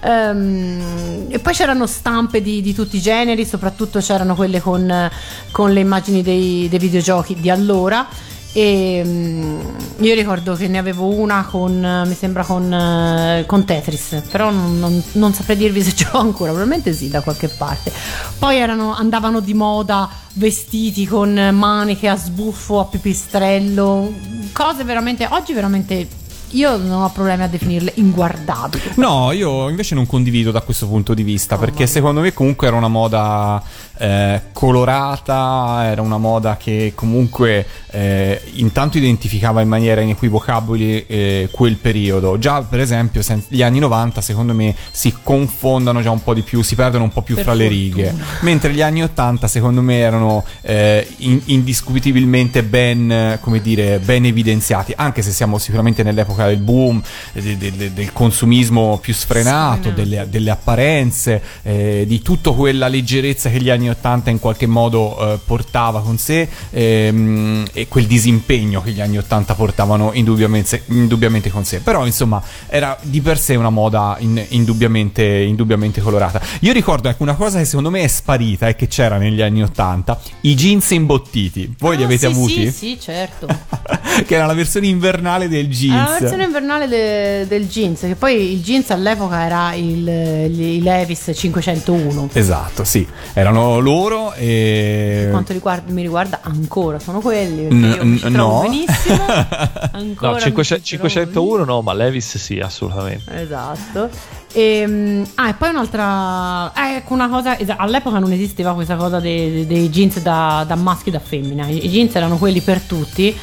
Ehm, 0.00 1.26
e 1.28 1.38
poi 1.38 1.52
c'erano 1.54 1.86
stampe 1.86 2.42
di, 2.42 2.60
di 2.60 2.74
tutti 2.74 2.96
i 2.96 3.00
generi, 3.00 3.44
soprattutto 3.44 4.00
c'erano 4.00 4.34
quelle 4.34 4.60
con, 4.60 5.08
con 5.52 5.72
le 5.72 5.80
immagini 5.80 6.22
dei, 6.22 6.66
dei 6.68 6.78
videogiochi 6.80 7.34
di 7.40 7.48
allora. 7.50 8.06
E 8.52 9.02
mm, 9.04 9.60
io 10.00 10.14
ricordo 10.14 10.54
che 10.54 10.66
ne 10.66 10.78
avevo 10.78 11.06
una 11.06 11.44
con, 11.48 11.84
eh, 11.84 12.06
mi 12.06 12.14
sembra 12.14 12.42
con, 12.44 12.72
eh, 12.72 13.44
con 13.46 13.64
Tetris, 13.64 14.22
però 14.30 14.50
non, 14.50 14.78
non- 14.78 15.02
non 15.12 15.32
saprei 15.32 15.56
dirvi 15.56 15.82
se 15.84 15.94
ce 15.94 16.08
l'ho 16.12 16.18
ancora, 16.18 16.50
probabilmente 16.50 16.92
sì, 16.92 17.08
da 17.08 17.20
qualche 17.20 17.48
parte. 17.48 17.92
Poi 18.38 18.56
erano, 18.56 18.94
andavano 18.94 19.40
di 19.40 19.54
moda 19.54 20.08
vestiti 20.34 21.06
con 21.06 21.32
maniche 21.52 22.08
a 22.08 22.16
sbuffo, 22.16 22.80
a 22.80 22.84
pipistrello, 22.86 24.12
cose 24.52 24.84
veramente, 24.84 25.26
oggi 25.30 25.52
veramente 25.52 26.08
io 26.52 26.76
non 26.76 27.02
ho 27.02 27.10
problemi 27.10 27.42
a 27.44 27.48
definirle 27.48 27.92
inguardabili. 27.96 28.82
No, 28.96 29.30
io 29.32 29.68
invece 29.68 29.94
non 29.94 30.06
condivido 30.06 30.50
da 30.50 30.60
questo 30.62 30.88
punto 30.88 31.14
di 31.14 31.22
vista, 31.22 31.56
perché 31.58 31.86
secondo 31.86 32.20
me 32.20 32.32
comunque 32.32 32.66
era 32.66 32.76
una 32.76 32.88
moda 32.88 33.62
eh, 34.00 34.40
colorata, 34.52 35.82
era 35.90 36.00
una 36.02 36.16
moda 36.18 36.56
che 36.56 36.92
comunque 36.94 37.66
eh, 37.90 38.40
intanto 38.54 38.96
identificava 38.98 39.60
in 39.60 39.68
maniera 39.68 40.00
inequivocabile 40.00 41.06
eh, 41.06 41.48
quel 41.50 41.76
periodo. 41.76 42.38
Già 42.38 42.62
per 42.62 42.80
esempio 42.80 43.20
sen- 43.22 43.42
gli 43.48 43.62
anni 43.62 43.78
90 43.78 44.20
secondo 44.20 44.54
me 44.54 44.74
si 44.90 45.14
confondono 45.22 46.00
già 46.02 46.10
un 46.10 46.22
po' 46.22 46.34
di 46.34 46.42
più, 46.42 46.62
si 46.62 46.74
perdono 46.74 47.04
un 47.04 47.10
po' 47.12 47.22
più 47.22 47.34
Per 47.34 47.44
fra 47.44 47.52
le 47.54 47.64
fortuna. 47.68 47.82
righe, 47.82 48.14
mentre 48.40 48.72
gli 48.72 48.80
anni 48.82 49.02
80 49.02 49.46
secondo 49.48 49.82
me 49.82 49.98
erano 49.98 50.44
eh, 50.62 51.06
in- 51.18 51.42
indiscutibilmente 51.46 52.62
ben, 52.62 53.38
come 53.42 53.60
dire, 53.60 53.98
ben 53.98 54.24
evidenziati, 54.24 54.92
anche 54.96 55.20
se 55.22 55.30
siamo 55.30 55.58
sicuramente 55.58 56.02
nell'epoca 56.02 56.46
del 56.46 56.58
boom, 56.58 57.02
de- 57.32 57.56
de- 57.58 57.72
de- 57.76 57.92
del 57.92 58.12
consumismo 58.12 58.98
più 59.00 59.12
sfrenato, 59.12 59.88
Sfrenato. 59.90 59.90
delle, 59.90 60.26
delle 60.30 60.50
apparenze, 60.50 61.42
eh, 61.62 62.04
di 62.06 62.22
tutta 62.22 62.50
quella 62.52 62.88
leggerezza 62.88 63.50
che 63.50 63.60
gli 63.60 63.68
anni 63.70 63.88
80 63.90 64.30
in 64.30 64.38
qualche 64.40 64.66
modo 64.66 65.34
eh, 65.34 65.38
portava 65.44 66.00
con 66.00 66.18
sé 66.18 66.48
ehm, 66.70 67.66
e 67.72 67.88
quel 67.88 68.06
disimpegno 68.06 68.80
che 68.82 68.90
gli 68.92 69.00
anni 69.00 69.18
80 69.18 69.54
portavano 69.54 70.10
indubbiamente, 70.14 70.82
indubbiamente 70.88 71.50
con 71.50 71.64
sé. 71.64 71.80
Però 71.80 72.06
insomma 72.06 72.42
era 72.68 72.96
di 73.02 73.20
per 73.20 73.38
sé 73.38 73.54
una 73.56 73.70
moda 73.70 74.16
in- 74.20 74.44
indubbiamente, 74.50 75.24
indubbiamente 75.24 76.00
colorata. 76.00 76.40
Io 76.60 76.72
ricordo 76.72 77.08
ecco, 77.08 77.22
una 77.22 77.34
cosa 77.34 77.58
che 77.58 77.64
secondo 77.64 77.90
me 77.90 78.02
è 78.02 78.06
sparita 78.08 78.68
e 78.68 78.76
che 78.76 78.86
c'era 78.88 79.16
negli 79.18 79.40
anni 79.42 79.62
80, 79.62 80.20
i 80.42 80.54
jeans 80.54 80.90
imbottiti. 80.90 81.74
Voi 81.78 81.96
li 81.96 82.02
Ah, 82.02 82.06
avete 82.06 82.26
sì, 82.26 82.32
avuti? 82.32 82.54
Sì, 82.66 82.70
sì, 82.72 82.98
certo. 83.00 83.46
che 84.26 84.34
era 84.34 84.46
la 84.46 84.54
versione 84.54 84.86
invernale 84.86 85.48
del 85.48 85.68
jeans. 85.68 85.94
Era 85.94 86.10
la 86.10 86.18
versione 86.18 86.44
invernale 86.44 86.88
de- 86.88 87.46
del 87.46 87.68
jeans, 87.68 88.00
che 88.00 88.14
poi 88.14 88.52
il 88.54 88.62
jeans 88.62 88.90
all'epoca 88.90 89.44
era 89.44 89.74
il, 89.74 90.04
gli- 90.50 90.76
i 90.76 90.82
Levis 90.82 91.30
501. 91.34 92.28
Esatto, 92.32 92.84
sì, 92.84 93.06
erano 93.32 93.79
loro 93.80 94.32
e... 94.34 95.18
Per 95.22 95.30
quanto 95.30 95.52
riguarda- 95.52 95.92
mi 95.92 96.02
riguarda 96.02 96.40
ancora 96.42 96.98
sono 96.98 97.20
quelli 97.20 97.62
perché 97.62 97.74
N- 97.74 97.94
io 97.96 98.04
mi 98.04 98.18
ci 98.18 98.28
n- 98.28 98.32
trovo 98.32 98.54
no. 98.54 98.60
benissimo 98.62 99.24
ancora 99.92 100.30
No, 100.30 100.34
mi 100.36 100.40
500 100.40 100.84
ci 100.84 100.94
trovo 100.96 101.08
501 101.10 101.64
no, 101.64 101.80
ma 101.82 101.92
Levis 101.94 102.36
sì, 102.38 102.58
assolutamente. 102.58 103.42
esatto 103.42 104.08
e, 104.52 105.22
ah, 105.36 105.48
e 105.48 105.54
poi 105.54 105.68
un'altra 105.68 106.72
eh, 106.74 106.96
ecco 106.96 107.14
una 107.14 107.28
cosa 107.28 107.56
all'epoca 107.76 108.18
non 108.18 108.32
esisteva 108.32 108.74
questa 108.74 108.96
cosa 108.96 109.20
dei, 109.20 109.66
dei- 109.66 109.88
jeans 109.90 110.20
da, 110.20 110.64
da 110.66 110.74
maschi 110.74 111.08
e 111.08 111.12
da 111.12 111.20
femmina 111.20 111.66
i, 111.68 111.84
i 111.84 111.88
jeans 111.88 112.14
erano 112.14 112.36
quelli 112.36 112.60
per 112.60 112.80
tutti 112.80 113.36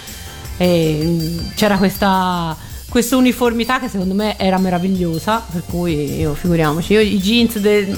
e 0.57 0.99
mm, 1.03 1.38
c'era 1.55 1.77
questa 1.77 2.55
questa 2.89 3.15
uniformità 3.17 3.79
che 3.79 3.89
secondo 3.89 4.13
me 4.13 4.38
era 4.39 4.57
meravigliosa 4.57 5.43
per 5.51 5.63
cui 5.69 6.19
io 6.19 6.33
figuriamoci 6.33 6.93
io 6.93 6.99
i 7.01 7.17
jeans 7.19 7.57
del 7.59 7.97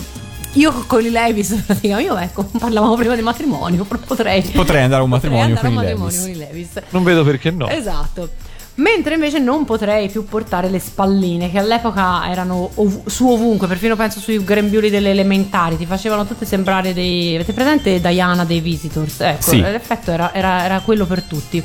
io 0.54 0.72
con 0.88 1.04
i 1.06 1.10
Levis 1.10 1.56
io 1.82 2.18
ecco 2.18 2.44
parlavamo 2.58 2.96
prima 2.96 3.16
di 3.16 3.22
matrimonio 3.22 3.84
però 3.84 4.00
potrei 4.06 4.42
Potrei 4.42 4.84
andare 4.84 5.02
a 5.02 5.04
un 5.04 5.10
matrimonio 5.12 5.56
con 5.56 5.66
a 5.66 5.70
i 5.70 5.76
un 5.76 5.82
Levis. 5.82 6.00
matrimonio 6.00 6.22
con 6.22 6.30
i 6.30 6.36
Levis. 6.36 6.70
Non 6.90 7.04
vedo 7.04 7.24
perché 7.24 7.52
no. 7.52 7.68
Esatto. 7.68 8.30
Mentre 8.76 9.16
invece 9.16 9.40
non 9.40 9.66
potrei 9.66 10.08
più 10.08 10.24
portare 10.24 10.70
le 10.70 10.80
spalline, 10.80 11.52
che 11.52 11.60
all'epoca 11.60 12.30
erano 12.32 12.70
ov- 12.76 13.08
su 13.10 13.28
ovunque, 13.28 13.68
perfino 13.68 13.98
penso 13.98 14.22
sui 14.22 14.42
grembiuli 14.42 14.90
delle 14.90 15.12
elementari, 15.12 15.76
ti 15.76 15.86
facevano 15.86 16.26
tutte 16.26 16.46
sembrare 16.46 16.94
dei. 16.94 17.36
Avete 17.36 17.52
presente 17.52 18.00
Diana 18.00 18.46
dei 18.46 18.62
Visitors? 18.62 19.20
Ecco, 19.20 19.50
Sì. 19.52 19.60
l'effetto 19.60 20.12
era, 20.12 20.34
era- 20.34 20.64
era 20.64 20.80
quello 20.80 21.06
per 21.06 21.24
tutti. 21.24 21.62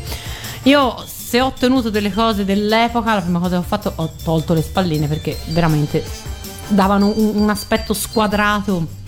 Io, 0.65 1.05
se 1.07 1.41
ho 1.41 1.47
ottenuto 1.47 1.89
delle 1.89 2.13
cose 2.13 2.45
dell'epoca, 2.45 3.15
la 3.15 3.21
prima 3.21 3.39
cosa 3.39 3.51
che 3.53 3.63
ho 3.63 3.67
fatto 3.67 3.93
ho 3.95 4.11
tolto 4.25 4.53
le 4.53 4.63
spalline 4.63 5.07
perché 5.07 5.37
veramente 5.51 6.03
davano 6.69 7.13
un, 7.17 7.33
un 7.37 7.51
aspetto 7.51 7.95
squadrato 7.95 9.03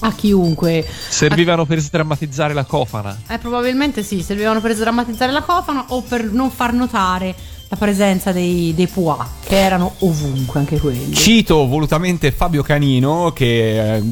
a 0.00 0.12
chiunque. 0.12 0.86
Servivano 1.08 1.66
per 1.66 1.80
sdrammatizzare 1.80 2.54
la 2.54 2.64
cofana. 2.64 3.16
Eh, 3.28 3.38
probabilmente 3.38 4.02
sì, 4.02 4.22
servivano 4.22 4.60
per 4.60 4.74
sdrammatizzare 4.74 5.32
la 5.32 5.42
cofana 5.42 5.86
o 5.88 6.02
per 6.02 6.24
non 6.24 6.50
far 6.50 6.72
notare 6.72 7.34
la 7.70 7.76
presenza 7.76 8.32
dei, 8.32 8.72
dei 8.74 8.86
pois, 8.86 9.18
che 9.46 9.58
erano 9.58 9.94
ovunque 9.98 10.58
anche 10.58 10.78
quelli. 10.78 11.12
Cito 11.12 11.66
volutamente 11.66 12.32
Fabio 12.32 12.62
Canino 12.62 13.32
che 13.34 13.96
eh, 13.96 14.02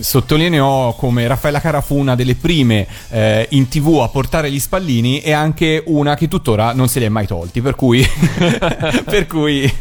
sottolineò 0.00 0.94
come 0.96 1.26
Raffaella 1.26 1.60
Cara 1.60 1.80
fu 1.80 1.96
una 1.96 2.16
delle 2.16 2.34
prime 2.34 2.86
eh, 3.10 3.46
in 3.50 3.68
tv 3.68 4.00
a 4.02 4.08
portare 4.08 4.50
gli 4.50 4.58
spallini 4.58 5.20
e 5.20 5.30
anche 5.30 5.82
una 5.86 6.16
che 6.16 6.26
tuttora 6.26 6.72
non 6.72 6.88
se 6.88 6.98
li 6.98 7.04
è 7.04 7.08
mai 7.08 7.26
tolti, 7.26 7.60
per 7.60 7.76
cui, 7.76 8.04
per 9.04 9.26
cui 9.28 9.72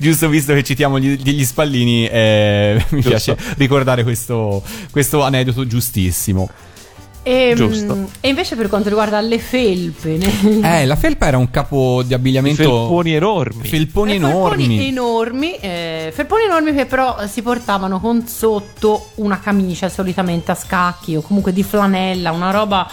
giusto 0.00 0.28
visto 0.28 0.52
che 0.52 0.64
citiamo 0.64 0.98
gli, 0.98 1.16
gli 1.16 1.44
spallini 1.44 2.08
eh, 2.08 2.84
mi 2.90 3.02
piace 3.02 3.36
ricordare 3.56 4.02
questo, 4.02 4.62
questo 4.90 5.22
aneddoto 5.22 5.64
giustissimo. 5.64 6.50
E, 7.26 7.54
Giusto. 7.56 7.94
mm, 7.96 8.04
e 8.20 8.28
invece 8.28 8.54
per 8.54 8.68
quanto 8.68 8.88
riguarda 8.90 9.18
le 9.22 9.38
felpe, 9.38 10.18
ne- 10.18 10.80
Eh, 10.82 10.84
la 10.84 10.94
felpa 10.94 11.26
era 11.26 11.38
un 11.38 11.50
capo 11.50 12.02
di 12.04 12.12
abbigliamento... 12.12 12.62
Felponi 12.62 13.14
enormi. 13.14 13.66
Felponi 13.66 14.12
Eh, 14.12 14.16
enormi. 14.16 14.66
Felponi 14.66 14.86
enormi, 14.88 15.54
eh, 15.56 16.12
felponi 16.14 16.44
enormi 16.44 16.74
che 16.74 16.84
però 16.84 17.16
si 17.26 17.40
portavano 17.40 17.98
con 17.98 18.26
sotto 18.28 19.08
una 19.16 19.40
camicia 19.40 19.88
solitamente 19.88 20.50
a 20.50 20.54
scacchi 20.54 21.16
o 21.16 21.22
comunque 21.22 21.54
di 21.54 21.62
flanella, 21.62 22.30
una 22.30 22.50
roba 22.50 22.86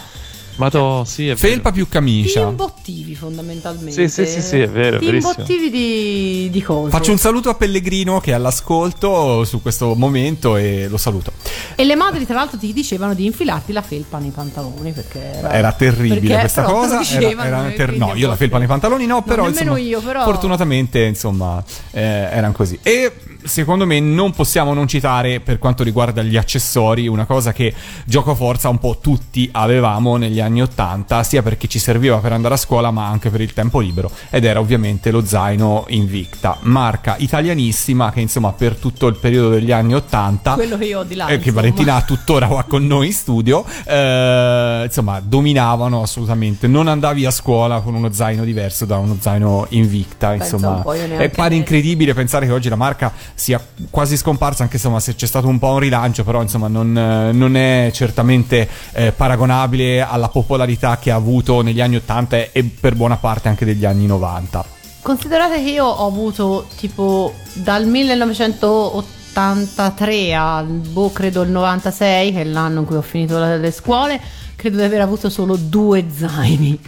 Ma 0.55 0.69
to, 0.69 1.03
sì, 1.05 1.29
è 1.29 1.35
Felpa 1.35 1.71
più 1.71 1.85
ti 1.85 1.91
camicia. 1.91 2.41
imbottivi 2.41 3.15
fondamentalmente. 3.15 4.07
Sì, 4.07 4.25
sì, 4.25 4.31
sì, 4.31 4.41
sì, 4.41 4.59
è 4.59 4.69
vero, 4.69 4.99
Ti 4.99 5.07
imbottivi 5.07 5.69
di, 5.69 6.49
di 6.51 6.61
cose. 6.61 6.89
Faccio 6.91 7.11
un 7.11 7.17
saluto 7.17 7.49
a 7.49 7.55
Pellegrino 7.55 8.19
che 8.19 8.31
è 8.31 8.33
all'ascolto 8.33 9.43
su 9.43 9.61
questo 9.61 9.95
momento 9.95 10.55
e 10.57 10.87
lo 10.89 10.97
saluto. 10.97 11.31
E 11.75 11.83
le 11.83 11.95
madri, 11.95 12.25
tra 12.25 12.35
l'altro, 12.35 12.57
ti 12.57 12.73
dicevano 12.73 13.13
di 13.13 13.25
infilarti 13.25 13.71
la 13.71 13.81
felpa 13.81 14.17
nei 14.19 14.31
pantaloni 14.31 14.91
perché 14.91 15.33
era, 15.37 15.51
Era 15.53 15.71
terribile 15.73 16.19
perché 16.19 16.39
questa 16.39 16.63
cosa. 16.63 16.87
Era, 16.93 16.99
dicevano, 16.99 17.47
era 17.47 17.69
e 17.69 17.73
ter- 17.73 17.97
no, 17.97 18.13
io 18.15 18.27
la 18.27 18.35
felpa 18.35 18.57
nei 18.57 18.67
pantaloni 18.67 19.05
no, 19.05 19.23
però 19.23 19.47
insomma, 19.47 19.77
io, 19.79 20.01
però- 20.01 20.23
fortunatamente 20.23 21.01
insomma 21.03 21.63
eh, 21.91 22.01
erano 22.01 22.53
così. 22.53 22.77
E 22.83 23.11
secondo 23.43 23.85
me 23.85 23.99
non 23.99 24.31
possiamo 24.31 24.73
non 24.73 24.87
citare 24.87 25.39
per 25.39 25.59
quanto 25.59 25.83
riguarda 25.83 26.21
gli 26.21 26.37
accessori 26.37 27.07
una 27.07 27.25
cosa 27.25 27.51
che 27.51 27.73
gioco 28.05 28.35
forza 28.35 28.69
un 28.69 28.79
po' 28.79 28.99
tutti 29.01 29.49
avevamo 29.51 30.17
negli 30.17 30.39
anni 30.39 30.61
80, 30.61 31.23
sia 31.23 31.41
perché 31.41 31.67
ci 31.67 31.79
serviva 31.79 32.17
per 32.17 32.33
andare 32.33 32.53
a 32.53 32.57
scuola 32.57 32.91
ma 32.91 33.07
anche 33.07 33.29
per 33.29 33.41
il 33.41 33.53
tempo 33.53 33.79
libero 33.79 34.11
ed 34.29 34.45
era 34.45 34.59
ovviamente 34.59 35.11
lo 35.11 35.25
zaino 35.25 35.85
Invicta, 35.89 36.57
marca 36.61 37.15
italianissima 37.17 38.11
che 38.11 38.21
insomma 38.21 38.51
per 38.51 38.75
tutto 38.75 39.07
il 39.07 39.15
periodo 39.15 39.49
degli 39.49 39.71
anni 39.71 39.93
80 39.93 40.53
Quello 40.53 40.77
che 40.77 40.85
io 40.85 40.99
ho 40.99 41.03
di 41.03 41.15
là. 41.15 41.27
eh, 41.27 41.39
che. 41.39 41.51
Valentina 41.51 41.95
ha 41.95 42.01
tuttora 42.01 42.47
qua 42.47 42.63
con 42.63 42.85
noi 42.85 43.07
in 43.07 43.13
studio, 43.13 43.65
eh, 43.85 44.83
insomma, 44.85 45.19
dominavano 45.19 46.01
assolutamente. 46.01 46.67
Non 46.67 46.87
andavi 46.87 47.25
a 47.25 47.31
scuola 47.31 47.79
con 47.79 47.93
uno 47.93 48.11
zaino 48.11 48.43
diverso 48.43 48.85
da 48.85 48.97
uno 48.97 49.17
zaino 49.19 49.65
Invicta. 49.69 50.29
Pensa 50.29 50.55
Insomma, 50.55 50.83
è 51.17 51.29
pare 51.29 51.55
incredibile 51.55 52.13
pensare 52.13 52.45
che 52.45 52.51
oggi 52.51 52.69
la 52.69 52.75
marca 52.75 53.11
sia 53.41 53.59
quasi 53.89 54.15
scomparsa, 54.17 54.61
anche 54.61 54.75
insomma, 54.75 54.99
se 54.99 55.15
c'è 55.15 55.25
stato 55.25 55.47
un 55.47 55.57
po' 55.57 55.69
un 55.69 55.79
rilancio, 55.79 56.23
però 56.23 56.43
insomma, 56.43 56.67
non, 56.67 56.95
eh, 56.95 57.31
non 57.31 57.55
è 57.55 57.89
certamente 57.91 58.69
eh, 58.91 59.11
paragonabile 59.13 60.01
alla 60.01 60.27
popolarità 60.27 60.99
che 60.99 61.09
ha 61.09 61.15
avuto 61.15 61.63
negli 61.63 61.81
anni 61.81 61.95
80 61.95 62.51
e 62.51 62.63
per 62.79 62.93
buona 62.93 63.17
parte 63.17 63.47
anche 63.47 63.65
degli 63.65 63.83
anni 63.83 64.05
90. 64.05 64.63
Considerate 65.01 65.55
che 65.55 65.71
io 65.71 65.85
ho 65.85 66.05
avuto 66.05 66.67
tipo 66.77 67.33
dal 67.53 67.87
1983 67.87 70.35
al 70.35 70.67
boh, 70.67 71.11
credo 71.11 71.41
il 71.41 71.49
96, 71.49 72.33
che 72.33 72.41
è 72.41 72.43
l'anno 72.43 72.81
in 72.81 72.85
cui 72.85 72.97
ho 72.97 73.01
finito 73.01 73.39
le, 73.39 73.57
le 73.57 73.71
scuole, 73.71 74.21
credo 74.61 74.77
di 74.77 74.83
aver 74.83 75.01
avuto 75.01 75.27
solo 75.31 75.55
due 75.55 76.05
zaini. 76.15 76.79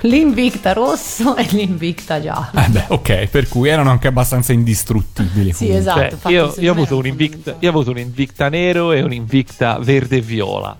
L'Invicta 0.00 0.72
rosso 0.72 1.36
e 1.36 1.46
l'Invicta 1.50 2.20
giallo. 2.20 2.50
Eh 2.56 2.68
beh, 2.68 2.84
ok, 2.88 3.26
per 3.28 3.46
cui 3.48 3.68
erano 3.68 3.90
anche 3.90 4.08
abbastanza 4.08 4.52
indistruttibili. 4.52 5.52
Sì, 5.52 5.66
comunque. 5.68 5.78
esatto. 6.08 6.16
Cioè, 6.22 6.32
io, 6.32 6.54
io 6.58 6.70
ho 6.70 6.74
avuto 6.74 6.96
un 6.96 7.06
invicta, 7.06 7.54
io 7.60 7.68
ho 7.68 7.70
avuto 7.72 7.90
un 7.92 7.98
invicta 7.98 8.48
nero 8.48 8.90
e 8.90 9.02
un 9.02 9.12
invicta 9.12 9.78
verde 9.78 10.16
e 10.16 10.20
viola. 10.20 10.76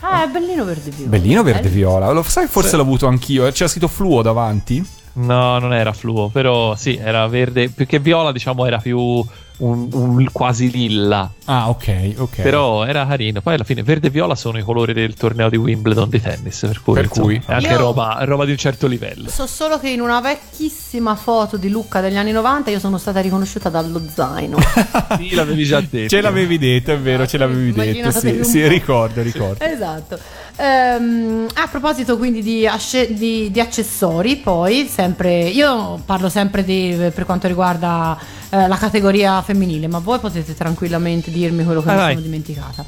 Ah, 0.00 0.24
è 0.24 0.28
bellino 0.28 0.64
verde 0.64 0.90
viola. 0.90 1.08
Bellino 1.10 1.42
verde 1.42 1.66
Eh, 1.66 1.70
viola. 1.72 2.10
Lo 2.12 2.22
sai, 2.22 2.46
forse 2.46 2.68
Sì. 2.70 2.76
l'ho 2.76 2.82
avuto 2.82 3.08
anch'io. 3.08 3.50
C'era 3.50 3.68
scritto 3.68 3.88
fluo 3.88 4.22
davanti. 4.22 4.86
No, 5.14 5.58
non 5.58 5.72
era 5.74 5.92
fluo, 5.92 6.28
però 6.28 6.76
sì, 6.76 6.96
era 7.02 7.26
verde. 7.26 7.68
Più 7.68 7.84
che 7.86 7.98
viola, 7.98 8.30
diciamo, 8.30 8.64
era 8.64 8.78
più 8.78 9.24
un, 9.58 9.88
un 9.92 10.28
quasi 10.32 10.70
lilla. 10.70 11.30
Ah, 11.46 11.68
ok, 11.68 12.14
ok. 12.16 12.40
Però 12.42 12.84
era 12.84 13.06
carino. 13.06 13.40
Poi 13.40 13.54
alla 13.54 13.64
fine 13.64 13.82
verde 13.82 14.08
e 14.08 14.10
viola 14.10 14.34
sono 14.34 14.58
i 14.58 14.62
colori 14.62 14.92
del 14.92 15.14
torneo 15.14 15.48
di 15.48 15.56
Wimbledon 15.56 16.08
di 16.08 16.20
tennis. 16.20 16.60
Per 16.60 16.80
cui, 16.82 16.94
Per 16.94 17.04
insomma, 17.04 17.26
cui. 17.26 17.42
è 17.46 17.52
anche 17.52 17.76
roba, 17.76 18.18
roba 18.22 18.44
di 18.44 18.50
un 18.52 18.56
certo 18.56 18.86
livello. 18.86 19.28
So 19.28 19.46
solo 19.46 19.78
che 19.78 19.90
in 19.90 20.00
una 20.00 20.20
vecchissima 20.20 21.14
foto 21.14 21.56
di 21.56 21.68
Lucca 21.68 22.00
degli 22.00 22.16
anni 22.16 22.32
90 22.32 22.70
io 22.70 22.78
sono 22.78 22.98
stata 22.98 23.20
riconosciuta 23.20 23.68
dallo 23.68 24.00
zaino. 24.12 24.56
Sì, 25.18 25.34
l'avevi 25.34 25.64
già 25.64 25.80
detto. 25.80 26.08
Ce 26.08 26.20
l'avevi 26.20 26.58
detto, 26.58 26.90
è 26.92 26.98
vero, 26.98 27.26
ce 27.26 27.38
l'avevi 27.38 27.72
detto. 27.72 28.10
Sì, 28.10 28.42
sì, 28.42 28.66
ricordo, 28.66 29.22
ricordo. 29.22 29.62
esatto. 29.64 30.18
Ehm, 30.56 31.46
a 31.54 31.66
proposito 31.68 32.16
quindi 32.16 32.42
di, 32.42 32.66
asce- 32.66 33.12
di- 33.12 33.50
di 33.50 33.60
accessori, 33.60 34.36
poi 34.36 34.86
sempre 34.86 35.44
io 35.44 36.00
parlo 36.04 36.28
sempre 36.28 36.64
di, 36.64 36.96
per 37.14 37.24
quanto 37.24 37.46
riguarda 37.48 38.16
eh, 38.50 38.68
la 38.68 38.76
categoria 38.76 39.42
femminile, 39.44 39.86
ma 39.86 39.98
voi 39.98 40.18
potete 40.18 40.54
tranquillamente 40.54 41.30
dirmi 41.30 41.64
quello 41.64 41.82
che 41.82 41.88
Ah, 41.90 41.92
mi 41.92 41.98
vai. 41.98 42.12
sono 42.14 42.24
dimenticata. 42.24 42.84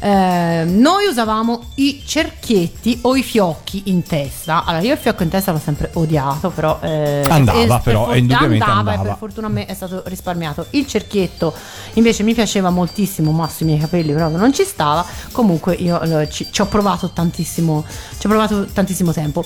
Ehm, 0.00 0.78
noi 0.78 1.06
usavamo 1.08 1.70
i 1.76 2.02
cerchietti 2.06 3.00
o 3.02 3.16
i 3.16 3.22
fiocchi 3.24 3.82
in 3.86 4.04
testa. 4.04 4.64
Allora, 4.64 4.84
io 4.84 4.92
il 4.92 4.98
fiocco 4.98 5.24
in 5.24 5.28
testa 5.28 5.50
l'ho 5.50 5.58
sempre 5.62 5.90
odiato, 5.94 6.50
però 6.50 6.78
eh, 6.80 7.24
Andava, 7.28 7.58
e- 7.60 7.66
per 7.66 7.80
però, 7.82 8.04
for- 8.06 8.16
indubbiamente 8.16 8.64
andava, 8.64 8.90
e 8.90 8.94
andava. 8.94 9.08
per 9.10 9.18
fortuna 9.18 9.46
a 9.48 9.50
me 9.50 9.66
è 9.66 9.74
stato 9.74 10.02
risparmiato. 10.06 10.66
Il 10.70 10.86
cerchietto 10.86 11.52
invece 11.94 12.22
mi 12.22 12.32
piaceva 12.32 12.70
moltissimo, 12.70 13.32
ma 13.32 13.48
sui 13.48 13.66
miei 13.66 13.78
capelli 13.80 14.12
proprio 14.12 14.38
non 14.38 14.52
ci 14.54 14.62
stava. 14.64 15.04
Comunque 15.32 15.74
io 15.74 16.00
eh, 16.00 16.30
ci, 16.30 16.46
ci 16.50 16.60
ho 16.60 16.66
provato 16.66 17.10
tantissimo, 17.10 17.84
ci 18.18 18.26
ho 18.26 18.28
provato 18.28 18.66
tantissimo 18.66 19.12
tempo. 19.12 19.44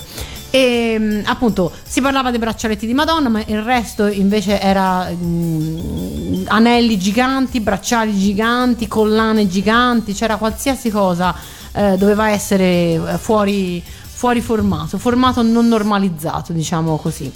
E 0.55 0.99
mh, 0.99 1.21
appunto 1.25 1.71
si 1.83 1.99
parlava 1.99 2.29
dei 2.29 2.37
braccialetti 2.37 2.85
di 2.85 2.93
Madonna, 2.93 3.27
ma 3.27 3.41
il 3.43 3.63
resto 3.63 4.05
invece 4.05 4.61
era 4.61 5.09
mh, 5.09 6.43
anelli 6.45 6.99
giganti, 6.99 7.59
bracciali 7.59 8.15
giganti, 8.15 8.87
collane 8.87 9.47
giganti, 9.47 10.13
c'era 10.13 10.35
qualsiasi 10.35 10.91
cosa 10.91 11.35
eh, 11.71 11.97
doveva 11.97 12.29
essere 12.29 12.65
eh, 12.93 13.17
fuori, 13.17 13.83
fuori 13.83 14.41
formato, 14.41 14.99
formato 14.99 15.41
non 15.41 15.67
normalizzato, 15.67 16.53
diciamo 16.53 16.97
così. 16.97 17.31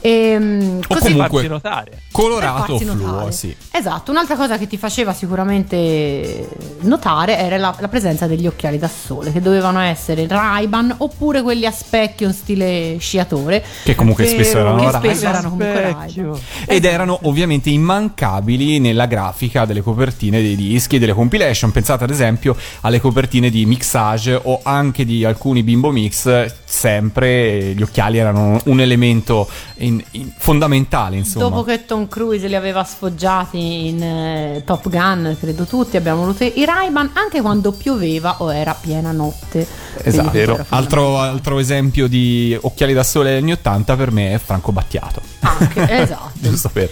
E, 0.00 0.38
mh, 0.38 0.80
O 0.88 0.94
così 0.94 1.00
comunque- 1.12 1.28
farsi 1.28 1.48
notare. 1.48 1.90
Colorato 2.12 2.78
farsi 2.78 2.84
fluo, 2.84 3.06
notare. 3.06 3.32
sì. 3.32 3.54
Esatto, 3.70 4.10
un'altra 4.10 4.36
cosa 4.36 4.58
che 4.58 4.66
ti 4.66 4.76
faceva 4.76 5.12
sicuramente 5.12 6.48
notare 6.80 7.38
era 7.38 7.56
la, 7.58 7.74
la 7.78 7.88
presenza 7.88 8.26
degli 8.26 8.46
occhiali 8.46 8.78
da 8.78 8.88
sole, 8.88 9.32
che 9.32 9.40
dovevano 9.40 9.80
essere 9.80 10.26
Ray-Ban 10.26 10.94
oppure 10.98 11.42
quelli 11.42 11.66
a 11.66 11.70
specchio 11.70 12.26
in 12.28 12.32
stile 12.32 12.96
sciatore. 12.98 13.64
Che 13.84 13.94
comunque 13.94 14.24
Che- 14.24 14.30
spesso 14.30 14.58
erano 14.58 14.76
che 14.76 14.82
Ray-Ban. 14.90 15.00
spesso 15.02 15.26
erano 15.26 15.48
comunque. 15.50 15.80
Ray-Ban. 15.80 16.38
Ed 16.66 16.84
erano 16.84 17.18
ovviamente 17.22 17.70
immancabili 17.70 18.78
nella 18.80 19.06
grafica 19.06 19.64
delle 19.64 19.82
copertine 19.82 20.40
dei 20.40 20.56
dischi 20.56 20.96
e 20.96 20.98
delle 20.98 21.12
compilation. 21.14 21.70
Pensate 21.70 22.04
ad 22.04 22.10
esempio 22.10 22.56
alle 22.82 23.00
copertine 23.00 23.50
di 23.50 23.64
Mixage 23.66 24.38
o 24.42 24.60
anche 24.62 25.04
di 25.04 25.24
alcuni 25.24 25.62
Bimbo 25.62 25.90
Mix, 25.90 26.52
sempre 26.64 27.74
gli 27.74 27.82
occhiali 27.82 28.18
erano 28.18 28.60
un 28.64 28.80
elemento 28.80 29.48
in- 29.88 30.04
in- 30.12 30.32
fondamentale, 30.36 31.16
insomma. 31.16 31.48
Dopo 31.48 31.64
che 31.64 31.84
Tom 31.84 32.08
Cruise 32.08 32.46
li 32.46 32.54
aveva 32.54 32.84
sfoggiati 32.84 33.88
in 33.88 34.02
eh, 34.02 34.62
Top 34.64 34.88
Gun, 34.88 35.36
credo 35.38 35.64
tutti 35.64 35.96
abbiamo 35.96 36.20
voluto 36.20 36.44
i 36.44 36.64
Ray-Ban 36.64 37.10
anche 37.14 37.40
quando 37.40 37.72
pioveva 37.72 38.36
o 38.38 38.52
era 38.52 38.74
piena 38.74 39.12
notte. 39.12 39.66
Esatto. 40.02 40.66
Altro, 40.68 41.18
altro 41.18 41.58
esempio 41.58 42.06
di 42.06 42.56
occhiali 42.60 42.92
da 42.92 43.02
sole 43.02 43.30
degli 43.30 43.42
anni 43.42 43.52
80 43.52 43.96
per 43.96 44.10
me 44.12 44.34
è 44.34 44.38
Franco 44.38 44.72
Battiato. 44.72 45.20
Anche, 45.40 45.88
esatto. 46.00 46.30
Giusto 46.34 46.68
per. 46.68 46.90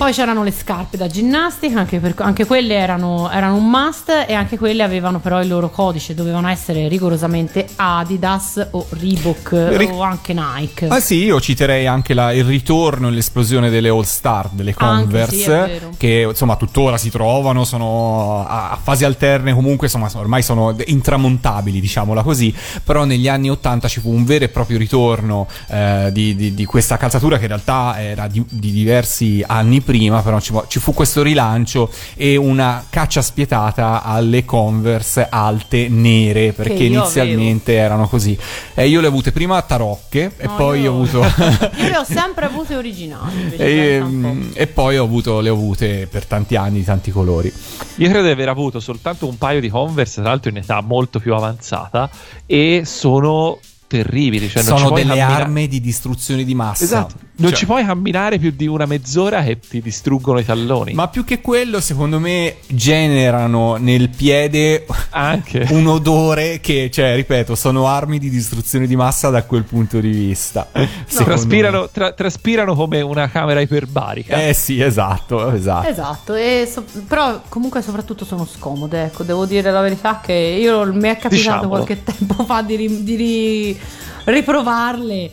Poi 0.00 0.14
c'erano 0.14 0.42
le 0.42 0.50
scarpe 0.50 0.96
da 0.96 1.08
ginnastica, 1.08 1.78
anche, 1.78 1.98
per- 1.98 2.14
anche 2.20 2.46
quelle 2.46 2.72
erano, 2.74 3.30
erano 3.30 3.56
un 3.56 3.68
must 3.68 4.24
e 4.26 4.32
anche 4.32 4.56
quelle 4.56 4.82
avevano 4.82 5.18
però 5.20 5.42
il 5.42 5.48
loro 5.48 5.68
codice, 5.68 6.14
dovevano 6.14 6.48
essere 6.48 6.88
rigorosamente 6.88 7.66
Adidas 7.76 8.68
o 8.70 8.86
Reebok 8.88 9.66
Ri- 9.76 9.90
o 9.92 10.00
anche 10.00 10.32
Nike. 10.32 10.86
Ah 10.88 11.00
sì, 11.00 11.24
io 11.24 11.38
citerei 11.38 11.86
anche 11.86 12.14
la- 12.14 12.32
il 12.32 12.44
ritorno 12.44 13.08
e 13.08 13.10
l'esplosione 13.10 13.68
delle 13.68 13.90
All 13.90 14.00
Star, 14.04 14.48
delle 14.52 14.72
Anche 14.74 15.02
Converse, 15.02 15.34
sì, 15.36 15.50
è 15.50 15.66
vero. 15.66 15.90
che 15.98 16.26
insomma 16.30 16.56
tuttora 16.56 16.96
si 16.96 17.10
trovano, 17.10 17.64
sono 17.64 18.42
a, 18.48 18.70
a 18.70 18.78
fasi 18.82 19.04
alterne, 19.04 19.52
comunque 19.52 19.88
insomma 19.88 20.08
ormai 20.14 20.42
sono 20.42 20.74
intramontabili, 20.82 21.78
diciamola 21.78 22.22
così, 22.22 22.54
però 22.82 23.04
negli 23.04 23.28
anni 23.28 23.50
80 23.50 23.86
ci 23.86 24.00
fu 24.00 24.10
un 24.10 24.24
vero 24.24 24.46
e 24.46 24.48
proprio 24.48 24.78
ritorno 24.78 25.46
eh, 25.68 26.08
di, 26.10 26.34
di- 26.34 26.54
di 26.54 26.64
questa 26.64 26.96
calzatura 26.96 27.36
che 27.36 27.42
in 27.42 27.48
realtà 27.48 28.00
era 28.00 28.28
di, 28.28 28.42
di 28.48 28.72
diversi 28.72 29.44
anni 29.46 29.80
prima, 29.80 29.88
però 30.22 30.40
ci, 30.40 30.52
fu- 30.52 30.64
ci 30.68 30.78
fu 30.78 30.92
questo 30.94 31.22
rilancio 31.22 31.90
e 32.16 32.36
una 32.36 32.84
caccia 32.88 33.22
spietata 33.22 34.02
alle 34.02 34.44
Converse 34.44 35.26
alte 35.28 35.88
nere, 35.88 36.52
perché 36.52 36.84
inizialmente 36.84 37.74
erano 37.74 38.08
così. 38.08 38.38
E 38.74 38.86
io 38.88 39.00
le 39.00 39.06
ho 39.06 39.10
avute 39.10 39.32
prima 39.32 39.56
a 39.56 39.62
tarocche 39.62 40.32
e 40.36 40.46
No, 40.46 40.54
poi 40.56 40.80
io- 40.82 40.92
ho 40.92 40.94
avuto... 41.02 41.18
Io 41.80 41.88
le 41.88 41.96
ho 41.98 42.04
sempre 42.04 42.44
avute 42.46 42.74
originali. 42.76 43.54
E, 43.56 44.00
mm, 44.02 44.50
e 44.54 44.66
poi 44.66 44.96
ho 44.98 45.04
avuto, 45.04 45.40
le 45.40 45.48
ho 45.50 45.54
avute 45.54 46.06
per 46.10 46.24
tanti 46.26 46.56
anni 46.56 46.78
di 46.78 46.84
tanti 46.84 47.10
colori. 47.10 47.52
Io 47.96 48.08
credo 48.08 48.24
di 48.26 48.30
aver 48.32 48.48
avuto 48.48 48.80
soltanto 48.80 49.26
un 49.26 49.36
paio 49.38 49.60
di 49.60 49.68
Converse, 49.68 50.20
tra 50.20 50.30
l'altro 50.30 50.50
in 50.50 50.56
età 50.58 50.80
molto 50.80 51.18
più 51.20 51.34
avanzata, 51.34 52.08
e 52.46 52.82
sono 52.84 53.58
terribili. 53.86 54.48
Cioè 54.48 54.62
Sono 54.62 54.90
delle 54.90 55.16
cammina- 55.16 55.26
armi 55.26 55.66
di 55.68 55.80
distruzione 55.80 56.44
di 56.44 56.54
massa. 56.54 56.84
Esatto, 56.84 57.14
non 57.40 57.48
Cioè, 57.50 57.58
ci 57.58 57.64
puoi 57.66 57.84
camminare 57.86 58.38
più 58.38 58.52
di 58.54 58.66
una 58.66 58.84
mezz'ora 58.84 59.42
che 59.42 59.58
ti 59.58 59.80
distruggono 59.80 60.38
i 60.40 60.44
talloni. 60.44 60.92
Ma 60.92 61.08
più 61.08 61.24
che 61.24 61.40
quello, 61.40 61.80
secondo 61.80 62.18
me, 62.20 62.56
generano 62.66 63.76
nel 63.76 64.10
piede 64.10 64.84
anche 65.10 65.66
un 65.72 65.86
odore 65.86 66.60
che, 66.60 66.90
cioè, 66.92 67.14
ripeto, 67.14 67.54
sono 67.54 67.86
armi 67.86 68.18
di 68.18 68.28
distruzione 68.28 68.86
di 68.86 68.94
massa 68.94 69.30
da 69.30 69.42
quel 69.44 69.64
punto 69.64 70.00
di 70.00 70.10
vista. 70.10 70.68
Secondo 71.06 71.24
traspirano, 71.32 71.88
tra- 71.88 72.12
traspirano 72.12 72.74
come 72.74 73.00
una 73.00 73.28
camera 73.30 73.60
iperbarica. 73.60 74.42
Eh 74.46 74.52
sì, 74.52 74.80
esatto, 74.80 75.50
esatto. 75.52 75.88
Esatto, 75.88 76.34
e 76.34 76.68
so- 76.70 76.84
però 77.08 77.40
comunque 77.48 77.80
soprattutto 77.80 78.26
sono 78.26 78.44
scomode, 78.46 79.04
ecco, 79.04 79.22
devo 79.22 79.46
dire 79.46 79.70
la 79.70 79.80
verità 79.80 80.20
che 80.22 80.32
io 80.34 80.84
mi 80.92 81.08
è 81.08 81.16
capitato 81.16 81.28
Diciamolo. 81.30 81.68
qualche 81.68 82.02
tempo 82.04 82.44
fa 82.44 82.60
di, 82.60 82.76
ri- 82.76 83.02
di 83.02 83.14
ri- 83.16 83.80
riprovarle 84.24 85.30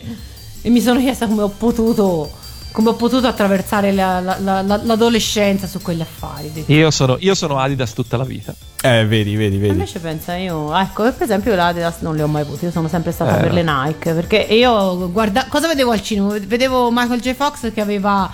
e 0.67 0.69
mi 0.69 0.81
sono 0.81 0.99
chiesta 0.99 1.27
come 1.27 1.43
ho 1.43 1.47
potuto, 1.47 2.29
come 2.73 2.89
ho 2.89 2.93
potuto 2.95 3.25
attraversare 3.27 3.93
la- 3.93 4.19
la- 4.19 4.37
la- 4.39 4.61
la- 4.61 4.81
l'adolescenza 4.83 5.65
su 5.65 5.81
quegli 5.81 6.01
affari. 6.01 6.51
Io, 6.67 6.91
sono, 6.91 7.15
io 7.19 7.33
sono 7.35 7.57
Adidas 7.57 7.93
tutta 7.93 8.17
la 8.17 8.25
vita. 8.25 8.53
Eh, 8.81 9.05
vedi, 9.05 9.35
vedi, 9.35 9.57
vedi. 9.57 9.71
Invece 9.71 9.99
pensa 9.99 10.35
io, 10.35 10.75
ecco, 10.77 11.03
per 11.03 11.23
esempio 11.23 11.55
l'Adidas 11.55 12.01
non 12.01 12.15
le 12.15 12.23
ho 12.23 12.27
mai 12.27 12.41
avute, 12.41 12.65
io 12.65 12.71
sono 12.71 12.87
sempre 12.89 13.11
stata 13.13 13.37
Eh, 13.37 13.39
per 13.41 13.49
no. 13.49 13.55
le 13.55 13.63
Nike, 13.63 14.13
perché 14.13 14.37
io 14.37 15.09
guarda, 15.09 15.45
cosa 15.47 15.67
vedevo 15.67 15.91
al 15.91 16.01
cinema? 16.01 16.37
Vedevo 16.37 16.89
Michael 16.91 17.21
J. 17.21 17.33
Fox 17.33 17.71
che 17.73 17.81
aveva, 17.81 18.29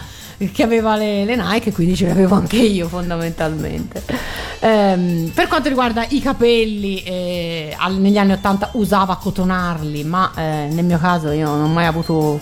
che 0.51 0.63
aveva 0.63 0.95
le, 0.95 1.25
le 1.25 1.35
Nike, 1.35 1.71
quindi 1.71 1.95
ce 1.95 2.05
le 2.05 2.11
avevo 2.11 2.35
anche 2.35 2.57
io 2.57 2.87
fondamentalmente. 2.87 4.03
Ehm, 4.59 5.31
per 5.33 5.47
quanto 5.47 5.69
riguarda 5.69 6.05
i 6.09 6.19
capelli, 6.21 7.03
eh, 7.03 7.75
al- 7.77 7.95
negli 7.97 8.17
anni 8.17 8.33
80 8.33 8.69
usava 8.73 9.15
cotonarli, 9.17 10.03
ma 10.03 10.31
eh, 10.35 10.67
nel 10.71 10.85
mio 10.85 10.97
caso 10.97 11.31
io 11.31 11.47
non 11.47 11.63
ho 11.63 11.67
mai 11.67 11.85
avuto... 11.85 12.39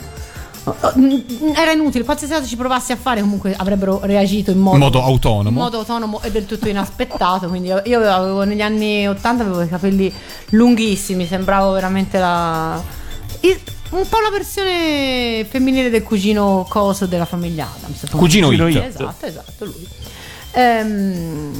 Era 1.55 1.71
inutile, 1.71 2.03
qualsiasi 2.03 2.33
cosa 2.33 2.45
ci 2.45 2.55
provassi 2.55 2.91
a 2.91 2.95
fare 2.95 3.19
comunque 3.21 3.55
avrebbero 3.57 3.99
reagito 4.03 4.51
in 4.51 4.59
modo, 4.59 4.77
modo 4.77 5.01
autonomo. 5.03 5.49
in 5.49 5.55
modo 5.55 5.79
autonomo 5.79 6.21
e 6.21 6.29
del 6.29 6.45
tutto 6.45 6.69
inaspettato. 6.69 7.47
Quindi 7.47 7.69
io, 7.69 7.81
io 7.85 8.07
avevo 8.13 8.43
negli 8.43 8.61
anni 8.61 9.07
80 9.07 9.41
avevo 9.43 9.61
i 9.63 9.67
capelli 9.67 10.13
lunghissimi, 10.49 11.25
sembravo 11.25 11.71
veramente 11.71 12.19
la. 12.19 12.79
il- 13.39 13.59
un 13.91 14.07
po' 14.07 14.19
la 14.19 14.29
versione 14.29 15.45
femminile 15.49 15.89
del 15.89 16.03
cugino 16.03 16.65
coso 16.67 17.05
della 17.05 17.25
famiglia 17.25 17.69
Adams. 17.75 18.05
Cugino 18.11 18.47
Cugino 18.47 18.67
It. 18.67 18.77
Esatto, 18.77 19.25
esatto, 19.25 19.65
lui. 19.65 19.87
Ehm, 20.51 21.51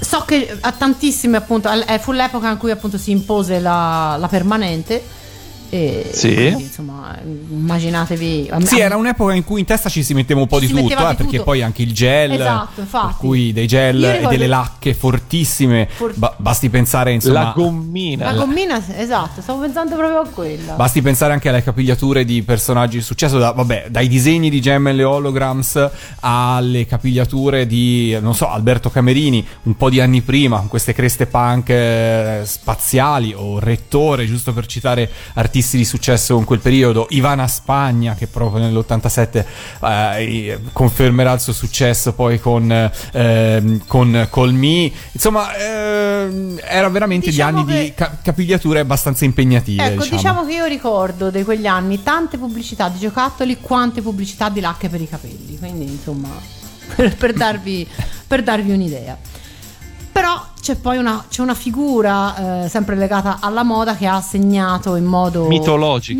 so 0.00 0.20
che 0.20 0.56
a 0.60 0.72
tantissime 0.72 1.36
appunto, 1.36 1.70
eh, 1.70 1.98
fu 1.98 2.12
l'epoca 2.12 2.50
in 2.50 2.58
cui 2.58 2.70
appunto 2.70 2.98
si 2.98 3.10
impose 3.10 3.60
la, 3.60 4.16
la 4.18 4.28
permanente. 4.28 5.22
E 5.70 6.10
Sì. 6.12 6.34
quindi, 6.34 6.62
insomma, 6.64 7.16
immaginatevi. 7.50 8.50
Sì, 8.64 8.78
era 8.78 8.96
un'epoca 8.96 9.32
in 9.34 9.44
cui 9.44 9.60
in 9.60 9.66
testa 9.66 9.88
ci 9.88 10.02
si 10.04 10.14
metteva 10.14 10.40
un 10.40 10.46
po' 10.46 10.60
di 10.60 10.68
tutto, 10.68 10.80
eh, 10.80 10.82
di 11.10 11.14
perché 11.16 11.24
tutto. 11.32 11.42
poi 11.42 11.62
anche 11.62 11.82
il 11.82 11.92
gel, 11.92 12.32
Esatto, 12.32 12.82
per 12.88 13.14
cui 13.18 13.52
dei 13.52 13.66
gel 13.66 13.98
Io 13.98 14.06
e 14.06 14.12
ricordo- 14.12 14.28
delle 14.30 14.46
lacche 14.46 14.94
fortissime, 14.94 15.88
For- 15.90 16.12
Ba- 16.16 16.34
basti 16.36 16.68
pensare 16.70 17.12
insomma... 17.12 17.42
la 17.42 17.52
gommina. 17.56 18.30
La 18.30 18.38
gommina, 18.38 18.80
esatto, 18.98 19.40
stavo 19.40 19.60
pensando 19.62 19.96
proprio 19.96 20.20
a 20.20 20.28
quella. 20.28 20.74
Basti 20.74 21.02
pensare 21.02 21.32
anche 21.32 21.48
alle 21.48 21.62
capigliature 21.62 22.24
di 22.24 22.42
personaggi 22.42 22.98
di 22.98 23.02
successo, 23.02 23.38
da- 23.38 23.50
vabbè, 23.52 23.86
dai 23.88 24.06
disegni 24.06 24.50
di 24.50 24.60
Gem 24.60 24.86
e 24.88 24.92
le 24.92 25.04
Holograms 25.04 25.90
alle 26.20 26.86
capigliature 26.86 27.66
di, 27.66 28.16
non 28.20 28.34
so, 28.34 28.48
Alberto 28.48 28.90
Camerini 28.90 29.44
un 29.64 29.76
po' 29.76 29.90
di 29.90 30.00
anni 30.00 30.20
prima, 30.20 30.58
con 30.58 30.68
queste 30.68 30.92
creste 30.92 31.26
punk 31.26 31.68
eh, 31.70 32.40
spaziali 32.44 33.32
o 33.36 33.58
Rettore, 33.58 34.26
giusto 34.26 34.52
per 34.52 34.66
citare 34.66 35.10
artisti 35.34 35.53
di 35.62 35.84
successo 35.84 36.36
in 36.36 36.44
quel 36.44 36.58
periodo, 36.60 37.06
Ivana 37.10 37.46
Spagna 37.46 38.14
che 38.14 38.26
proprio 38.26 38.62
nell'87 38.62 39.44
eh, 39.82 40.58
confermerà 40.72 41.32
il 41.32 41.40
suo 41.40 41.52
successo 41.52 42.12
poi 42.12 42.40
con, 42.40 42.90
ehm, 43.12 43.86
con 43.86 44.28
Call 44.30 44.50
Me, 44.52 44.90
insomma 45.12 45.54
ehm, 45.54 46.60
era 46.64 46.88
veramente 46.88 47.30
Diciamo 47.30 47.64
di 47.64 47.70
anni 47.72 47.80
di 47.80 47.86
che- 47.88 47.94
ca- 47.94 48.18
capigliature 48.22 48.80
abbastanza 48.80 49.24
impegnative. 49.24 49.82
Ecco, 49.84 50.02
diciamo. 50.02 50.16
diciamo 50.16 50.46
che 50.46 50.52
io 50.54 50.64
ricordo 50.64 51.30
di 51.30 51.42
quegli 51.44 51.66
anni 51.66 52.02
tante 52.02 52.38
pubblicità 52.38 52.88
di 52.88 52.98
giocattoli 52.98 53.58
quante 53.60 54.02
pubblicità 54.02 54.48
di 54.48 54.60
lacche 54.60 54.88
per 54.88 55.00
i 55.00 55.08
capelli, 55.08 55.58
quindi 55.58 55.84
insomma, 55.84 56.28
per, 56.96 57.16
per 57.16 57.32
darvi, 57.32 57.86
per 58.26 58.42
darvi 58.42 58.72
un'idea. 58.72 59.16
Però 60.12 60.52
c'è 60.64 60.76
poi 60.76 60.96
una, 60.96 61.22
c'è 61.28 61.42
una 61.42 61.52
figura 61.52 62.64
eh, 62.64 62.68
sempre 62.70 62.96
legata 62.96 63.36
alla 63.40 63.62
moda 63.62 63.96
che 63.96 64.06
ha 64.06 64.22
segnato 64.22 64.96
in 64.96 65.04
modo 65.04 65.46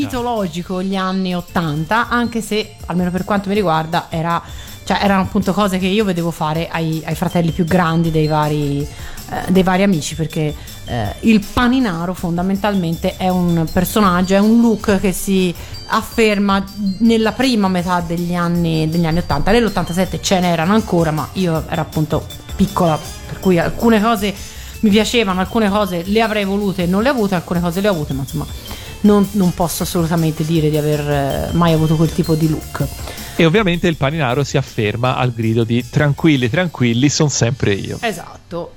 mitologico 0.05 0.83
gli 0.83 0.97
anni 0.97 1.35
80, 1.35 2.11
anche 2.11 2.43
se, 2.43 2.75
almeno 2.85 3.11
per 3.11 3.25
quanto 3.25 3.49
mi 3.49 3.55
riguarda, 3.55 4.09
era, 4.11 4.43
cioè, 4.85 4.99
erano 5.01 5.23
appunto 5.23 5.55
cose 5.55 5.79
che 5.79 5.87
io 5.87 6.05
vedevo 6.05 6.31
fare 6.31 6.69
ai, 6.69 7.03
ai 7.07 7.15
fratelli 7.15 7.53
più 7.53 7.65
grandi 7.65 8.11
dei 8.11 8.27
vari, 8.27 8.81
eh, 8.83 9.51
dei 9.51 9.63
vari 9.63 9.83
amici, 9.83 10.15
perché 10.15 10.55
eh, 10.85 11.15
il 11.21 11.43
paninaro 11.51 12.13
fondamentalmente 12.13 13.17
è 13.17 13.31
un 13.31 13.67
personaggio, 13.73 14.35
è 14.35 14.41
un 14.41 14.61
look 14.61 15.01
che 15.01 15.13
si 15.13 15.55
afferma 15.87 16.63
nella 16.99 17.33
prima 17.33 17.69
metà 17.69 18.01
degli 18.07 18.35
anni, 18.35 18.91
degli 18.91 19.07
anni 19.07 19.21
80. 19.21 19.51
Nell'87 19.53 20.21
ce 20.21 20.39
n'erano 20.39 20.75
ancora, 20.75 21.13
ma 21.13 21.27
io 21.33 21.65
ero 21.67 21.81
appunto 21.81 22.27
piccola, 22.55 22.99
per 23.35 23.41
cui 23.41 23.59
alcune 23.59 24.01
cose 24.01 24.33
mi 24.81 24.91
piacevano, 24.91 25.41
alcune 25.41 25.69
cose 25.69 26.03
le 26.05 26.21
avrei 26.21 26.45
volute 26.45 26.85
e 26.85 26.87
non 26.87 27.03
le 27.03 27.09
ho 27.09 27.13
avute, 27.13 27.35
alcune 27.35 27.61
cose 27.61 27.81
le 27.81 27.89
ho 27.89 27.93
avute, 27.93 28.13
ma 28.13 28.23
insomma 28.23 28.47
non, 29.01 29.27
non 29.33 29.53
posso 29.55 29.83
assolutamente 29.83 30.45
dire 30.45 30.71
di 30.71 30.77
aver 30.77 31.01
eh, 31.01 31.49
mai 31.53 31.73
avuto 31.73 31.97
quel 31.97 32.13
tipo 32.13 32.35
di 32.35 32.49
look. 32.49 32.87
E 33.37 33.45
ovviamente 33.45 33.89
il 33.89 33.97
paninaro 33.97 34.45
si 34.45 34.57
afferma 34.57 35.17
al 35.17 35.33
grido 35.33 35.65
di 35.65 35.85
tranquilli, 35.89 36.49
tranquilli, 36.49 37.09
sono 37.09 37.29
sempre 37.29 37.73
io. 37.73 37.99
Esatto. 38.01 38.75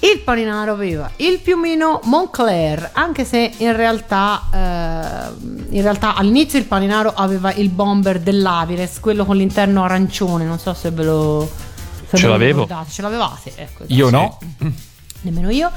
Il 0.00 0.20
paninaro 0.24 0.72
aveva 0.72 1.08
il 1.16 1.38
piumino 1.38 2.00
Moncler, 2.04 2.90
anche 2.94 3.24
se 3.24 3.52
in 3.58 3.76
realtà, 3.76 4.48
eh, 4.52 5.76
in 5.76 5.82
realtà 5.82 6.16
all'inizio 6.16 6.58
il 6.58 6.64
paninaro 6.64 7.12
aveva 7.14 7.52
il 7.52 7.68
bomber 7.68 8.18
dell'Avires, 8.18 8.98
quello 8.98 9.24
con 9.24 9.36
l'interno 9.36 9.84
arancione, 9.84 10.44
non 10.44 10.58
so 10.58 10.74
se 10.74 10.90
ve 10.90 11.04
lo... 11.04 11.70
Ce 12.16 12.26
l'avevo. 12.26 12.68
Ce 12.90 13.02
l'avevate? 13.02 13.52
Ecco, 13.56 13.84
Io 13.88 14.08
esatto. 14.08 14.38
no. 14.58 14.72
nemmeno 15.22 15.50
io, 15.50 15.70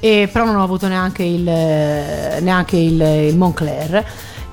e, 0.00 0.28
però 0.30 0.44
non 0.44 0.56
ho 0.56 0.62
avuto 0.62 0.86
neanche 0.88 1.22
il, 1.22 1.42
neanche 1.42 2.76
il, 2.76 3.00
il 3.00 3.36
Moncler. 3.36 4.04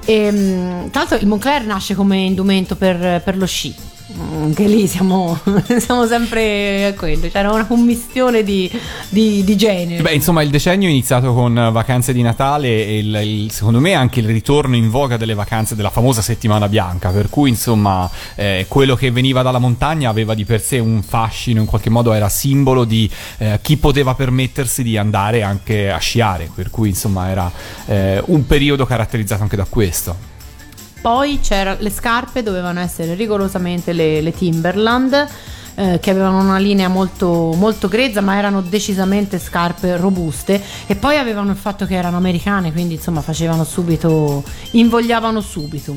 E, 0.05 0.31
mh, 0.31 0.89
tra 0.91 1.01
l'altro 1.01 1.17
il 1.17 1.27
Moncler 1.27 1.65
nasce 1.65 1.95
come 1.95 2.17
indumento 2.17 2.75
per, 2.75 3.21
per 3.23 3.38
lo 3.38 3.45
sci. 3.45 3.75
Anche 4.20 4.65
lì 4.65 4.88
siamo, 4.88 5.38
siamo 5.78 6.07
sempre 6.07 6.86
a 6.88 6.93
quello, 6.93 7.28
c'era 7.30 7.51
una 7.51 7.65
commistione 7.68 8.43
di, 8.43 8.70
di, 9.09 9.43
di 9.43 9.55
generi. 9.55 10.01
Beh, 10.01 10.13
insomma, 10.13 10.41
il 10.41 10.49
decennio 10.49 10.88
è 10.88 10.91
iniziato 10.91 11.34
con 11.34 11.53
vacanze 11.72 12.13
di 12.13 12.22
Natale 12.24 12.68
e 12.68 12.97
il- 12.97 13.20
il- 13.24 13.51
secondo 13.51 13.80
me 13.80 13.93
anche 13.93 14.20
il 14.20 14.26
ritorno 14.26 14.76
in 14.76 14.89
voga 14.89 15.18
delle 15.18 15.36
vacanze 15.36 15.76
della 15.76 15.91
famosa 15.91 16.22
settimana 16.24 16.68
bianca. 16.68 17.09
Per 17.09 17.30
cui, 17.30 17.49
insomma, 17.49 18.09
eh, 18.36 18.65
quello 18.68 18.95
che 18.95 19.11
veniva 19.11 19.43
dalla 19.43 19.59
montagna 19.59 20.09
aveva 20.09 20.34
di 20.34 20.45
per 20.45 20.61
sé 20.61 20.80
un 20.80 21.03
fascino, 21.03 21.59
in 21.59 21.68
qualche 21.68 21.89
modo 21.91 22.11
era 22.11 22.28
simbolo 22.30 22.86
di 22.86 23.09
eh, 23.38 23.59
chi 23.61 23.78
poteva 23.78 24.15
permettersi 24.15 24.82
di 24.82 24.97
andare 24.97 25.43
anche 25.43 25.91
a 25.91 25.97
sciare. 25.99 26.49
Per 26.53 26.70
cui, 26.72 26.89
insomma, 26.89 27.30
era 27.30 27.51
eh, 27.86 28.22
un 28.26 28.47
periodo 28.47 28.86
caratterizzato 28.88 29.43
anche 29.43 29.55
da 29.55 29.65
questo. 29.70 30.36
Poi 31.01 31.39
le 31.79 31.89
scarpe, 31.89 32.43
dovevano 32.43 32.79
essere 32.79 33.13
rigorosamente 33.13 33.93
le, 33.93 34.21
le 34.21 34.31
Timberland. 34.31 35.27
eh, 35.79 35.99
che 36.01 36.09
avevano 36.09 36.39
una 36.39 36.57
linea 36.57 36.87
molto, 36.87 37.53
molto 37.55 37.87
grezza, 37.87 38.19
ma 38.19 38.35
erano 38.35 38.61
decisamente 38.61 39.37
scarpe 39.37 39.95
robuste. 39.95 40.59
E 40.87 40.95
poi 40.95 41.17
avevano 41.17 41.51
il 41.51 41.57
fatto 41.57 41.85
che 41.85 41.93
erano 41.95 42.17
americane, 42.17 42.71
quindi 42.71 42.95
insomma 42.95 43.21
facevano 43.21 43.63
subito, 43.63 44.43
invogliavano 44.71 45.39
subito. 45.39 45.95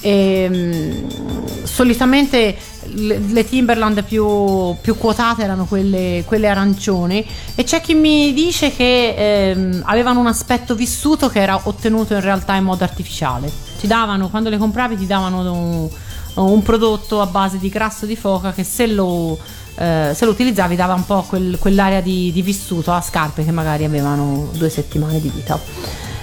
E, 0.00 0.48
mm, 0.50 1.62
solitamente 1.62 2.56
le, 2.94 3.18
le 3.18 3.48
Timberland 3.48 4.02
più, 4.02 4.74
più 4.80 4.98
quotate 4.98 5.44
erano 5.44 5.66
quelle, 5.66 6.24
quelle 6.26 6.48
arancioni 6.48 7.24
e 7.54 7.62
c'è 7.62 7.80
chi 7.80 7.94
mi 7.94 8.32
dice 8.32 8.74
che 8.74 9.14
ehm, 9.16 9.82
avevano 9.84 10.18
un 10.18 10.26
aspetto 10.26 10.74
vissuto 10.74 11.28
che 11.28 11.40
era 11.40 11.60
ottenuto 11.62 12.14
in 12.14 12.20
realtà 12.20 12.56
in 12.56 12.64
modo 12.64 12.82
artificiale. 12.82 13.71
Ti 13.82 13.88
davano, 13.88 14.28
quando 14.28 14.48
le 14.48 14.58
compravi, 14.58 14.96
ti 14.96 15.06
davano 15.06 15.52
un, 15.52 15.88
un 16.34 16.62
prodotto 16.62 17.20
a 17.20 17.26
base 17.26 17.58
di 17.58 17.68
grasso 17.68 18.06
di 18.06 18.14
foca 18.14 18.52
che 18.52 18.62
se 18.62 18.86
lo, 18.86 19.36
eh, 19.74 20.12
se 20.14 20.24
lo 20.24 20.30
utilizzavi 20.30 20.76
dava 20.76 20.94
un 20.94 21.04
po' 21.04 21.22
quel- 21.22 21.58
quell'area 21.58 22.00
di, 22.00 22.30
di 22.30 22.42
vissuto 22.42 22.92
a 22.92 23.00
scarpe 23.00 23.44
che 23.44 23.50
magari 23.50 23.82
avevano 23.82 24.50
due 24.52 24.70
settimane 24.70 25.20
di 25.20 25.30
vita. 25.30 25.58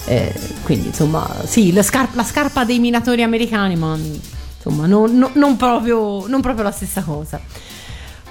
Eh, 0.05 0.33
quindi 0.63 0.87
insomma, 0.87 1.29
sì, 1.43 1.73
la, 1.73 1.83
scar- 1.83 2.15
la 2.15 2.23
scarpa 2.23 2.63
dei 2.63 2.79
minatori 2.79 3.23
americani, 3.23 3.75
ma 3.75 3.97
insomma, 4.55 4.85
non, 4.87 5.17
non- 5.17 5.31
non 5.33 5.57
proprio, 5.57 6.25
non 6.27 6.39
proprio 6.39 6.63
la 6.63 6.71
stessa 6.71 7.01
cosa. 7.01 7.41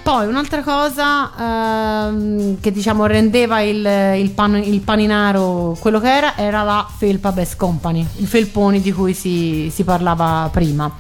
Poi 0.09 0.27
un'altra 0.27 0.63
cosa 0.63 2.09
ehm, 2.09 2.61
che 2.61 2.73
diciamo 2.73 3.05
rendeva 3.05 3.61
il, 3.61 3.87
il 4.17 4.31
pan- 4.31 4.55
il 4.55 4.81
paninaro 4.81 5.77
quello 5.79 6.01
che 6.01 6.09
era 6.11 6.35
era 6.39 6.63
la 6.63 6.89
felpa 6.97 7.31
Best 7.31 7.57
Company, 7.57 8.07
i 8.17 8.25
felponi 8.25 8.81
di 8.81 8.91
cui 8.91 9.13
si, 9.13 9.71
si 9.71 9.85
parlava 9.85 10.49
prima. 10.51 10.91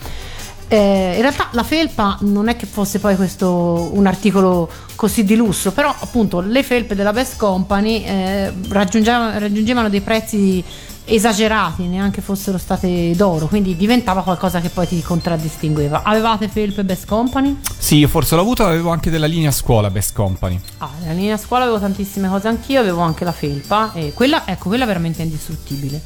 Eh, 0.69 1.13
in 1.15 1.23
realtà 1.23 1.49
la 1.53 1.63
felpa 1.63 2.19
non 2.21 2.49
è 2.49 2.57
che 2.57 2.67
fosse 2.67 2.99
poi 2.99 3.17
questo 3.17 3.89
un 3.95 4.07
articolo 4.07 4.69
così 4.95 5.25
di 5.25 5.37
lusso, 5.37 5.73
però 5.73 5.89
appunto 5.89 6.41
le 6.41 6.63
felpe 6.63 6.95
della 6.95 7.15
Best 7.15 7.39
Company 7.39 8.05
eh, 8.05 8.53
raggiungeva- 8.69 9.39
raggiungevano 9.39 9.89
dei 9.89 10.03
prezzi 10.03 10.63
esagerati, 11.09 11.85
neanche 11.85 12.21
fossero 12.21 12.59
state 12.59 13.13
d'oro, 13.17 13.47
quindi 13.47 13.77
diventava 13.77 14.23
qualcosa 14.23 14.61
che 14.61 14.69
poi 14.69 14.87
ti 14.87 15.03
contraddistingueva. 15.03 16.03
Avevate 16.03 16.49
felpe 16.49 16.85
Best 16.85 17.07
Company? 17.07 17.59
Sì, 17.77 17.97
io 17.97 18.09
forse 18.09 18.35
l'ho 18.35 18.43
avuto, 18.43 18.65
avevo 18.65 18.91
anche 18.91 19.11
della 19.11 19.27
linea 19.27 19.51
scuola 19.51 19.91
Best 19.91 20.15
Company. 20.15 20.61
Ah, 20.79 20.91
nella 21.01 21.15
linea 21.15 21.37
scuola 21.37 21.65
avevo 21.65 21.79
tantissime 21.81 22.29
cose 22.29 22.49
anch'io, 22.49 22.81
avevo 22.81 23.01
anche 23.01 23.25
la 23.25 23.33
felpa 23.33 23.93
e 23.95 24.13
quella, 24.13 24.47
ecco, 24.47 24.69
quella 24.69 24.85
veramente 24.85 25.23
è 25.23 25.25
indistruttibile. 25.25 26.01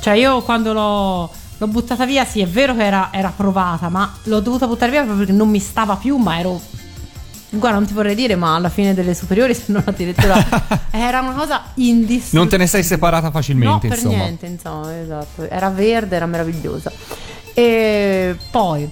Cioè 0.00 0.14
io 0.14 0.42
quando 0.42 0.72
l'ho, 0.72 1.30
l'ho 1.56 1.66
buttata 1.66 2.04
via, 2.04 2.24
sì, 2.24 2.40
è 2.40 2.46
vero 2.46 2.74
che 2.74 2.84
era, 2.84 3.08
era 3.12 3.32
provata, 3.34 3.88
ma 3.88 4.12
l'ho 4.24 4.40
dovuta 4.40 4.66
buttare 4.66 4.90
via 4.90 5.00
proprio 5.00 5.24
perché 5.24 5.36
non 5.36 5.48
mi 5.48 5.60
stava 5.60 5.96
più, 5.96 6.16
ma 6.16 6.38
ero... 6.38 6.60
Guarda, 7.50 7.78
non 7.78 7.86
ti 7.86 7.94
vorrei 7.94 8.14
dire, 8.14 8.36
ma 8.36 8.54
alla 8.54 8.68
fine 8.68 8.92
delle 8.94 9.14
superiori, 9.14 9.54
se 9.56 9.64
non 9.68 9.82
addirittura... 9.86 10.36
era 10.90 11.20
una 11.20 11.32
cosa 11.32 11.62
indistruttibile. 11.74 12.38
Non 12.40 12.48
te 12.48 12.56
ne 12.58 12.66
sei 12.66 12.82
separata 12.82 13.30
facilmente, 13.30 13.86
No, 13.88 13.94
per 13.94 13.98
insomma. 13.98 14.16
niente, 14.16 14.46
insomma, 14.46 15.00
esatto. 15.00 15.48
Era 15.48 15.68
verde, 15.70 16.16
era 16.16 16.26
meravigliosa. 16.26 16.92
E 17.54 18.36
poi 18.50 18.88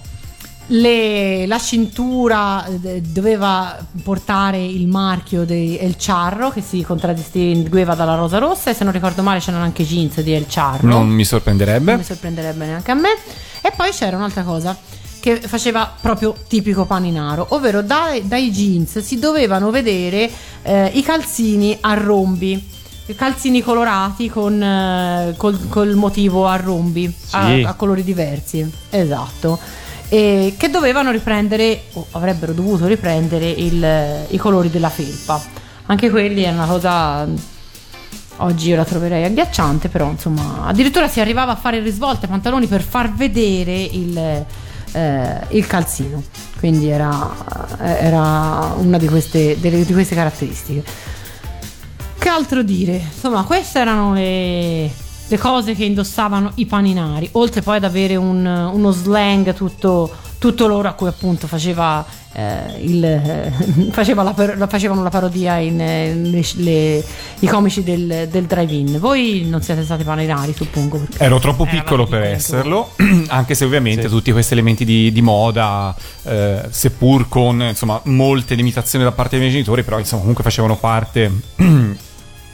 le- 0.68 1.46
la 1.46 1.58
cintura 1.60 2.66
eh, 2.66 3.00
doveva 3.00 3.78
portare 4.02 4.64
il 4.64 4.88
marchio 4.88 5.44
di 5.44 5.78
El 5.78 5.94
Charro 5.96 6.50
che 6.50 6.60
si 6.62 6.82
contraddistingueva 6.82 7.94
dalla 7.94 8.16
rosa 8.16 8.38
rossa 8.38 8.70
e 8.70 8.74
se 8.74 8.82
non 8.82 8.92
ricordo 8.92 9.22
male 9.22 9.38
c'erano 9.38 9.62
anche 9.62 9.84
jeans 9.84 10.20
di 10.22 10.32
El 10.32 10.46
Charro. 10.48 10.86
Non 10.88 11.06
mi 11.06 11.14
Non 11.16 11.24
sorprenderebbe. 11.24 11.96
mi 11.96 12.02
sorprenderebbe 12.02 12.66
neanche 12.66 12.90
a 12.90 12.94
me. 12.94 13.10
E 13.60 13.72
poi 13.76 13.90
c'era 13.92 14.16
un'altra 14.16 14.42
cosa 14.42 14.76
che 15.26 15.40
faceva 15.40 15.92
proprio 16.00 16.36
tipico 16.46 16.84
paninaro, 16.84 17.48
ovvero 17.50 17.82
dai, 17.82 18.28
dai 18.28 18.52
jeans 18.52 19.00
si 19.00 19.18
dovevano 19.18 19.70
vedere 19.70 20.30
eh, 20.62 20.86
i 20.94 21.02
calzini 21.02 21.76
a 21.80 21.94
rombi. 21.94 22.74
Calzini 23.16 23.60
colorati 23.60 24.28
con 24.28 24.62
eh, 24.62 25.34
col, 25.36 25.66
col 25.68 25.94
motivo 25.94 26.46
a 26.46 26.54
rombi 26.54 27.12
a, 27.32 27.46
Sì. 27.46 27.62
a 27.66 27.74
colori 27.74 28.04
diversi, 28.04 28.68
esatto. 28.90 29.58
E 30.08 30.54
che 30.56 30.70
dovevano 30.70 31.10
riprendere, 31.10 31.86
o 31.94 32.06
avrebbero 32.12 32.52
dovuto 32.52 32.86
riprendere 32.86 33.48
il- 33.50 34.26
i 34.28 34.36
colori 34.36 34.70
della 34.70 34.90
felpa. 34.90 35.42
Anche 35.86 36.08
quelli 36.08 36.42
è 36.42 36.50
una 36.52 36.66
cosa 36.66 37.26
Oggi 38.38 38.68
io 38.68 38.76
la 38.76 38.84
troverei 38.84 39.24
agghiacciante, 39.24 39.88
però 39.88 40.10
insomma, 40.10 40.66
addirittura 40.66 41.08
si 41.08 41.20
arrivava 41.20 41.52
a 41.52 41.56
fare 41.56 41.78
ai 41.78 41.82
pantaloni 42.28 42.66
per 42.66 42.82
far 42.82 43.10
vedere 43.14 43.80
il, 43.82 44.44
eh, 44.96 45.40
il 45.50 45.66
calzino. 45.66 46.22
Quindi 46.58 46.88
era, 46.88 47.34
era 47.78 48.74
una 48.78 48.96
di 48.98 49.06
queste, 49.08 49.58
delle- 49.60 49.84
di 49.84 49.92
queste 49.92 50.14
caratteristiche. 50.14 50.82
Che 52.18 52.28
altro 52.28 52.62
dire? 52.62 52.94
Insomma, 53.12 53.44
queste 53.44 53.78
erano 53.78 54.14
le, 54.14 54.90
le 55.28 55.38
cose 55.38 55.74
che 55.74 55.84
indossavano 55.84 56.52
i 56.56 56.66
paninari, 56.66 57.28
oltre 57.32 57.60
poi 57.60 57.76
ad 57.76 57.84
avere 57.84 58.16
un- 58.16 58.46
uno 58.72 58.90
slang 58.90 59.52
tutto, 59.54 60.10
tutto 60.38 60.66
loro 60.66 60.88
a 60.88 60.92
cui 60.92 61.08
appunto 61.08 61.46
faceva, 61.46 62.04
eh, 62.32 62.78
il, 62.80 63.04
eh, 63.04 63.52
faceva 63.90 64.22
la 64.22 64.34
facevano 64.68 65.02
la 65.02 65.08
parodia 65.10 65.56
in, 65.58 65.80
eh, 65.80 66.14
le- 66.14 66.44
le- 66.56 67.04
i 67.40 67.46
comici 67.46 67.82
del, 67.82 68.28
del 68.30 68.44
drive-in. 68.44 68.98
Voi 68.98 69.46
non 69.48 69.62
siete 69.62 69.82
stati 69.84 70.04
paninari, 70.04 70.52
suppongo. 70.54 71.00
Ero 71.18 71.38
troppo 71.38 71.64
piccolo 71.64 72.06
per 72.06 72.22
esserlo, 72.22 72.90
anche 73.28 73.54
se 73.54 73.64
ovviamente 73.64 74.02
Sì. 74.02 74.08
tutti 74.08 74.32
questi 74.32 74.52
elementi 74.52 74.84
di, 74.84 75.10
di 75.12 75.22
moda, 75.22 75.94
eh, 76.24 76.62
seppur 76.70 77.28
con 77.28 77.60
insomma, 77.62 78.00
molte 78.04 78.54
limitazioni 78.54 79.04
da 79.04 79.12
parte 79.12 79.30
dei 79.30 79.40
miei 79.40 79.52
genitori, 79.52 79.82
però 79.82 79.98
insomma, 79.98 80.20
comunque 80.20 80.44
facevano 80.44 80.76
parte 80.76 81.30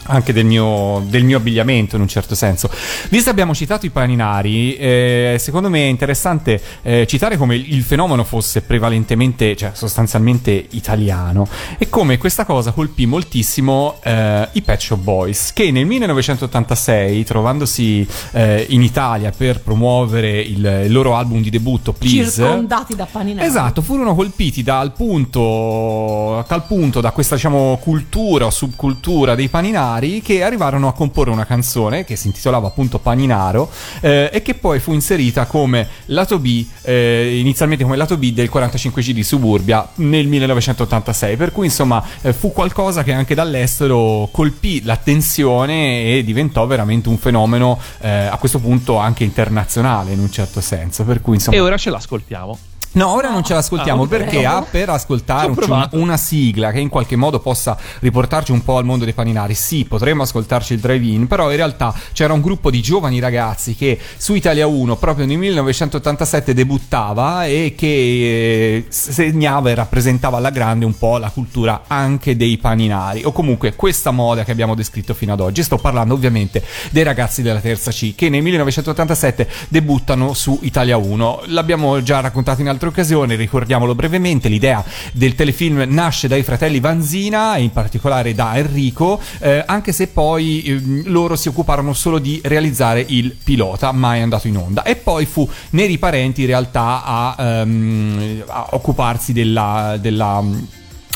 anche 0.05 0.33
del 0.33 0.45
mio, 0.45 1.05
del 1.07 1.25
mio 1.25 1.37
abbigliamento 1.37 1.97
in 1.97 2.03
un 2.03 2.09
certo 2.09 2.35
senso. 2.35 2.69
Visto 3.09 3.25
che 3.25 3.31
abbiamo 3.31 3.55
citato 3.55 3.87
i 3.87 3.91
paninari, 3.91 4.77
eh, 4.77 5.37
secondo 5.39 5.69
me 5.69 5.81
è 5.81 5.89
interessante 5.89 6.61
eh, 6.83 7.07
citare 7.07 7.37
come 7.37 7.55
il 7.57 7.83
fenomeno 7.83 8.25
fosse 8.25 8.63
prevalentemente, 8.63 9.55
cioè 9.57 9.71
sostanzialmente 9.75 10.67
italiano 10.71 11.47
e 11.79 11.89
come 11.89 12.19
questa 12.19 12.45
cosa 12.45 12.73
colpì 12.73 13.07
moltissimo 13.07 13.99
eh, 14.03 14.49
i 14.53 14.63
Pet 14.63 14.81
Shop 14.81 14.99
Boys 14.99 15.53
che 15.53 15.71
nel 15.71 15.87
1986, 15.87 17.25
trovandosi 17.25 18.07
eh, 18.33 18.67
in 18.71 18.83
Italia 18.83 19.33
per 19.37 19.61
promuovere 19.61 20.41
il, 20.41 20.83
il 20.85 20.93
loro 20.93 21.15
album 21.15 21.43
di 21.43 21.51
debutto, 21.51 21.93
Please, 21.93 22.43
Circondati 22.43 22.95
da 22.95 23.07
paninari. 23.11 23.47
Esatto, 23.47 23.83
furono 23.83 24.15
colpiti 24.15 24.63
dal 24.63 24.93
punto, 24.93 26.39
a 26.39 26.43
tal 26.45 26.65
punto 26.67 27.01
da 27.01 27.11
questa 27.11 27.35
diciamo 27.35 27.79
cultura 27.83 28.47
o 28.47 28.51
subcultura 28.51 29.35
dei 29.35 29.49
paninari 29.49 29.92
che 30.23 30.43
arrivarono 30.43 30.89
a 30.89 30.93
comporre 30.93 31.31
una 31.31 31.47
canzone 31.47 32.05
che 32.05 32.17
si 32.17 32.29
intitolava 32.29 32.69
appunto 32.69 32.99
Paninaro 32.99 33.71
eh, 34.01 34.31
e 34.33 34.43
che 34.43 34.55
poi 34.55 34.79
fu 34.81 34.93
inserita 34.93 35.47
come 35.47 35.89
lato 36.07 36.39
B, 36.39 36.65
eh, 36.83 37.39
inizialmente 37.39 37.85
come 37.85 37.97
lato 37.97 38.17
B 38.17 38.33
del 38.33 38.51
45G 38.53 39.11
di 39.11 39.23
Suburbia 39.23 39.89
nel 39.97 40.27
1986, 40.27 41.37
per 41.37 41.53
cui 41.53 41.67
insomma 41.67 42.03
eh, 42.23 42.33
fu 42.33 42.53
qualcosa 42.53 43.03
che 43.03 43.13
anche 43.13 43.35
dall'estero 43.35 44.29
colpì 44.33 44.83
l'attenzione 44.83 46.05
e 46.05 46.25
diventò 46.25 46.67
veramente 46.67 47.09
un 47.09 47.19
fenomeno 47.19 47.79
eh, 48.01 48.09
a 48.09 48.37
questo 48.39 48.59
punto 48.59 48.97
anche 48.97 49.25
internazionale 49.25 50.13
in 50.13 50.19
un 50.19 50.31
certo 50.31 50.61
senso, 50.61 51.05
per 51.05 51.21
cui 51.21 51.35
insomma 51.35 51.57
E 51.57 51.61
ora 51.61 51.77
ce 51.77 51.91
l'ascoltiamo. 51.91 52.59
No, 52.95 53.09
ora 53.15 53.31
non 53.31 53.43
ce 53.43 53.55
l'ascoltiamo 53.55 54.03
Ah, 54.03 54.07
perché 54.07 54.45
ha 54.45 54.61
per 54.69 54.91
ascoltare 54.91 55.53
Ci 55.55 55.71
ho 55.71 55.75
un- 55.75 55.89
una 55.93 56.17
sigla 56.19 56.71
che 56.73 56.79
in 56.81 56.91
qualche 56.91 57.17
modo 57.17 57.41
possa 57.41 57.77
riportarci 58.01 58.53
un 58.53 58.63
po' 58.63 58.77
al 58.77 58.85
mondo 58.85 59.05
dei 59.05 59.15
paninari. 59.15 59.55
Sì, 59.55 59.85
potremmo 59.87 60.23
ascoltarci 60.25 60.75
il 60.75 60.81
drive-in, 60.81 61.27
però 61.27 61.51
in 61.51 61.57
realtà 61.57 61.95
c'era 62.13 62.35
un 62.35 62.43
gruppo 62.43 62.71
di 62.71 62.83
giovani 62.83 63.19
ragazzi 63.19 63.75
che 63.75 63.99
su 64.17 64.35
Italia 64.35 64.67
1 64.67 64.97
proprio 64.97 65.25
nel 65.25 65.39
1987 65.39 66.53
debuttava 66.53 67.47
e 67.47 67.75
che 67.77 67.87
eh, 67.87 68.85
segnava 68.89 69.71
e 69.71 69.75
rappresentava 69.75 70.37
alla 70.37 70.51
grande 70.51 70.85
un 70.85 70.97
po' 70.99 71.17
la 71.17 71.31
cultura 71.31 71.85
anche 71.87 72.37
dei 72.37 72.59
paninari 72.59 73.23
o 73.25 73.33
comunque 73.33 73.75
questa 73.75 74.11
moda 74.11 74.45
che 74.45 74.51
abbiamo 74.53 74.75
descritto 74.75 75.15
fino 75.15 75.33
ad 75.33 75.41
oggi. 75.41 75.63
Sto 75.63 75.79
parlando 75.79 76.13
ovviamente 76.15 76.63
dei 76.91 77.05
ragazzi 77.05 77.41
della 77.41 77.61
terza 77.61 77.91
C 77.91 78.15
che 78.15 78.29
nel 78.29 78.43
1987 78.43 79.49
debuttano 79.69 80.35
su 80.35 80.59
Italia 80.63 80.99
1. 80.99 81.43
L'abbiamo 81.47 82.03
già 82.03 82.21
raccontato 82.21 82.61
in 82.61 82.69
altre 82.69 82.81
occasioni, 82.89 83.35
ricordiamolo 83.35 83.95
brevemente. 83.95 84.49
L'idea 84.49 84.85
del 85.13 85.35
telefilm 85.35 85.85
nasce 85.89 86.29
dai 86.29 86.43
fratelli 86.43 86.81
Vanzina 86.81 87.57
e 87.57 87.63
in 87.63 87.71
particolare 87.71 88.35
da 88.35 88.57
Enrico, 88.57 89.21
eh, 89.41 89.63
anche 89.67 89.93
se 89.93 90.09
poi 90.09 90.63
ehm, 90.65 91.03
loro 91.07 91.37
si 91.37 91.49
occuparono 91.49 91.93
solo 91.93 92.19
di 92.19 92.41
realizzare 92.45 93.05
il 93.07 93.37
pilota, 93.43 93.93
mai 93.93 94.21
andato 94.21 94.49
in 94.49 94.57
onda. 94.57 94.83
E 94.83 94.97
poi 94.97 95.27
fu 95.27 95.49
Neri 95.71 95.99
Parenti 95.99 96.43
in 96.43 96.47
realtà 96.47 97.03
a, 97.05 97.37
ehm, 97.39 98.45
a 98.47 98.67
occuparsi 98.71 99.33
della- 99.33 99.97
della 100.01 100.43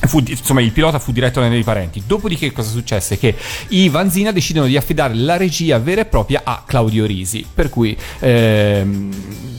Fu, 0.06 0.22
insomma, 0.24 0.60
il 0.60 0.72
pilota 0.72 0.98
fu 0.98 1.10
diretto 1.10 1.40
da 1.40 1.48
Neri 1.48 1.64
Parenti. 1.64 2.02
Dopodiché, 2.06 2.52
cosa 2.52 2.70
successe? 2.70 3.18
Che 3.18 3.34
i 3.68 3.88
Vanzina 3.88 4.30
decidono 4.30 4.66
di 4.66 4.76
affidare 4.76 5.14
la 5.14 5.36
regia 5.36 5.78
vera 5.78 6.02
e 6.02 6.04
propria 6.04 6.42
a 6.44 6.62
Claudio 6.64 7.06
Risi. 7.06 7.44
Per 7.52 7.70
cui 7.70 7.96
ehm, 8.20 9.10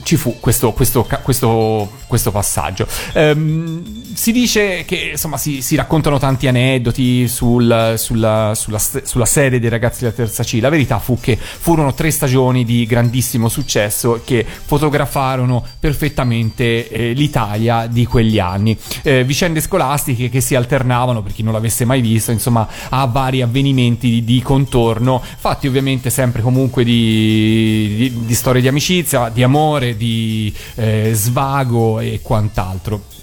ci 0.04 0.16
fu 0.16 0.38
questo, 0.40 0.72
questo, 0.72 1.06
questo, 1.22 1.90
questo 2.06 2.30
passaggio. 2.30 2.86
Ehm, 3.12 4.14
si 4.14 4.32
dice 4.32 4.84
che 4.84 5.10
insomma 5.12 5.36
si, 5.36 5.60
si 5.60 5.76
raccontano 5.76 6.18
tanti 6.18 6.46
aneddoti 6.46 7.28
sul- 7.28 7.94
sulla, 7.96 8.54
sulla, 8.54 8.78
sulla 8.78 9.26
serie 9.26 9.60
dei 9.60 9.68
ragazzi 9.68 10.00
della 10.00 10.12
terza 10.12 10.44
C. 10.44 10.58
La 10.60 10.70
verità 10.70 10.98
fu 10.98 11.18
che 11.20 11.36
furono 11.36 11.94
tre 11.94 12.10
stagioni 12.10 12.64
di 12.64 12.86
grandissimo 12.86 13.48
successo 13.48 14.22
che 14.24 14.46
fotografarono 14.46 15.64
perfettamente 15.78 16.88
eh, 16.88 17.12
l'Italia 17.12 17.86
di 17.86 18.06
quegli 18.06 18.38
anni. 18.38 18.76
Eh, 19.02 19.24
vicende 19.24 19.60
scolastiche 19.60 20.27
che 20.28 20.40
si 20.40 20.54
alternavano, 20.54 21.22
per 21.22 21.32
chi 21.32 21.42
non 21.42 21.52
l'avesse 21.52 21.84
mai 21.84 22.00
visto, 22.00 22.30
insomma, 22.30 22.66
a 22.88 23.06
vari 23.06 23.42
avvenimenti 23.42 24.10
di, 24.10 24.24
di 24.24 24.42
contorno, 24.42 25.22
fatti 25.22 25.66
ovviamente 25.66 26.10
sempre 26.10 26.42
comunque 26.42 26.84
di, 26.84 27.94
di- 27.96 28.26
di 28.26 28.34
storie 28.34 28.60
di 28.60 28.68
amicizia, 28.68 29.28
di 29.28 29.42
amore, 29.42 29.96
di 29.96 30.52
eh, 30.76 31.10
svago 31.12 32.00
e 32.00 32.20
quant'altro. 32.22 33.17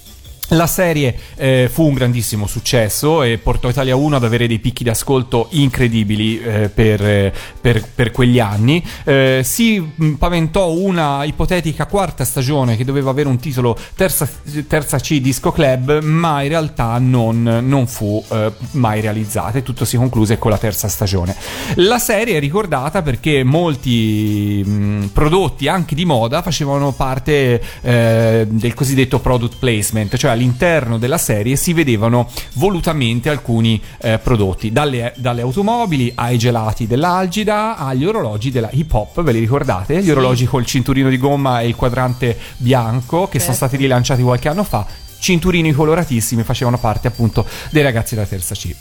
La 0.50 0.68
serie 0.68 1.18
eh, 1.38 1.68
fu 1.74 1.88
un 1.88 1.96
grandissimo 1.96 2.46
successo 2.46 3.24
e 3.24 3.40
portò 3.40 3.68
Italia 3.68 3.96
1 3.96 4.18
ad 4.18 4.24
avere 4.24 4.46
dei 4.46 4.60
picchi 4.60 4.84
d'ascolto 4.84 5.48
incredibili 5.52 6.40
eh, 6.40 6.70
per, 6.70 7.04
eh, 7.04 7.34
per- 7.60 7.84
per 7.96 8.12
quegli 8.12 8.40
anni. 8.40 8.84
Eh, 9.06 9.42
si 9.44 9.80
mh, 9.80 10.12
paventò 10.14 10.72
una 10.72 11.24
ipotetica 11.24 11.88
quarta 11.88 12.24
stagione 12.24 12.78
che 12.78 12.86
doveva 12.86 13.10
avere 13.10 13.28
un 13.28 13.40
titolo 13.40 13.76
terza, 13.96 14.30
terza 14.68 15.00
C 15.00 15.20
Disco 15.20 15.52
Club, 15.52 16.04
ma 16.04 16.44
in 16.44 16.50
realtà 16.50 17.00
non, 17.00 17.42
non 17.64 17.88
fu 17.88 18.24
eh, 18.30 18.52
mai 18.72 19.02
realizzata 19.02 19.58
e 19.58 19.64
tutto 19.64 19.84
si 19.84 19.98
concluse 19.98 20.38
con 20.38 20.52
la 20.52 20.60
terza 20.60 20.88
stagione. 20.88 21.36
La 21.78 21.98
serie 21.98 22.38
è 22.38 22.40
ricordata 22.40 23.02
perché 23.02 23.44
molti 23.44 24.64
mh, 24.64 25.10
prodotti 25.12 25.68
anche 25.68 25.96
di 25.96 26.06
moda 26.06 26.44
facevano 26.44 26.92
parte 26.92 27.60
eh, 27.82 28.46
del 28.48 28.74
cosiddetto 28.76 29.20
product 29.20 29.56
placement, 29.58 30.16
cioè 30.18 30.34
all'interno 30.36 30.98
della 30.98 31.18
serie 31.18 31.56
si 31.56 31.74
vedevano 31.74 32.30
volutamente 32.54 33.30
alcuni 33.30 33.82
eh, 34.02 34.20
prodotti, 34.20 34.72
dalle, 34.72 35.14
dalle 35.18 35.42
automobili 35.42 36.12
ai 36.16 36.38
gelati 36.38 36.86
dell'Algida 36.88 37.78
agli 37.78 38.06
orologi 38.06 38.52
della 38.52 38.70
hip 38.72 38.94
hop, 38.94 39.22
ve 39.24 39.32
li 39.32 39.40
ricordate? 39.40 40.02
Gli 40.02 40.12
orologi 40.12 40.46
col 40.46 40.66
cinturino 40.66 41.10
di 41.10 41.18
gomma 41.18 41.62
e 41.62 41.68
il 41.68 41.76
quadrante 41.76 42.38
bianco 42.58 43.28
che 43.28 43.40
sono 43.40 43.54
Certo. 43.54 43.68
stati 43.68 43.78
rilanciati 43.78 44.22
qualche 44.22 44.50
anno 44.50 44.64
fa. 44.64 44.86
Cinturini 45.18 45.72
coloratissimi 45.72 46.44
facevano 46.44 46.78
parte 46.78 47.08
appunto 47.08 47.46
dei 47.72 47.82
ragazzi 47.82 48.16
della 48.16 48.28
terza 48.28 48.54
C. 48.54 48.76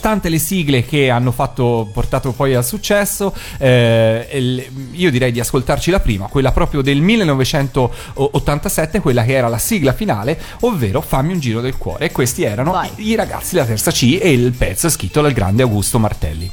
Tante 0.00 0.28
le 0.28 0.38
sigle 0.38 0.84
che 0.84 1.10
hanno 1.10 1.32
fatto, 1.32 1.88
portato 1.92 2.32
poi 2.32 2.54
al 2.54 2.64
successo, 2.64 3.34
eh, 3.58 4.66
io 4.92 5.10
direi 5.10 5.32
di 5.32 5.40
ascoltarci 5.40 5.90
la 5.90 6.00
prima, 6.00 6.26
quella 6.26 6.52
proprio 6.52 6.82
del 6.82 7.00
1987, 7.00 9.00
quella 9.00 9.24
che 9.24 9.32
era 9.32 9.48
la 9.48 9.58
sigla 9.58 9.92
finale, 9.92 10.38
ovvero 10.60 11.00
Fammi 11.00 11.32
un 11.32 11.40
giro 11.40 11.60
del 11.60 11.76
cuore. 11.76 12.06
E 12.06 12.12
questi 12.12 12.42
erano 12.42 12.72
Vai. 12.72 12.90
i 12.96 13.14
ragazzi 13.14 13.54
della 13.54 13.66
terza 13.66 13.90
C 13.90 14.18
e 14.20 14.32
il 14.32 14.52
pezzo 14.52 14.88
scritto 14.88 15.22
dal 15.22 15.32
grande 15.32 15.62
Augusto 15.62 15.98
Martelli. 15.98 16.50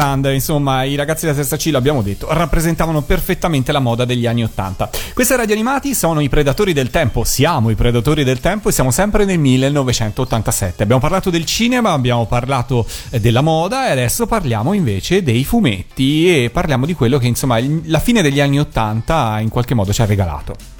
Le 0.00 0.10
Timberland, 0.10 0.30
insomma, 0.32 0.82
i 0.84 0.94
ragazzi 0.94 1.26
della 1.26 1.36
terza 1.36 1.56
C, 1.56 1.68
l'abbiamo 1.70 2.00
detto, 2.02 2.26
rappresentavano 2.30 3.02
perfettamente 3.02 3.70
la 3.70 3.80
moda 3.80 4.04
degli 4.04 4.26
anni 4.26 4.42
Ottanta. 4.42 4.88
Queste 5.12 5.36
radio 5.36 5.54
animati 5.54 5.94
sono 5.94 6.20
i 6.20 6.28
predatori 6.28 6.72
del 6.72 6.90
tempo, 6.90 7.24
siamo 7.24 7.70
i 7.70 7.74
predatori 7.74 8.24
del 8.24 8.40
tempo 8.40 8.70
e 8.70 8.72
siamo 8.72 8.90
sempre 8.90 9.24
nel 9.24 9.38
1987. 9.38 10.82
Abbiamo 10.82 11.00
parlato 11.00 11.28
del 11.30 11.44
cinema, 11.44 11.92
abbiamo 11.92 12.26
parlato 12.26 12.86
eh, 13.10 13.20
della 13.20 13.42
moda 13.42 13.88
e 13.88 13.90
adesso 13.90 14.26
parliamo 14.26 14.72
invece 14.72 15.22
dei 15.22 15.44
fumetti 15.44 16.44
e 16.44 16.50
parliamo 16.50 16.86
di 16.86 16.94
quello 16.94 17.18
che, 17.18 17.26
insomma, 17.26 17.58
la 17.84 18.00
fine 18.00 18.22
degli 18.22 18.40
anni 18.40 18.58
Ottanta 18.58 19.38
in 19.40 19.50
qualche 19.50 19.74
modo 19.74 19.92
ci 19.92 20.00
ha 20.00 20.06
regalato. 20.06 20.78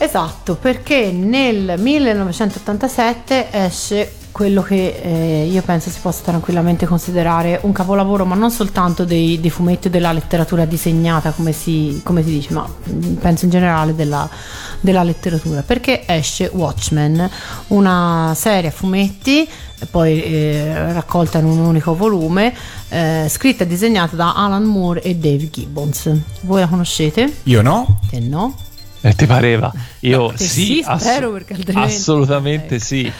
Esatto, 0.00 0.54
perché 0.54 1.10
nel 1.10 1.74
1987 1.76 3.48
esce 3.50 4.12
quello 4.38 4.62
che 4.62 5.00
eh, 5.02 5.48
io 5.50 5.62
penso 5.62 5.90
si 5.90 5.98
possa 6.00 6.22
tranquillamente 6.22 6.86
considerare 6.86 7.58
un 7.64 7.72
capolavoro, 7.72 8.24
ma 8.24 8.36
non 8.36 8.52
soltanto 8.52 9.04
dei, 9.04 9.40
dei 9.40 9.50
fumetti 9.50 9.88
o 9.88 9.90
della 9.90 10.12
letteratura 10.12 10.64
disegnata, 10.64 11.32
come 11.32 11.50
si, 11.50 12.00
come 12.04 12.22
si 12.22 12.30
dice, 12.30 12.52
ma 12.54 12.64
mm, 12.64 13.14
penso 13.14 13.46
in 13.46 13.50
generale 13.50 13.96
della, 13.96 14.28
della 14.78 15.02
letteratura, 15.02 15.62
perché 15.62 16.04
esce 16.06 16.48
Watchmen, 16.52 17.28
una 17.68 18.32
serie 18.36 18.68
a 18.68 18.72
fumetti, 18.72 19.48
poi 19.90 20.22
eh, 20.22 20.92
raccolta 20.92 21.38
in 21.38 21.46
un 21.46 21.58
unico 21.58 21.96
volume, 21.96 22.54
eh, 22.90 23.26
scritta 23.28 23.64
e 23.64 23.66
disegnata 23.66 24.14
da 24.14 24.34
Alan 24.36 24.62
Moore 24.62 25.02
e 25.02 25.16
Dave 25.16 25.50
Gibbons. 25.50 26.12
Voi 26.42 26.60
la 26.60 26.68
conoscete? 26.68 27.38
Io 27.42 27.60
no? 27.60 27.98
Che 28.08 28.20
no? 28.20 28.56
Eh, 29.00 29.14
ti 29.16 29.26
pareva? 29.26 29.72
Io 30.00 30.28
Che 30.28 30.38
sì, 30.44 30.64
sì, 30.64 30.84
ass- 30.86 31.02
spero, 31.02 31.32
perché 31.32 31.54
altrimenti- 31.54 31.92
assolutamente 31.92 32.76
Ecco. 32.76 32.84
sì. 32.84 33.12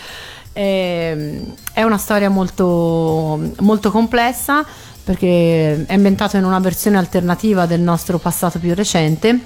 Ehm, 0.58 1.54
È 1.72 1.84
una 1.84 1.98
storia 1.98 2.28
molto, 2.28 3.40
molto 3.60 3.92
complessa 3.92 4.66
perché 5.04 5.86
è 5.86 5.94
ambientato 5.94 6.36
in 6.36 6.44
una 6.44 6.58
versione 6.58 6.98
alternativa 6.98 7.66
del 7.66 7.80
nostro 7.80 8.18
passato 8.18 8.58
più 8.58 8.74
recente 8.74 9.40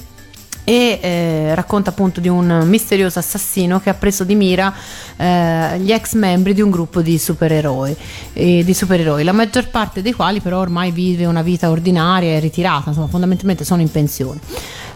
e 0.65 0.99
eh, 1.03 1.55
racconta 1.55 1.91
appunto 1.91 2.21
di 2.21 2.29
un 2.29 2.63
misterioso 2.67 3.19
assassino 3.19 3.79
che 3.79 3.91
ha 3.91 3.95
preso 3.95 4.25
di 4.25 4.35
mira 4.35 4.73
eh, 5.17 5.79
gli 5.81 5.93
ex 5.93 6.15
membri 6.15 6.55
di 6.55 6.63
un 6.63 6.71
gruppo 6.71 7.03
di 7.03 7.19
supereroi, 7.19 7.95
e 8.33 8.65
di 8.65 8.73
supereroi, 8.73 9.23
la 9.23 9.33
maggior 9.33 9.69
parte 9.69 10.01
dei 10.01 10.15
quali 10.15 10.41
però 10.41 10.61
ormai 10.61 10.93
vive 10.93 11.27
una 11.27 11.43
vita 11.43 11.69
ordinaria 11.69 12.37
e 12.37 12.41
ritirata, 12.41 12.89
insomma 12.89 13.09
fondamentalmente 13.09 13.65
sono 13.65 13.83
in 13.83 13.91
pensione. 13.91 14.41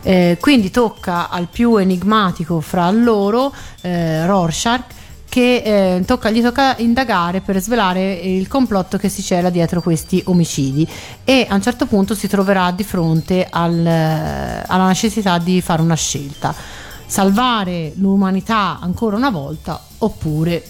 Eh, 0.02 0.38
quindi 0.40 0.70
tocca 0.70 1.28
al 1.28 1.48
più 1.50 1.76
enigmatico 1.76 2.60
fra 2.60 2.90
loro, 2.90 3.52
eh, 3.82 4.24
Rorschach, 4.24 4.84
che 5.28 5.96
eh, 5.96 6.04
tocca- 6.04 6.30
gli 6.30 6.42
tocca 6.42 6.76
indagare 6.78 7.40
per 7.40 7.60
svelare 7.60 8.14
il 8.14 8.48
complotto 8.48 8.96
che 8.96 9.08
si 9.08 9.22
cela 9.22 9.50
dietro 9.50 9.82
questi 9.82 10.22
omicidi. 10.26 10.88
E 11.24 11.46
a 11.48 11.54
un 11.54 11.62
certo 11.62 11.86
punto 11.86 12.14
si 12.14 12.28
troverà 12.28 12.70
di 12.70 12.84
fronte 12.84 13.46
al, 13.48 13.86
eh, 13.86 14.62
alla 14.66 14.86
necessità 14.86 15.38
di 15.38 15.60
fare 15.60 15.82
una 15.82 15.94
scelta. 15.94 16.54
Salvare 17.06 17.92
l'umanità 17.96 18.78
ancora 18.80 19.16
una 19.16 19.30
volta 19.30 19.80
oppure 19.98 20.62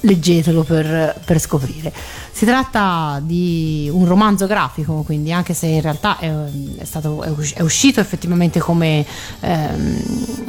leggetelo 0.00 0.62
per, 0.62 1.18
per 1.24 1.38
scoprire 1.40 1.92
si 2.32 2.44
tratta 2.44 3.18
di 3.22 3.88
un 3.92 4.04
romanzo 4.06 4.46
grafico 4.46 5.02
quindi 5.02 5.32
anche 5.32 5.54
se 5.54 5.66
in 5.66 5.80
realtà 5.80 6.18
è, 6.18 6.30
è 6.78 6.84
stato, 6.84 7.22
è 7.22 7.28
usci- 7.30 7.54
è 7.54 7.62
uscito 7.62 7.98
effettivamente 8.00 8.60
come 8.60 9.04
ehm, 9.40 10.02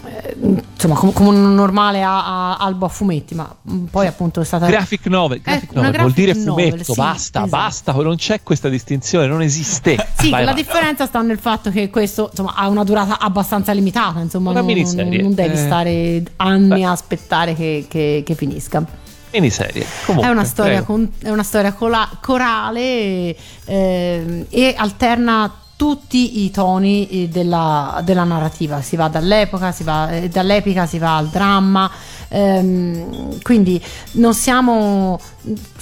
eh, 0.05 0.35
insomma 0.73 0.95
come, 0.95 1.13
come 1.13 1.29
un 1.29 1.55
normale 1.55 2.03
a- 2.03 2.51
a- 2.51 2.57
albo 2.57 2.85
a 2.85 2.89
fumetti 2.89 3.35
ma 3.35 3.53
poi 3.89 4.05
appunto 4.07 4.41
è 4.41 4.43
stata 4.43 4.67
Graphic 4.67 5.05
novel, 5.07 5.41
graphic 5.41 5.71
una 5.71 5.83
novel 5.83 5.99
vuol 6.01 6.11
dire 6.11 6.31
graphic 6.33 6.47
novel, 6.47 6.69
fumetto, 6.71 6.93
sì, 6.93 6.99
basta, 6.99 7.39
esatto. 7.45 7.47
basta, 7.49 7.91
non 7.93 8.15
c'è 8.17 8.43
questa 8.43 8.69
distinzione, 8.69 9.27
non 9.27 9.41
esiste. 9.41 9.95
Sì, 10.17 10.29
Vai 10.31 10.43
la 10.43 10.51
avanti. 10.51 10.63
differenza 10.63 11.05
sta 11.05 11.21
nel 11.21 11.37
fatto 11.37 11.69
che 11.69 11.89
questo 11.89 12.27
insomma, 12.31 12.53
ha 12.55 12.67
una 12.67 12.83
durata 12.83 13.19
abbastanza 13.19 13.71
limitata, 13.71 14.19
insomma, 14.19 14.51
non, 14.51 14.65
miniserie. 14.65 15.21
non 15.21 15.33
devi 15.35 15.53
Eh. 15.53 15.57
stare 15.57 16.23
anni 16.37 16.67
Beh. 16.79 16.83
a 16.83 16.91
aspettare 16.91 17.53
che, 17.53 17.85
che- 17.87 18.23
che 18.25 18.35
finisca. 18.35 18.83
Miniserie. 19.31 19.85
Comunque, 20.05 20.29
è 20.29 20.33
una 20.33 20.43
storia, 20.45 20.83
con- 20.83 21.11
è 21.21 21.29
una 21.29 21.43
storia 21.43 21.73
cola- 21.73 22.09
corale 22.21 23.35
ehm, 23.65 24.45
e 24.49 24.73
alterna 24.77 25.53
tutti 25.77 26.43
i 26.43 26.51
toni 26.51 27.07
eh, 27.07 27.27
della, 27.29 28.01
della 28.03 28.23
narrativa. 28.23 28.81
Si 28.81 28.95
va 28.95 29.07
dall'epoca, 29.07 29.71
si 29.71 29.83
va, 29.83 30.09
eh, 30.09 30.27
dall'epica, 30.27 30.85
si 30.87 30.97
va 30.97 31.15
al 31.17 31.27
dramma. 31.27 31.89
ehm, 32.29 33.41
quindi 33.43 33.81
non 34.13 34.33
siamo, 34.33 35.19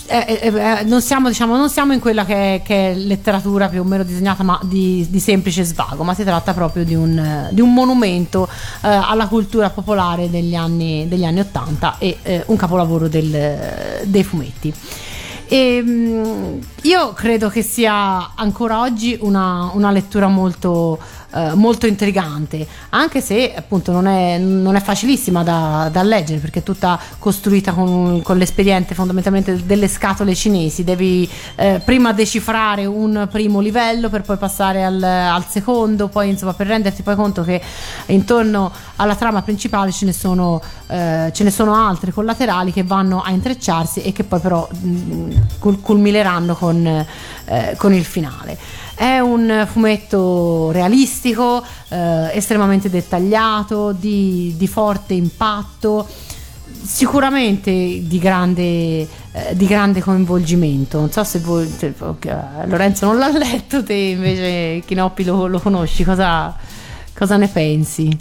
eh, 0.08 0.40
eh, 0.42 0.54
eh, 0.54 0.84
non 0.84 1.02
siamo, 1.02 1.30
diciamo, 1.30 1.56
non 1.56 1.70
siamo 1.70 1.94
in 1.94 2.00
quella 2.02 2.26
che 2.26 2.56
è, 2.56 2.62
che 2.62 2.92
è 2.92 2.96
letteratura 2.96 3.70
più 3.70 3.82
o 3.82 3.84
meno 3.86 4.04
disegnata, 4.04 4.44
ma 4.44 4.60
di, 4.64 5.08
di 5.10 5.20
semplice 5.20 5.64
svago, 5.64 6.04
ma 6.04 6.14
si 6.14 6.24
tratta 6.26 6.54
proprio 6.54 6.84
di 6.84 6.94
un, 6.94 7.48
di 7.52 7.62
un 7.62 7.74
monumento 7.74 8.48
eh, 8.48 8.88
alla 8.90 9.28
cultura 9.28 9.70
popolare 9.70 10.30
degli 10.30 10.56
anni, 10.56 11.08
degli 11.08 11.24
anni 11.24 11.40
80 11.40 11.98
e 12.00 12.44
un 12.48 12.58
capolavoro 12.58 13.08
del- 13.08 14.02
dei 14.04 14.24
fumetti. 14.24 14.74
E, 15.48 15.82
mm, 15.84 16.60
io 16.84 17.14
credo 17.14 17.50
che 17.50 17.62
sia 17.62 18.34
ancora 18.36 18.82
oggi 18.82 19.18
una, 19.22 19.72
una 19.74 19.92
lettura 19.92 20.28
molto, 20.28 21.00
eh, 21.36 21.54
molto 21.54 21.86
intrigante, 21.86 22.66
anche 22.92 23.20
se 23.20 23.54
appunto 23.54 23.92
non 23.92 24.08
è, 24.08 24.38
non 24.38 24.76
è 24.76 24.82
facilissima 24.82 25.44
da, 25.44 25.90
da 25.92 26.02
leggere 26.02 26.40
perché 26.40 26.60
è 26.60 26.64
tutta 26.64 26.98
costruita 27.20 27.74
con, 27.74 28.22
con 28.24 28.38
l'espediente 28.38 28.96
fondamentalmente 28.96 29.66
delle 29.66 29.90
scatole 29.90 30.34
cinesi. 30.34 30.86
Devi 30.86 31.30
eh, 31.56 31.82
prima 31.84 32.14
decifrare 32.14 32.86
un 32.86 33.28
primo 33.30 33.60
livello 33.60 34.10
per 34.10 34.22
poi 34.22 34.38
passare 34.38 34.86
al, 34.86 35.04
al 35.04 35.46
secondo, 35.50 36.08
poi 36.08 36.30
insomma 36.30 36.54
per 36.54 36.68
renderti 36.68 37.02
poi 37.02 37.16
conto 37.16 37.44
che 37.44 37.62
intorno 38.08 38.72
alla 38.96 39.16
trama 39.16 39.42
principale 39.42 39.92
ce 39.92 40.06
ne 40.06 40.14
sono, 40.14 40.62
eh, 40.88 41.32
ce 41.34 41.44
ne 41.44 41.52
sono 41.52 41.76
altre 41.76 42.14
collaterali 42.14 42.72
che 42.72 42.84
vanno 42.84 43.22
a 43.22 43.32
intrecciarsi 43.32 44.02
e 44.02 44.14
che 44.14 44.24
poi 44.24 44.40
però 44.40 44.68
mh, 44.72 45.60
cul- 45.60 45.82
culmineranno 45.82 46.56
con, 46.56 47.06
eh, 47.46 47.76
con 47.78 47.94
il 47.94 48.06
finale. 48.06 48.84
È 48.96 49.20
un 49.20 49.68
fumetto 49.70 50.72
realistico, 50.72 51.64
eh, 51.90 52.30
estremamente 52.34 52.90
dettagliato, 52.90 53.92
di, 53.92 54.54
di 54.58 54.68
forte 54.68 55.14
impatto, 55.14 56.08
sicuramente 56.82 57.72
di 57.72 58.20
grande, 58.20 58.64
eh, 59.02 59.08
di 59.54 59.66
grande 59.68 60.02
coinvolgimento. 60.02 61.00
Non 61.00 61.12
so 61.12 61.24
se 61.24 61.40
voi, 61.40 61.68
se- 61.68 61.94
Lorenzo 62.66 63.06
non 63.08 63.18
l'ha 63.18 63.32
letto, 63.38 63.84
te 63.84 63.94
invece 63.94 64.82
Chinoppi 64.86 65.24
lo, 65.26 65.48
lo 65.48 65.60
conosci, 65.60 66.04
cosa, 66.04 66.56
cosa 67.14 67.36
ne 67.38 67.48
pensi? 67.48 68.18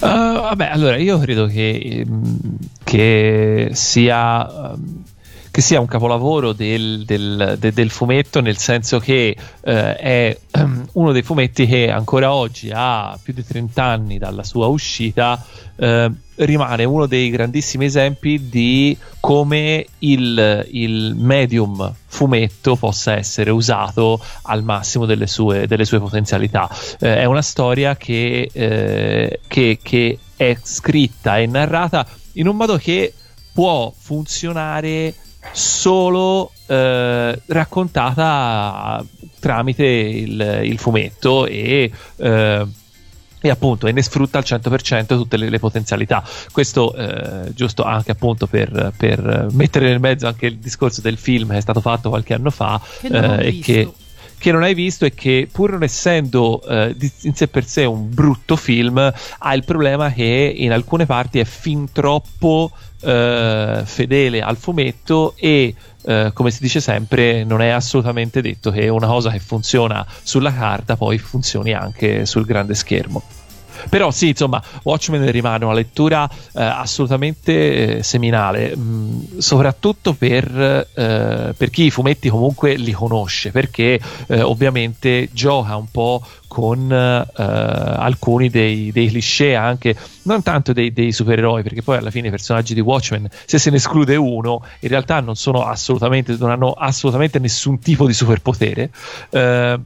Uh, 0.00 0.06
vabbè, 0.40 0.70
allora 0.72 0.96
io 0.96 1.18
credo 1.18 1.46
che, 1.46 2.04
ehm, 2.06 2.38
che 2.84 3.68
sia. 3.74 4.48
ehm, 4.72 5.02
che 5.50 5.60
sia 5.62 5.80
un 5.80 5.86
capolavoro 5.86 6.52
del, 6.52 7.04
del- 7.04 7.56
de- 7.58 7.72
del 7.72 7.90
fumetto, 7.90 8.40
nel 8.40 8.56
senso 8.56 8.98
che 8.98 9.36
eh, 9.62 9.96
è 9.96 10.38
uno 10.92 11.12
dei 11.12 11.22
fumetti 11.22 11.66
che 11.66 11.90
ancora 11.90 12.32
oggi, 12.32 12.70
a 12.72 13.18
più 13.22 13.32
di 13.32 13.44
30 13.44 13.82
anni 13.82 14.18
dalla 14.18 14.44
sua 14.44 14.66
uscita, 14.66 15.44
eh, 15.76 16.10
rimane 16.36 16.84
uno 16.84 17.06
dei 17.06 17.30
grandissimi 17.30 17.86
esempi 17.86 18.48
di 18.48 18.96
come 19.18 19.86
il, 19.98 20.66
il 20.70 21.14
medium 21.16 21.92
fumetto 22.06 22.76
possa 22.76 23.16
essere 23.16 23.50
usato 23.50 24.20
al 24.42 24.62
massimo 24.62 25.04
delle 25.06 25.26
sue, 25.26 25.66
delle 25.66 25.84
sue 25.84 25.98
potenzialità. 25.98 26.68
Eh, 27.00 27.16
è 27.18 27.24
una 27.24 27.42
storia 27.42 27.96
che, 27.96 28.48
eh, 28.52 29.40
che- 29.46 29.78
che 29.82 30.18
è 30.36 30.56
scritta 30.62 31.38
e 31.38 31.46
narrata 31.46 32.06
in 32.34 32.46
un 32.46 32.56
modo 32.56 32.76
che 32.76 33.12
può 33.52 33.92
funzionare 33.96 35.12
solo 35.52 36.52
eh, 36.66 37.40
raccontata 37.46 39.04
tramite 39.38 39.84
il, 39.84 40.60
il 40.64 40.78
fumetto 40.78 41.46
e, 41.46 41.90
eh, 42.16 42.66
e 43.40 43.48
appunto 43.48 43.86
e 43.86 43.92
ne 43.92 44.02
sfrutta 44.02 44.38
al 44.38 44.44
100% 44.46 45.06
tutte 45.06 45.36
le, 45.36 45.48
le 45.48 45.58
potenzialità. 45.58 46.22
Questo 46.52 46.94
eh, 46.94 47.52
giusto 47.54 47.84
anche 47.84 48.12
appunto 48.12 48.46
per, 48.46 48.92
per 48.96 49.48
mettere 49.52 49.88
nel 49.88 50.00
mezzo 50.00 50.26
anche 50.26 50.46
il 50.46 50.58
discorso 50.58 51.00
del 51.00 51.16
film 51.16 51.50
che 51.50 51.56
è 51.56 51.62
stato 51.62 51.80
fatto 51.80 52.10
qualche 52.10 52.34
anno 52.34 52.50
fa 52.50 52.80
Che 53.00 53.06
eh, 53.06 53.46
e 53.46 53.50
visto. 53.50 53.72
che 53.72 53.92
che 54.40 54.52
non 54.52 54.62
hai 54.62 54.72
visto 54.72 55.04
e 55.04 55.12
che 55.12 55.46
pur 55.52 55.72
non 55.72 55.82
essendo 55.82 56.62
eh, 56.62 56.96
in 57.20 57.34
sé 57.34 57.46
per 57.46 57.66
sé 57.66 57.84
un 57.84 58.08
brutto 58.08 58.56
film 58.56 58.96
ha 59.38 59.54
il 59.54 59.64
problema 59.64 60.10
che 60.10 60.54
in 60.56 60.72
alcune 60.72 61.04
parti 61.04 61.40
è 61.40 61.44
fin 61.44 61.92
troppo 61.92 62.70
eh, 63.02 63.82
fedele 63.84 64.40
al 64.40 64.56
fumetto 64.56 65.34
e 65.36 65.74
eh, 66.02 66.30
come 66.32 66.50
si 66.50 66.62
dice 66.62 66.80
sempre 66.80 67.44
non 67.44 67.60
è 67.60 67.68
assolutamente 67.68 68.40
detto 68.40 68.70
che 68.70 68.88
una 68.88 69.08
cosa 69.08 69.30
che 69.30 69.40
funziona 69.40 70.06
sulla 70.22 70.54
carta 70.54 70.96
poi 70.96 71.18
funzioni 71.18 71.74
anche 71.74 72.24
sul 72.24 72.46
grande 72.46 72.74
schermo 72.74 73.22
Però 73.88 74.10
sì, 74.10 74.28
insomma, 74.28 74.62
Watchmen 74.82 75.30
rimane 75.30 75.64
una 75.64 75.74
lettura 75.74 76.28
eh, 76.28 76.62
assolutamente 76.62 77.98
eh, 77.98 78.02
seminale, 78.02 78.76
mh, 78.76 79.38
soprattutto 79.38 80.14
per, 80.14 80.88
eh, 80.94 81.54
per 81.56 81.70
chi 81.70 81.84
i 81.84 81.90
fumetti 81.90 82.28
comunque 82.28 82.74
li 82.74 82.92
conosce, 82.92 83.50
perché 83.50 84.00
eh, 84.28 84.42
ovviamente 84.42 85.28
gioca 85.32 85.76
un 85.76 85.90
po' 85.90 86.22
con 86.50 86.90
eh, 86.90 87.24
alcuni 87.36 88.50
dei, 88.50 88.90
dei 88.90 89.08
cliché 89.08 89.54
anche, 89.54 89.94
non 90.22 90.42
tanto 90.42 90.72
dei, 90.72 90.92
dei 90.92 91.12
supereroi, 91.12 91.62
perché 91.62 91.80
poi 91.80 91.98
alla 91.98 92.10
fine 92.10 92.26
i 92.26 92.30
personaggi 92.30 92.74
di 92.74 92.80
Watchmen, 92.80 93.28
se 93.46 93.58
se 93.58 93.70
ne 93.70 93.76
esclude 93.76 94.16
uno, 94.16 94.64
in 94.80 94.88
realtà 94.88 95.20
non 95.20 95.36
sono 95.36 95.64
assolutamente, 95.64 96.36
non 96.38 96.50
hanno 96.50 96.72
assolutamente 96.72 97.38
nessun 97.38 97.78
tipo 97.78 98.04
di 98.04 98.12
superpotere. 98.12 98.90
Eh, 99.30 99.78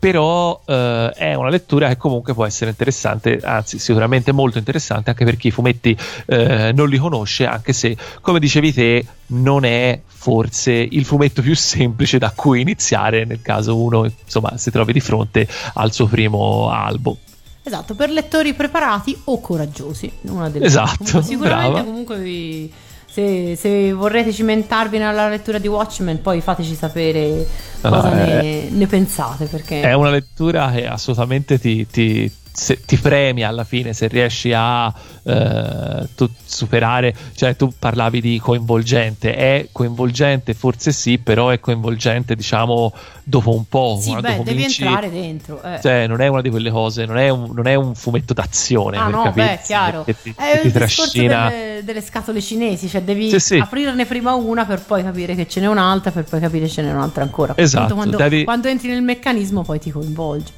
però 0.00 0.58
eh, 0.64 1.10
è 1.14 1.34
una 1.34 1.50
lettura 1.50 1.86
che 1.88 1.98
comunque 1.98 2.32
può 2.32 2.46
essere 2.46 2.70
interessante, 2.70 3.38
anzi 3.42 3.78
sicuramente 3.78 4.32
molto 4.32 4.56
interessante 4.56 5.10
anche 5.10 5.26
per 5.26 5.36
chi 5.36 5.48
i 5.48 5.50
fumetti 5.50 5.94
eh, 6.26 6.72
non 6.74 6.88
li 6.88 6.96
conosce, 6.96 7.46
anche 7.46 7.74
se 7.74 7.94
come 8.22 8.40
dicevi 8.40 8.72
te 8.72 9.06
non 9.26 9.64
è 9.64 10.00
forse 10.06 10.72
il 10.72 11.04
fumetto 11.04 11.42
più 11.42 11.54
semplice 11.54 12.16
da 12.18 12.32
cui 12.34 12.62
iniziare 12.62 13.26
nel 13.26 13.42
caso 13.42 13.76
uno 13.76 14.06
insomma 14.24 14.56
si 14.56 14.70
trovi 14.70 14.94
di 14.94 15.00
fronte 15.00 15.46
al 15.74 15.92
suo 15.92 16.06
primo 16.06 16.70
albo. 16.70 17.18
Esatto, 17.62 17.94
per 17.94 18.08
lettori 18.08 18.54
preparati 18.54 19.14
o 19.24 19.38
coraggiosi. 19.38 20.10
Una 20.22 20.48
delle 20.48 20.64
Esatto, 20.64 21.20
sicuramente 21.20 21.70
brava. 21.72 21.82
comunque 21.84 22.16
vi- 22.18 22.72
se, 23.20 23.56
se 23.56 23.92
vorrete 23.92 24.32
cimentarvi 24.32 24.98
nella 24.98 25.28
lettura 25.28 25.58
di 25.58 25.68
Watchmen, 25.68 26.20
poi 26.22 26.40
fateci 26.40 26.74
sapere 26.74 27.46
No, 27.82 27.90
cosa 27.90 28.08
no, 28.10 28.14
ne, 28.14 28.68
ne 28.70 28.86
pensate. 28.86 29.46
Perché 29.46 29.82
È 29.82 29.92
una 29.92 30.10
lettura 30.10 30.70
che 30.70 30.86
assolutamente 30.86 31.58
ti, 31.58 31.86
ti- 31.86 32.30
se- 32.52 32.80
ti 32.84 32.96
premia 32.96 33.48
alla 33.48 33.64
fine 33.64 33.92
se 33.92 34.06
riesci 34.08 34.52
a 34.54 34.92
eh, 35.22 36.08
superare, 36.44 37.14
cioè 37.34 37.56
tu 37.56 37.72
parlavi 37.78 38.20
di 38.20 38.38
coinvolgente, 38.38 39.34
è 39.34 39.68
coinvolgente 39.72 40.54
forse 40.54 40.92
sì, 40.92 41.18
però 41.18 41.48
è 41.50 41.60
coinvolgente 41.60 42.34
diciamo 42.34 42.92
dopo 43.22 43.54
un 43.54 43.66
po'. 43.68 43.98
sì, 44.00 44.14
beh, 44.14 44.20
devi 44.42 44.44
cominci- 44.44 44.82
entrare 44.82 45.10
dentro. 45.10 45.62
eh. 45.62 45.78
Cioè, 45.80 46.06
non 46.06 46.20
è 46.20 46.26
una 46.26 46.40
di 46.40 46.50
quelle 46.50 46.70
cose, 46.70 47.04
non 47.06 47.16
è 47.18 47.28
un, 47.28 47.50
non 47.54 47.66
è 47.66 47.74
un 47.74 47.94
fumetto 47.94 48.34
d'azione. 48.34 48.96
Ah 48.96 49.08
no, 49.08 49.22
capirsi, 49.22 49.48
beh, 49.48 49.60
chiaro. 49.64 50.04
Che 50.04 50.16
ti, 50.20 50.34
È 50.36 50.58
che 50.60 50.66
il 50.66 50.72
trascina. 50.72 51.48
delle, 51.48 51.84
delle 51.84 52.00
scatole 52.02 52.40
cinesi, 52.40 52.88
cioè 52.88 53.02
devi 53.02 53.30
Sì, 53.30 53.38
sì. 53.38 53.56
aprirne 53.58 54.04
prima 54.06 54.34
una 54.34 54.64
per 54.64 54.80
poi 54.82 55.02
capire 55.02 55.34
che 55.34 55.46
ce 55.46 55.60
n'è 55.60 55.66
un'altra, 55.66 56.10
per 56.10 56.24
poi 56.24 56.40
capire 56.40 56.66
che 56.66 56.72
ce 56.72 56.82
n'è 56.82 56.92
un'altra 56.92 57.22
ancora. 57.22 57.52
Esatto, 57.56 57.94
Quando, 57.94 58.16
devi- 58.16 58.44
quando 58.44 58.68
entri 58.68 58.88
nel 58.88 59.02
meccanismo 59.02 59.62
poi 59.62 59.78
ti 59.78 59.90
coinvolge. 59.90 60.52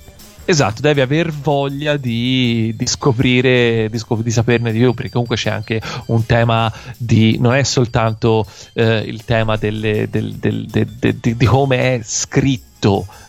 Esatto, 0.45 0.80
devi 0.80 1.01
aver 1.01 1.30
voglia 1.30 1.97
di, 1.97 2.74
di 2.76 2.86
scoprire, 2.86 3.88
di, 3.88 3.99
scop- 3.99 4.22
di 4.22 4.30
saperne 4.30 4.72
di 4.72 4.78
più, 4.80 4.93
perché 4.93 5.11
comunque 5.12 5.36
c'è 5.36 5.51
anche 5.51 5.80
un 6.07 6.26
tema 6.26 6.70
di. 6.97 7.38
non 7.38 7.55
è 7.55 7.62
soltanto 7.62 8.45
eh, 8.72 8.99
il 8.99 9.24
tema 9.24 9.57
delle- 9.57 10.09
del- 10.11 10.34
del- 10.34 10.66
de- 10.66 10.86
de- 10.99 11.16
di, 11.20 11.36
di 11.36 11.47
come 11.47 11.95
è 11.95 12.01
scritto. 12.03 12.70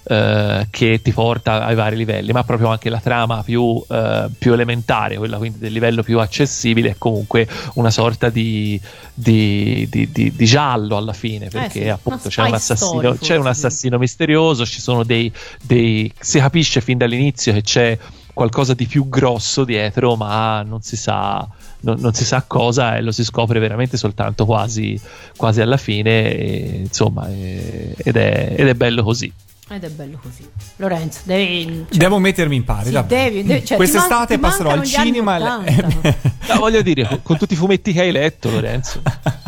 Eh, 0.05 0.67
che 0.71 1.01
ti 1.01 1.11
porta 1.11 1.63
ai 1.65 1.75
vari 1.75 1.95
livelli, 1.95 2.31
ma 2.31 2.43
proprio 2.43 2.69
anche 2.69 2.89
la 2.89 2.99
trama 2.99 3.43
più, 3.43 3.81
eh, 3.89 4.27
più 4.37 4.53
elementare, 4.53 5.17
quella 5.17 5.37
quindi 5.37 5.59
del 5.59 5.71
livello 5.71 6.01
più 6.01 6.19
accessibile, 6.19 6.89
è 6.91 6.95
comunque 6.97 7.47
una 7.75 7.91
sorta 7.91 8.29
di, 8.29 8.79
di- 9.13 9.87
di- 9.89 10.09
di- 10.11 10.33
di 10.35 10.45
giallo 10.45 10.97
alla 10.97 11.13
fine, 11.13 11.47
perché 11.49 11.79
Eh 11.79 11.83
sì, 11.83 11.89
appunto 11.89 12.29
c'è 12.29 12.41
un 12.41 12.47
story, 12.59 13.17
c'è 13.19 13.35
un 13.37 13.47
assassino 13.47 13.97
misterioso, 13.97 14.65
ci 14.65 14.81
sono 14.81 15.03
dei, 15.03 15.31
dei 15.61 16.11
si 16.19 16.39
capisce 16.39 16.81
fin 16.81 16.97
dall'inizio 16.97 17.53
che 17.53 17.61
c'è 17.61 17.97
qualcosa 18.33 18.73
di 18.73 18.87
più 18.87 19.07
grosso 19.09 19.63
dietro, 19.63 20.15
ma 20.15 20.63
non 20.63 20.81
si 20.81 20.95
sa, 20.97 21.47
non, 21.83 21.97
non 21.99 22.13
si 22.13 22.25
sa 22.25 22.43
cosa 22.45 22.97
e 22.97 23.01
lo 23.01 23.11
si 23.11 23.23
scopre 23.23 23.59
veramente 23.59 23.95
soltanto 23.97 24.45
quasi, 24.45 24.99
quasi 25.37 25.61
alla 25.61 25.77
fine, 25.77 26.33
e, 26.35 26.79
insomma, 26.83 27.29
e- 27.29 27.93
ed, 27.97 28.15
è, 28.17 28.55
ed 28.57 28.67
è 28.67 28.73
bello 28.73 29.03
così. 29.03 29.31
Ed 29.69 29.83
è 29.85 29.89
bello 29.89 30.19
così. 30.21 30.45
Lorenzo, 30.75 31.19
devi. 31.23 31.85
cioè, 31.89 31.97
Devo 31.97 32.19
mettermi 32.19 32.55
in 32.57 32.63
pari. 32.63 32.89
Sì, 32.91 32.99
devi- 33.07 33.43
devi- 33.43 33.65
cioè, 33.65 33.77
Quest'estate 33.77 34.37
man- 34.37 34.49
passerò 34.51 34.69
al 34.71 34.83
cinema. 34.83 35.37
e- 35.37 35.73
80. 35.73 36.31
No, 36.53 36.59
voglio 36.59 36.81
dire, 36.81 37.05
con, 37.07 37.21
con 37.23 37.37
tutti 37.37 37.53
i 37.53 37.57
fumetti 37.57 37.93
che 37.93 38.01
hai 38.01 38.11
letto, 38.11 38.49
Lorenzo. 38.51 39.01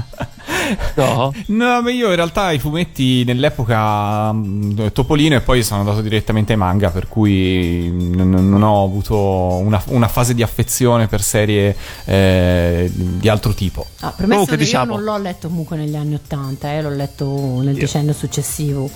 No? 0.95 1.33
No, 1.47 1.81
ma 1.81 1.91
io 1.91 2.09
in 2.09 2.15
realtà 2.15 2.51
i 2.51 2.59
fumetti 2.59 3.23
nell'epoca 3.23 4.31
mh, 4.31 4.91
Topolino 4.93 5.35
e 5.35 5.41
poi 5.41 5.63
sono 5.63 5.81
andato 5.81 6.01
direttamente 6.01 6.53
ai 6.53 6.57
manga, 6.57 6.89
per 6.89 7.07
cui 7.07 7.87
n- 7.89 8.15
n- 8.21 8.49
non 8.49 8.63
ho 8.63 8.83
avuto 8.83 9.15
una, 9.17 9.81
una 9.87 10.07
fase 10.07 10.33
di 10.33 10.41
affezione 10.43 11.07
per 11.07 11.21
serie 11.21 11.75
eh, 12.05 12.89
di 12.93 13.27
altro 13.29 13.53
tipo. 13.53 13.85
Ah, 13.99 14.09
premesso 14.11 14.39
Comunque, 14.41 14.57
che 14.57 14.63
diciamo- 14.63 14.91
io 14.93 14.99
non 14.99 15.03
l'ho 15.03 15.17
letto 15.21 15.47
comunque 15.47 15.77
negli 15.77 15.95
anni 15.95 16.15
80, 16.15 16.71
eh, 16.73 16.81
l'ho 16.81 16.89
letto 16.89 17.61
nel 17.61 17.75
decennio 17.75 18.13
successivo. 18.13 18.89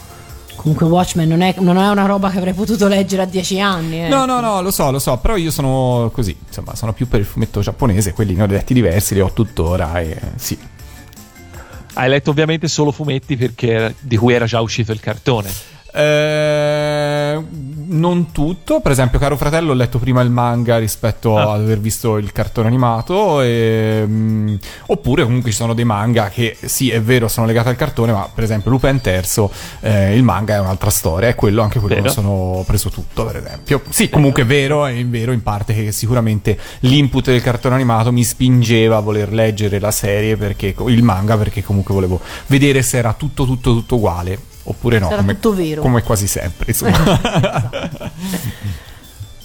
Comunque 0.55 0.87
Watchmen 0.87 1.25
non 1.29 1.39
è, 1.41 1.55
non 1.59 1.77
è 1.77 1.87
una 1.89 2.05
roba 2.05 2.29
che 2.29 2.37
avrei 2.37 2.53
potuto 2.53 2.87
leggere 2.89 3.21
a 3.21 3.25
dieci 3.25 3.61
anni. 3.61 4.03
eh. 4.03 4.09
No, 4.09 4.25
no, 4.25 4.41
no, 4.41 4.61
lo 4.61 4.71
so, 4.71 4.91
lo 4.91 4.99
so, 4.99 5.15
però 5.17 5.37
io 5.37 5.51
sono 5.51 6.09
così, 6.13 6.35
insomma, 6.47 6.75
sono 6.75 6.91
più 6.91 7.07
per 7.07 7.21
il 7.21 7.25
fumetto 7.25 7.61
giapponese, 7.61 8.11
quelli 8.11 8.33
ne 8.33 8.43
ho 8.43 8.45
letti 8.45 8.73
diversi, 8.73 9.13
li 9.13 9.21
ho 9.21 9.31
tuttora 9.31 9.99
e 10.01 10.17
sì. 10.35 10.57
Hai 11.99 12.07
letto 12.07 12.29
ovviamente 12.29 12.69
solo 12.69 12.93
fumetti 12.93 13.35
perché 13.35 13.93
di 13.99 14.15
cui 14.15 14.33
era 14.33 14.45
già 14.45 14.61
uscito 14.61 14.93
il 14.93 15.01
cartone. 15.01 15.51
Eh, 15.93 17.43
non 17.91 18.31
tutto, 18.31 18.79
per 18.81 18.91
esempio, 18.91 19.17
caro 19.19 19.35
fratello, 19.35 19.71
ho 19.71 19.75
letto 19.75 19.97
prima 19.97 20.21
il 20.21 20.29
manga 20.29 20.77
rispetto 20.77 21.37
Ah. 21.37 21.53
ad 21.53 21.61
aver 21.61 21.79
visto 21.79 22.17
il 22.17 22.31
cartone 22.31 22.67
animato. 22.67 23.41
E, 23.41 24.03
mm, 24.05 24.55
oppure, 24.87 25.23
comunque, 25.23 25.49
ci 25.51 25.57
sono 25.57 25.73
dei 25.73 25.85
manga 25.85 26.29
che 26.29 26.55
sì, 26.63 26.89
è 26.91 27.01
vero, 27.01 27.27
sono 27.27 27.47
legati 27.47 27.69
al 27.69 27.75
cartone, 27.75 28.11
ma 28.11 28.29
per 28.33 28.43
esempio, 28.43 28.69
Lupin 28.71 29.01
Terzo, 29.01 29.51
eh, 29.81 30.15
il 30.15 30.23
manga 30.23 30.55
è 30.55 30.59
un'altra 30.59 30.89
storia. 30.89 31.29
E 31.29 31.35
quello, 31.35 31.61
anche 31.61 31.79
quello, 31.79 31.95
Vero. 31.95 32.07
lo 32.07 32.11
sono 32.13 32.63
preso 32.65 32.89
tutto, 32.89 33.25
per 33.25 33.37
esempio. 33.37 33.81
Sì, 33.89 34.09
comunque 34.09 34.43
è 34.43 34.45
vero, 34.45 34.85
è 34.85 35.03
vero 35.05 35.31
in 35.31 35.41
parte 35.43 35.73
che 35.73 35.91
sicuramente 35.91 36.57
l'input 36.81 37.25
del 37.25 37.41
cartone 37.41 37.75
animato 37.75 38.11
mi 38.11 38.23
spingeva 38.23 38.97
a 38.97 38.99
voler 38.99 39.31
leggere 39.33 39.79
la 39.79 39.91
serie 39.91 40.37
perché 40.37 40.75
il 40.87 41.03
manga 41.03 41.37
perché 41.37 41.63
comunque 41.63 41.93
volevo 41.93 42.19
vedere 42.47 42.81
se 42.83 42.97
era 42.97 43.13
tutto, 43.13 43.45
tutto, 43.45 43.73
tutto 43.73 43.95
uguale. 43.95 44.39
Oppure 44.69 44.99
no, 44.99 45.07
era 45.07 45.17
come, 45.17 45.33
tutto 45.33 45.55
vero. 45.55 45.81
come 45.81 46.03
quasi 46.03 46.27
sempre, 46.27 46.65
insomma. 46.67 47.69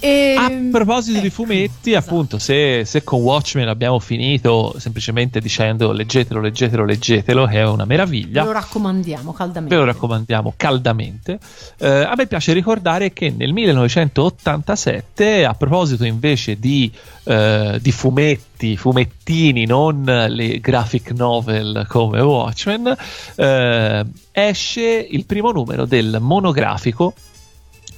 E- 0.04 0.34
A 0.36 0.50
proposito 0.70 1.18
di 1.18 1.28
ecco, 1.28 1.36
fumetti, 1.36 1.92
esatto. 1.92 2.10
appunto, 2.10 2.38
se, 2.38 2.84
se 2.84 3.02
con 3.04 3.22
Watchmen 3.22 3.68
abbiamo 3.68 3.98
finito 3.98 4.74
semplicemente 4.78 5.40
dicendo 5.40 5.92
leggetelo, 5.92 6.40
leggetelo, 6.40 6.84
leggetelo, 6.84 7.46
che 7.46 7.54
è 7.60 7.64
una 7.66 7.84
Ve 7.84 7.88
meraviglia. 7.94 8.44
lo 8.44 8.52
raccomandiamo 8.52 9.32
caldamente. 9.32 9.74
Ve 9.74 9.80
lo 9.80 9.86
raccomandiamo 9.86 10.52
caldamente. 10.58 11.38
Eh, 11.78 11.88
a 11.88 12.12
me 12.16 12.26
piace 12.26 12.52
ricordare 12.52 13.14
che 13.14 13.30
nel 13.34 13.54
1987, 13.54 15.44
a 15.46 15.54
proposito 15.54 16.04
invece 16.04 16.58
di, 16.58 16.92
eh, 17.24 17.78
di 17.80 17.90
fumetti, 17.92 18.76
fumettini, 18.76 19.64
non 19.64 20.04
le 20.04 20.60
graphic 20.60 21.12
novel 21.12 21.86
come 21.88 22.20
Watchmen, 22.20 22.94
eh, 23.36 24.04
esce 24.32 25.06
il 25.10 25.24
primo 25.24 25.50
numero 25.50 25.86
del 25.86 26.18
monografico 26.20 27.14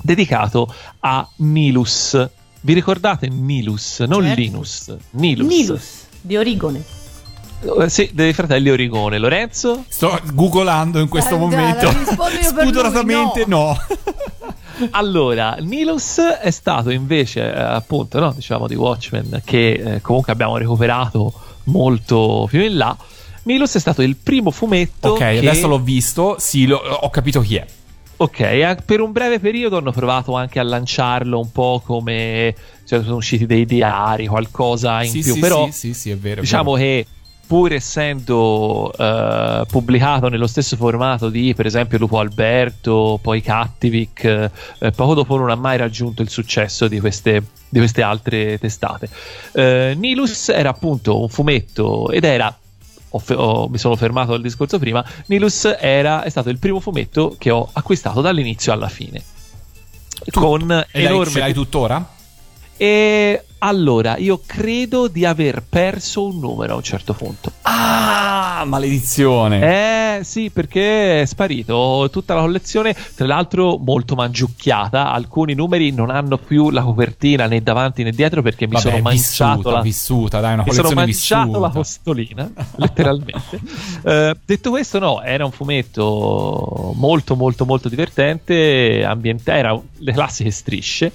dedicato 0.03 0.72
a 1.01 1.28
Nilus. 1.36 2.28
Vi 2.61 2.72
ricordate 2.72 3.28
Nilus? 3.28 4.01
Non 4.01 4.22
Certo. 4.24 4.40
Linus, 4.40 4.97
Nilus. 5.11 5.47
Nilus 5.47 6.05
di 6.20 6.36
Origone. 6.36 6.82
Eh, 7.80 7.88
Sì, 7.88 8.11
dei 8.12 8.32
fratelli 8.32 8.70
Origone. 8.70 9.18
Lorenzo? 9.18 9.84
Sto 9.88 10.18
googolando 10.32 10.99
in 10.99 11.09
questo 11.09 11.36
dai, 11.36 11.38
momento. 11.38 11.90
Spudoratamente 12.42 13.44
no. 13.47 13.76
Allora, 14.90 15.57
Nilus 15.61 16.18
è 16.18 16.51
stato 16.51 16.90
invece, 16.90 17.40
eh, 17.51 17.59
appunto, 17.61 18.18
no, 18.20 18.32
diciamo 18.32 18.66
di 18.66 18.74
Watchmen, 18.74 19.40
che 19.44 19.70
eh, 19.72 20.01
comunque 20.03 20.32
abbiamo 20.32 20.59
recuperato 20.59 21.32
molto 21.64 22.47
più 22.51 22.61
in 22.62 22.76
là. 22.76 22.94
Nilus 23.44 23.74
è 23.74 23.78
stato 23.78 24.03
il 24.03 24.16
primo 24.16 24.51
fumetto. 24.51 25.11
ok, 25.11 25.18
che- 25.18 25.38
adesso 25.38 25.66
l'ho 25.68 25.78
visto. 25.78 26.36
Sì, 26.38 26.66
lo- 26.66 26.76
ho 26.76 27.09
capito 27.09 27.40
chi 27.40 27.57
è. 27.57 27.66
Ok, 28.19 28.83
per 28.85 29.01
un 29.01 29.12
breve 29.12 29.39
periodo 29.39 29.77
hanno 29.77 29.93
provato 29.93 30.35
anche 30.35 30.59
a 30.59 30.62
lanciarlo 30.62 31.39
un 31.39 31.53
po' 31.53 31.83
come. 31.85 32.55
Cioè, 32.85 33.03
sono 33.03 33.17
usciti 33.17 33.47
dei 33.47 33.67
diari, 33.67 34.27
qualcosa 34.27 35.03
in 35.03 35.11
sì, 35.11 35.21
più. 35.21 35.35
sì, 35.35 35.41
però, 35.41 35.69
sì, 35.71 35.93
sì, 35.93 36.11
è 36.11 36.17
vero. 36.17 36.39
è 36.39 36.41
diciamo 36.43 36.75
vero. 36.75 36.85
che 36.85 37.07
pur 37.47 37.73
essendo 37.73 38.93
eh, 38.97 39.64
pubblicato 39.69 40.29
nello 40.29 40.49
stesso 40.49 40.77
formato 40.77 41.29
di 41.29 41.55
per 41.55 41.67
esempio 41.67 41.99
Lupo 41.99 42.19
Alberto, 42.19 43.19
poi 43.23 43.41
Cattivic, 43.41 44.25
eh, 44.79 44.91
poco 44.91 45.14
dopo 45.14 45.37
non 45.37 45.51
ha 45.51 45.55
mai 45.55 45.77
raggiunto 45.77 46.23
il 46.23 46.29
successo 46.29 46.89
di 46.89 46.99
queste, 46.99 47.43
di 47.69 47.79
queste 47.79 48.03
altre 48.03 48.59
testate. 48.59 49.09
Eh, 49.53 49.95
Nilus 49.97 50.49
era 50.49 50.71
appunto 50.71 51.21
un 51.21 51.29
fumetto 51.29 52.11
ed 52.11 52.25
era. 52.25 52.57
Ho 53.17 53.35
ho- 53.35 53.69
mi 53.69 53.79
sono 53.79 53.97
fermato 53.97 54.33
al 54.33 54.41
discorso 54.43 54.79
prima. 54.79 55.05
Nilus 55.27 55.77
era, 55.79 56.23
è 56.23 56.29
stato 56.29 56.49
il 56.51 56.59
primo 56.59 56.81
fumetto 56.81 57.35
che 57.39 57.51
ho 57.51 57.69
acquistato 57.73 58.21
dall'inizio 58.21 58.73
alla 58.73 58.89
fine. 58.89 59.23
Con 60.33 60.71
E 60.91 61.03
enorme 61.03 61.31
ce 61.31 61.39
l'hai 61.39 61.53
tuttora? 61.53 62.14
E 62.77 63.43
allora, 63.59 64.18
io 64.18 64.43
credo 64.45 65.09
di 65.09 65.24
aver 65.24 65.62
perso 65.66 66.24
un 66.27 66.39
numero 66.39 66.74
a 66.74 66.77
un 66.77 66.83
certo 66.83 67.14
punto. 67.14 67.53
Ah, 67.62 68.64
maledizione. 68.66 70.18
Eh 70.18 70.24
sì, 70.24 70.51
perché 70.51 71.22
è 71.22 71.24
sparito 71.24 72.09
tutta 72.12 72.35
la 72.35 72.43
collezione, 72.43 72.95
tra 73.14 73.27
l'altro 73.27 73.79
molto 73.79 74.14
mangiucchiata. 74.14 75.11
Alcuni 75.11 75.55
numeri 75.55 75.91
non 75.91 76.11
hanno 76.11 76.37
più 76.37 76.70
la 76.70 76.83
copertina 76.83 77.47
né 77.47 77.62
davanti 77.62 78.03
né 78.03 78.11
dietro 78.12 78.43
perché 78.43 78.66
mi 78.66 78.74
Vabbè, 78.74 78.91
sono 78.91 79.03
mangiato 79.03 79.55
vissuta, 79.57 79.70
la 79.70 79.81
vissuta, 79.81 80.41
dai, 80.41 80.53
una 80.53 80.62
mi 80.66 80.72
sono 80.72 80.89
collezione 80.93 81.43
mangiato 81.45 81.61
la 81.61 81.66
vissuta. 81.68 81.79
costolina, 81.79 82.51
letteralmente. 82.77 83.61
Eh, 84.05 84.37
detto 84.45 84.70
questo, 84.70 84.99
no, 84.99 85.22
era 85.22 85.45
un 85.47 85.51
fumetto 85.51 86.93
molto, 86.95 87.35
molto, 87.37 87.64
molto 87.64 87.89
divertente. 87.89 89.03
ambient- 89.05 89.49
era 89.49 89.79
le 89.99 90.12
classiche 90.12 90.51
strisce, 90.51 91.11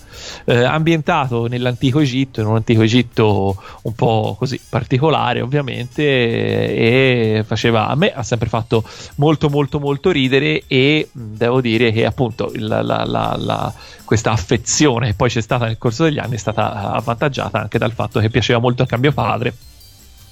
eh, 0.46 0.64
ambientato 0.64 1.46
nell'antico 1.52 2.00
Egitto, 2.00 2.42
in 2.42 2.48
un 2.48 2.56
antico 2.56 2.82
Egitto 2.82 3.62
un 3.84 3.94
po' 3.94 4.36
così 4.38 4.60
particolare, 4.68 5.42
ovviamente. 5.42 6.02
E 6.04 7.44
faceva 7.46 7.88
a 7.88 7.96
me 7.96 8.12
ha 8.12 8.24
sempre 8.24 8.50
fatto 8.50 8.84
molto, 9.16 9.50
molto, 9.50 9.80
molto 9.80 10.10
ridere. 10.12 10.64
E 10.68 11.10
devo 11.12 11.62
dire 11.62 11.92
che 11.92 12.06
appunto 12.06 12.52
il- 12.54 12.66
la- 12.66 12.82
la- 12.82 13.36
la- 13.38 13.74
questa 14.06 14.32
affezione 14.32 15.08
che 15.08 15.14
poi 15.14 15.30
c'è 15.30 15.42
stata 15.42 15.66
nel 15.66 15.78
corso 15.78 16.04
degli 16.04 16.20
anni 16.20 16.36
è 16.36 16.38
stata 16.38 16.92
avvantaggiata 16.94 17.60
anche 17.62 17.78
dal 17.78 17.94
fatto 17.94 18.20
che 18.20 18.30
piaceva 18.30 18.60
molto 18.60 18.86
a 18.88 18.98
mio 18.98 19.14
padre 19.14 19.54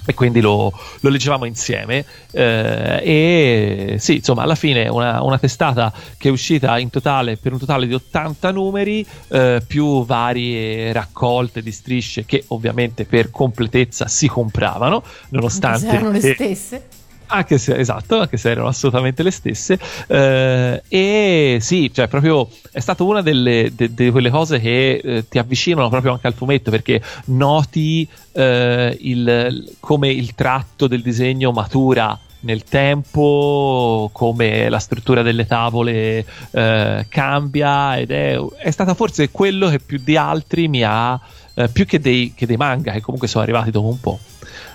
e 0.09 0.13
quindi 0.15 0.41
lo, 0.41 0.73
lo 1.01 1.09
leggevamo 1.09 1.45
insieme 1.45 2.03
eh, 2.31 2.99
e 3.03 3.95
sì 3.99 4.15
insomma 4.15 4.41
alla 4.41 4.55
fine 4.55 4.87
una, 4.87 5.21
una 5.21 5.37
testata 5.37 5.93
che 6.17 6.29
è 6.29 6.31
uscita 6.31 6.79
in 6.79 6.89
totale 6.89 7.37
per 7.37 7.53
un 7.53 7.59
totale 7.59 7.85
di 7.85 7.93
80 7.93 8.51
numeri 8.51 9.05
eh, 9.27 9.61
più 9.65 10.05
varie 10.05 10.91
raccolte 10.91 11.61
di 11.61 11.71
strisce 11.71 12.25
che 12.25 12.43
ovviamente 12.47 13.05
per 13.05 13.29
completezza 13.29 14.07
si 14.07 14.27
compravano 14.27 15.03
nonostante 15.29 15.87
erano 15.87 16.11
le 16.11 16.19
stesse. 16.19 16.87
Anche 17.29 17.57
se 17.57 17.75
esatto, 17.75 18.19
anche 18.19 18.37
se 18.37 18.51
erano 18.51 18.67
assolutamente 18.67 19.23
le 19.23 19.31
stesse. 19.31 19.79
Eh, 20.07 20.81
e 20.87 21.57
sì, 21.61 21.91
cioè, 21.93 22.07
proprio 22.07 22.49
è 22.71 22.79
stata 22.79 23.03
una 23.03 23.21
delle, 23.21 23.71
de- 23.73 23.93
de 23.93 24.11
quelle 24.11 24.29
cose 24.29 24.59
che 24.59 25.01
eh, 25.03 25.27
ti 25.27 25.37
avvicinano 25.37 25.89
proprio 25.89 26.13
anche 26.13 26.27
al 26.27 26.33
fumetto 26.33 26.71
perché 26.71 27.01
noti 27.25 28.07
eh, 28.33 28.97
il, 29.01 29.75
come 29.79 30.09
il 30.09 30.35
tratto 30.35 30.87
del 30.87 31.01
disegno 31.01 31.51
matura 31.51 32.17
nel 32.41 32.63
tempo, 32.63 34.09
come 34.13 34.69
la 34.69 34.79
struttura 34.79 35.21
delle 35.21 35.45
tavole 35.45 36.25
eh, 36.51 37.05
cambia 37.09 37.97
ed 37.97 38.11
è, 38.11 38.37
è 38.57 38.71
stata 38.71 38.93
forse 38.93 39.29
quello 39.29 39.69
che 39.69 39.79
più 39.79 39.99
di 40.01 40.15
altri 40.15 40.67
mi 40.67 40.83
ha, 40.83 41.19
eh, 41.55 41.67
più 41.67 41.85
che 41.85 41.99
dei, 41.99 42.33
che 42.35 42.45
dei 42.45 42.57
manga 42.57 42.93
che 42.93 43.01
comunque 43.01 43.27
sono 43.27 43.43
arrivati 43.43 43.71
dopo 43.71 43.87
un 43.87 43.99
po', 43.99 44.19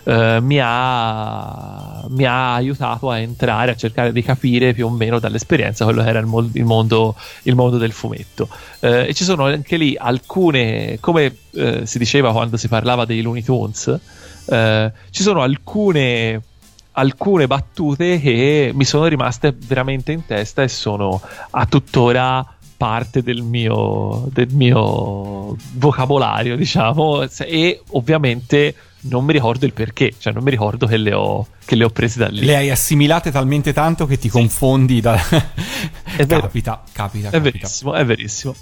eh, 0.04 0.38
mi, 0.40 0.58
ha, 0.62 2.04
mi 2.08 2.24
ha 2.24 2.54
aiutato 2.54 3.10
a 3.10 3.18
entrare, 3.18 3.72
a 3.72 3.76
cercare 3.76 4.12
di 4.12 4.22
capire 4.22 4.72
più 4.72 4.86
o 4.86 4.90
meno 4.90 5.18
dall'esperienza 5.18 5.84
quello 5.84 6.02
che 6.02 6.08
era 6.08 6.18
il, 6.18 6.26
mol- 6.26 6.50
il 6.52 6.64
mondo, 6.64 7.14
il 7.42 7.54
mondo 7.54 7.78
del 7.78 7.92
fumetto. 7.92 8.48
Eh, 8.80 9.08
e 9.08 9.14
ci 9.14 9.24
sono 9.24 9.46
anche 9.46 9.76
lì 9.76 9.96
alcune, 9.98 10.98
come 11.00 11.36
eh, 11.52 11.86
si 11.86 11.98
diceva 11.98 12.32
quando 12.32 12.56
si 12.56 12.68
parlava 12.68 13.04
dei 13.04 13.22
Looney 13.22 13.42
Tunes, 13.42 13.98
eh, 14.46 14.92
ci 15.10 15.22
sono 15.22 15.42
alcune 15.42 16.42
alcune 16.96 17.48
battute 17.48 18.20
che 18.20 18.70
mi 18.72 18.84
sono 18.84 19.06
rimaste 19.06 19.52
veramente 19.56 20.12
in 20.12 20.26
testa 20.26 20.62
e 20.62 20.68
sono 20.68 21.20
a 21.50 21.66
tuttora 21.66 22.54
parte 22.76 23.22
del 23.22 23.42
mio, 23.42 24.28
del 24.32 24.48
mio 24.52 25.56
vocabolario, 25.72 26.56
diciamo, 26.56 27.22
e 27.22 27.82
ovviamente 27.90 28.74
non 29.06 29.24
mi 29.24 29.32
ricordo 29.32 29.66
il 29.66 29.72
perché, 29.72 30.14
cioè 30.18 30.32
non 30.32 30.42
mi 30.42 30.50
ricordo 30.50 30.86
che 30.86 30.96
le 30.96 31.12
ho, 31.12 31.46
che 31.64 31.76
le 31.76 31.84
ho 31.84 31.90
prese 31.90 32.18
da 32.18 32.28
lì. 32.28 32.44
Le 32.44 32.56
hai 32.56 32.70
assimilate 32.70 33.30
talmente 33.30 33.72
tanto 33.72 34.06
che 34.06 34.18
ti 34.18 34.28
confondi 34.28 35.00
da... 35.00 35.18
vero. 36.16 36.40
capita, 36.40 36.82
capita, 36.92 37.28
È 37.28 37.30
capita. 37.30 37.50
verissimo, 37.50 37.94
è 37.94 38.04
verissimo. 38.04 38.54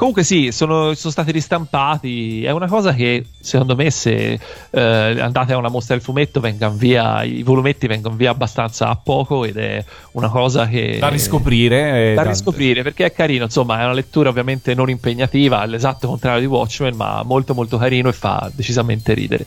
Comunque 0.00 0.24
sì, 0.24 0.50
sono, 0.50 0.94
sono 0.94 1.12
stati 1.12 1.30
ristampati. 1.30 2.42
È 2.42 2.50
una 2.52 2.68
cosa 2.68 2.94
che 2.94 3.22
secondo 3.38 3.76
me 3.76 3.90
se 3.90 4.40
eh, 4.70 4.80
andate 4.80 5.52
a 5.52 5.58
una 5.58 5.68
mostra 5.68 5.94
del 5.94 6.02
fumetto 6.02 6.40
vengano 6.40 6.72
via, 6.72 7.22
i 7.22 7.42
volumetti 7.42 7.86
vengono 7.86 8.16
via 8.16 8.30
abbastanza 8.30 8.88
a 8.88 8.96
poco 8.96 9.44
ed 9.44 9.58
è 9.58 9.84
una 10.12 10.30
cosa 10.30 10.66
che... 10.66 10.96
Da 10.98 11.08
riscoprire. 11.08 12.12
e 12.12 12.14
da 12.14 12.22
riscoprire 12.22 12.82
perché 12.82 13.04
è 13.04 13.12
carino, 13.12 13.44
insomma 13.44 13.78
è 13.78 13.84
una 13.84 13.92
lettura 13.92 14.30
ovviamente 14.30 14.72
non 14.72 14.88
impegnativa, 14.88 15.60
all'esatto 15.60 16.08
contrario 16.08 16.40
di 16.40 16.46
Watchmen, 16.46 16.96
ma 16.96 17.22
molto 17.22 17.52
molto 17.52 17.76
carino 17.76 18.08
e 18.08 18.14
fa 18.14 18.50
decisamente 18.54 19.12
ridere. 19.12 19.44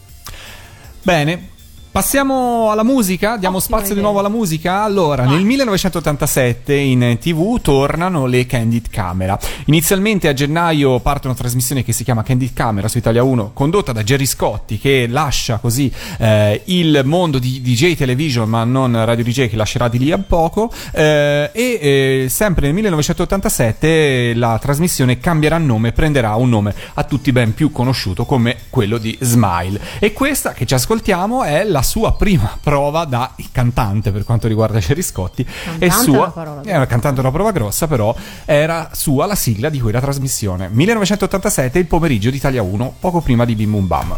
Bene. 1.02 1.53
Passiamo 1.94 2.72
alla 2.72 2.82
musica, 2.82 3.38
diamo 3.38 3.58
Ottima 3.58 3.78
spazio 3.78 3.94
di 3.94 4.00
idea. 4.00 4.12
nuovo 4.12 4.18
alla 4.18 4.36
musica. 4.36 4.82
Allora, 4.82 5.26
Vai. 5.26 5.36
nel 5.36 5.46
1987 5.46 6.74
in 6.74 7.18
TV 7.22 7.62
tornano 7.62 8.26
le 8.26 8.48
Candid 8.48 8.90
Camera. 8.90 9.38
Inizialmente 9.66 10.28
a 10.28 10.34
gennaio 10.34 11.00
parte 11.02 11.28
una 11.28 11.36
trasmissione 11.36 11.84
che 11.84 11.94
si 11.94 12.04
chiama 12.04 12.24
Candid 12.24 12.52
Camera 12.54 12.88
su 12.88 12.98
Italia 12.98 13.22
1, 13.22 13.52
condotta 13.54 13.92
da 13.92 14.02
Jerry 14.02 14.26
Scotti, 14.26 14.80
che 14.80 15.06
lascia 15.08 15.58
così 15.60 15.94
eh, 16.18 16.64
il 16.66 17.04
mondo 17.06 17.38
di 17.38 17.62
DJ 17.62 17.96
Television, 17.96 18.50
ma 18.50 18.64
non 18.64 19.06
Radio 19.06 19.24
DJ, 19.24 19.50
che 19.50 19.56
lascerà 19.56 19.88
di 19.88 20.00
lì 20.00 20.12
a 20.12 20.18
poco. 20.18 20.74
Eh, 20.94 21.52
e 21.54 22.24
eh, 22.24 22.26
sempre 22.28 22.66
nel 22.66 22.74
1987 22.74 24.34
la 24.34 24.58
trasmissione 24.60 25.20
cambierà 25.20 25.60
nome, 25.60 25.92
prenderà 25.92 26.34
un 26.34 26.50
nome 26.50 26.74
a 26.96 27.04
tutti 27.04 27.32
ben 27.32 27.54
più 27.54 27.72
conosciuto 27.72 28.26
come 28.26 28.58
quello 28.72 28.98
di 28.98 29.16
Smile. 29.22 29.80
E 30.00 30.12
questa 30.12 30.54
che 30.54 30.66
ci 30.66 30.74
ascoltiamo 30.74 31.44
è 31.44 31.64
la 31.64 31.82
sua 31.84 32.14
prima 32.14 32.58
prova 32.60 33.06
da 33.06 33.34
cantante 33.52 34.12
per 34.12 34.24
quanto 34.24 34.48
riguarda 34.48 34.80
Jerry 34.80 35.02
Scotti. 35.02 35.44
Cantante 35.44 35.86
è 35.86 35.90
è 35.90 35.92
sua, 35.92 36.62
è 36.64 36.76
una 36.76 36.88
cantante 36.88 37.20
una 37.20 37.32
prova 37.32 37.52
grossa, 37.52 37.88
però 37.88 38.16
era 38.46 38.90
sua 38.94 39.26
la 39.26 39.36
sigla 39.36 39.70
di 39.70 39.80
quella 39.80 40.00
trasmissione. 40.00 40.70
1987, 40.70 41.80
il 41.80 41.86
pomeriggio 41.86 42.30
di 42.30 42.38
Italia 42.38 42.62
1, 42.62 42.96
poco 43.00 43.22
prima 43.22 43.46
di 43.46 43.56
Bim 43.56 43.72
Bum 43.72 43.88
Bam. 43.88 44.18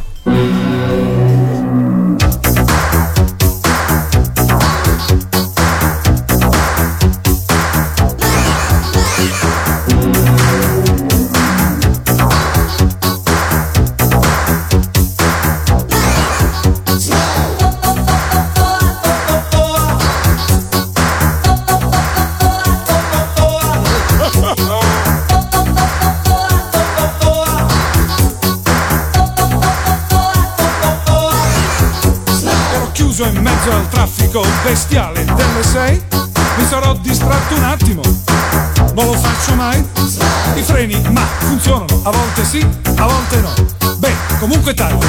Traffico 34.36 34.44
bestiale 34.64 35.24
delle 35.24 35.64
sei. 35.64 36.02
Mi 36.58 36.66
sarò 36.68 36.94
distratto 36.96 37.56
un 37.56 37.64
attimo. 37.64 38.02
Non 38.94 39.06
lo 39.06 39.14
faccio 39.14 39.56
mai. 39.56 39.84
I 40.56 40.62
freni, 40.62 41.02
ma 41.12 41.26
funzionano. 41.40 42.02
A 42.04 42.12
volte 42.12 42.44
sì, 42.44 42.66
a 42.98 43.06
volte 43.06 43.40
no. 43.40 43.54
Beh, 43.98 44.14
comunque 44.40 44.74
taglio. 44.74 45.06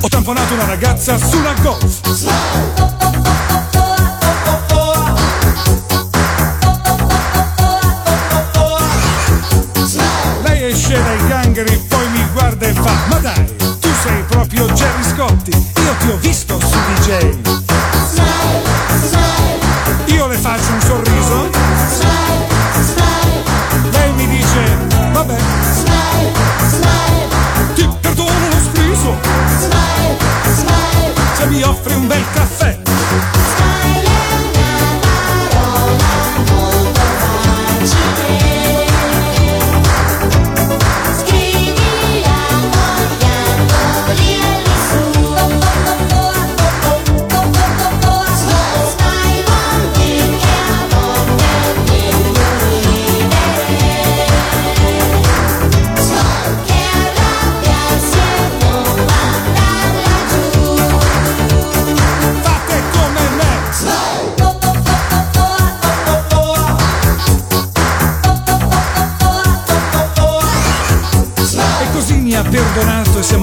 Ho 0.00 0.08
tamponato 0.08 0.54
una 0.54 0.66
ragazza 0.66 1.16
su 1.16 1.36
una 1.36 1.54
golf. 1.62 2.00
Lei 10.42 10.64
esce 10.64 10.94
dai 10.94 11.28
gangheri, 11.28 11.76
poi 11.88 12.08
mi 12.10 12.26
guarda 12.32 12.66
e 12.66 12.72
fa 12.72 12.92
Ma 13.08 13.18
dai, 13.18 13.56
tu 13.56 13.88
sei 14.02 14.22
proprio 14.28 14.66
Jerry 14.66 15.02
Scotti 15.02 15.50
Io 15.50 15.94
ti 15.98 16.08
ho 16.08 16.16
visto 16.18 16.58
su 16.58 16.76
DJ 16.94 17.63
you 33.24 33.53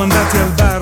caffè 0.08 0.80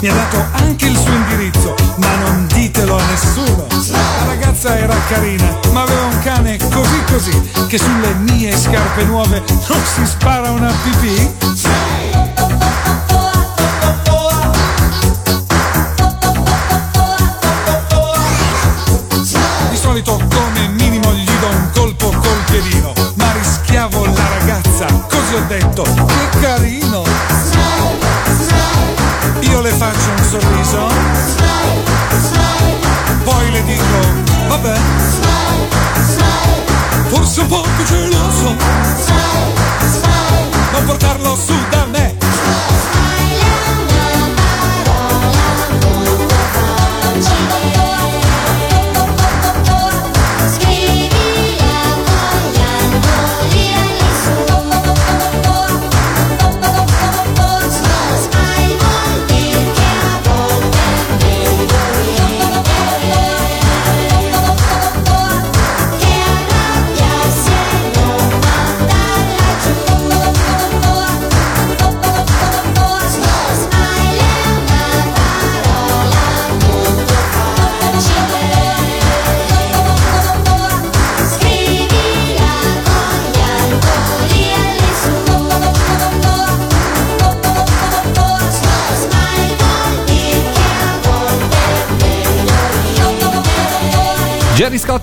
Mi 0.00 0.08
ha 0.08 0.14
dato 0.14 0.42
anche 0.52 0.86
il 0.86 0.96
suo 0.96 1.12
indirizzo, 1.12 1.74
ma 1.96 2.14
non 2.16 2.46
ditelo 2.46 2.96
a 2.96 3.02
nessuno. 3.02 3.66
La 3.90 4.24
ragazza 4.26 4.78
era 4.78 4.94
carina, 5.08 5.58
ma 5.72 5.82
aveva 5.82 6.04
un 6.04 6.18
cane 6.20 6.56
così 6.56 7.02
così, 7.10 7.50
che 7.66 7.76
sulle 7.76 8.14
mie 8.14 8.56
scarpe 8.56 9.04
nuove 9.04 9.42
non 9.48 9.82
si 9.84 10.06
spara 10.06 10.50
una 10.50 10.72
pipì. 10.82 11.36
Di 19.70 19.76
solito 19.76 20.16
come 20.16 20.68
minimo 20.68 21.12
gli 21.12 21.30
do 21.40 21.48
un 21.48 21.68
colpo 21.74 22.08
col 22.08 22.42
piedino, 22.46 22.92
ma 23.16 23.32
rischiavo 23.32 24.06
la 24.06 24.28
ragazza, 24.38 24.86
così 24.86 25.34
ho 25.34 25.44
detto, 25.46 25.82
che 25.82 26.38
carino. 26.40 26.87
Vabbè, 34.60 34.78
forse 37.08 37.40
un 37.40 37.46
po' 37.46 37.64
più 37.76 37.84
geloso, 37.84 38.56
non 40.72 40.84
portarlo 40.84 41.36
su 41.36 41.67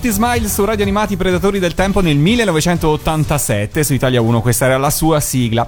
Scotti 0.06 0.10
Smile 0.10 0.48
su 0.48 0.64
Radio 0.64 0.84
Animati 0.84 1.16
Predatori 1.16 1.58
del 1.58 1.74
Tempo 1.74 2.00
nel 2.00 2.16
1987 2.16 3.82
su 3.82 3.92
Italia 3.92 4.20
1, 4.20 4.40
questa 4.40 4.66
era 4.66 4.78
la 4.78 4.90
sua 4.90 5.18
sigla. 5.18 5.66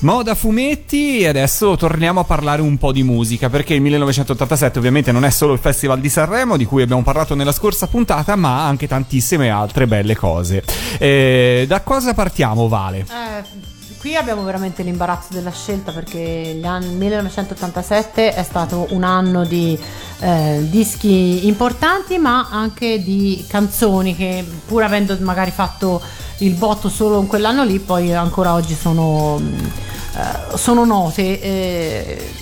Moda 0.00 0.34
fumetti 0.34 1.20
e 1.20 1.28
adesso 1.28 1.76
torniamo 1.76 2.20
a 2.20 2.24
parlare 2.24 2.62
un 2.62 2.78
po' 2.78 2.90
di 2.90 3.04
musica 3.04 3.48
perché 3.48 3.74
il 3.74 3.80
1987 3.82 4.78
ovviamente 4.78 5.12
non 5.12 5.24
è 5.24 5.30
solo 5.30 5.52
il 5.52 5.60
Festival 5.60 6.00
di 6.00 6.08
Sanremo 6.08 6.56
di 6.56 6.64
cui 6.64 6.82
abbiamo 6.82 7.02
parlato 7.02 7.36
nella 7.36 7.52
scorsa 7.52 7.86
puntata 7.86 8.34
ma 8.34 8.66
anche 8.66 8.88
tantissime 8.88 9.50
altre 9.50 9.86
belle 9.86 10.16
cose. 10.16 10.64
Eh, 10.98 11.64
da 11.68 11.80
cosa 11.82 12.12
partiamo 12.12 12.66
Vale? 12.66 13.06
Eh, 13.08 13.75
qui 14.06 14.14
abbiamo 14.14 14.44
veramente 14.44 14.84
l'imbarazzo 14.84 15.32
della 15.32 15.50
scelta 15.50 15.90
perché 15.90 16.20
il 16.54 16.86
1987 16.92 18.34
è 18.34 18.42
stato 18.44 18.86
un 18.90 19.02
anno 19.02 19.44
di 19.44 19.76
eh, 20.20 20.64
dischi 20.70 21.48
importanti 21.48 22.16
ma 22.16 22.46
anche 22.48 23.02
di 23.02 23.44
canzoni 23.48 24.14
che 24.14 24.46
pur 24.64 24.84
avendo 24.84 25.16
magari 25.22 25.50
fatto 25.50 26.00
il 26.38 26.54
botto 26.54 26.88
solo 26.88 27.18
in 27.18 27.26
quell'anno 27.26 27.64
lì 27.64 27.80
poi 27.80 28.14
ancora 28.14 28.54
oggi 28.54 28.76
sono, 28.76 29.42
eh, 29.42 30.56
sono 30.56 30.84
note. 30.84 31.40
Eh, 31.40 32.32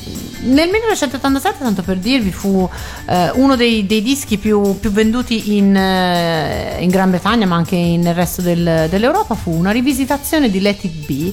nel 0.42 0.68
1987, 0.68 1.62
tanto 1.62 1.82
per 1.82 1.96
dirvi, 1.98 2.30
fu 2.32 2.68
eh, 3.06 3.30
uno 3.34 3.56
dei, 3.56 3.86
dei 3.86 4.02
dischi 4.02 4.36
più, 4.38 4.78
più 4.78 4.90
venduti 4.90 5.56
in, 5.56 5.74
eh, 5.76 6.76
in 6.80 6.88
Gran 6.90 7.10
Bretagna, 7.10 7.46
ma 7.46 7.56
anche 7.56 7.76
nel 7.76 8.14
resto 8.14 8.42
del- 8.42 8.86
dell'Europa, 8.90 9.34
fu 9.34 9.50
una 9.52 9.70
rivisitazione 9.70 10.50
di 10.50 10.60
Let 10.60 10.84
It 10.84 11.06
Be 11.06 11.32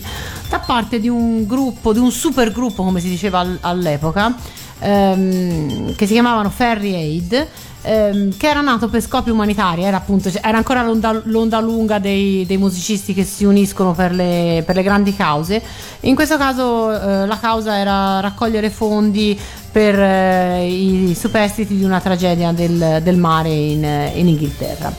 da 0.50 0.60
parte 0.60 1.00
di 1.00 1.10
un 1.10 1.46
gruppo, 1.46 1.94
di 1.94 2.00
un 2.00 2.12
super 2.12 2.52
gruppo, 2.52 2.84
come 2.84 3.00
si 3.00 3.10
diceva 3.10 3.40
al- 3.40 3.58
all'epoca, 3.62 4.36
ehm, 4.80 5.96
che 5.96 6.06
si 6.08 6.14
chiamavano 6.14 6.50
Ferry 6.50 6.94
Aid. 6.94 7.48
Ehm, 7.82 8.38
che 8.38 8.48
era 8.48 8.62
nato 8.62 8.88
per 8.88 9.02
scopi 9.02 9.30
umanitari, 9.30 9.84
era 9.84 9.98
appunto 9.98 10.30
era 10.42 10.58
ancora 10.58 10.84
l'onda, 10.84 11.22
l'onda 11.26 11.60
lunga 11.60 12.00
dei, 12.00 12.46
dei 12.46 12.58
musicisti 12.58 13.14
che 13.14 13.24
si 13.24 13.44
uniscono 13.44 13.94
per 13.94 14.14
le, 14.14 14.64
per 14.66 14.76
le 14.76 14.84
grandi 14.84 15.16
cause. 15.16 15.62
In 16.02 16.16
questo 16.16 16.38
caso 16.38 16.92
eh, 16.92 17.26
la 17.26 17.38
causa 17.40 17.78
era 17.78 18.20
raccogliere 18.20 18.70
fondi 18.70 19.40
per 19.72 19.98
eh, 20.00 20.68
i 20.68 21.16
superstiti 21.18 21.78
di 21.78 21.84
una 21.84 22.00
tragedia 22.00 22.52
del, 22.52 23.00
del 23.02 23.18
mare 23.18 23.50
in, 23.50 24.12
in 24.14 24.28
Inghilterra. 24.28 24.94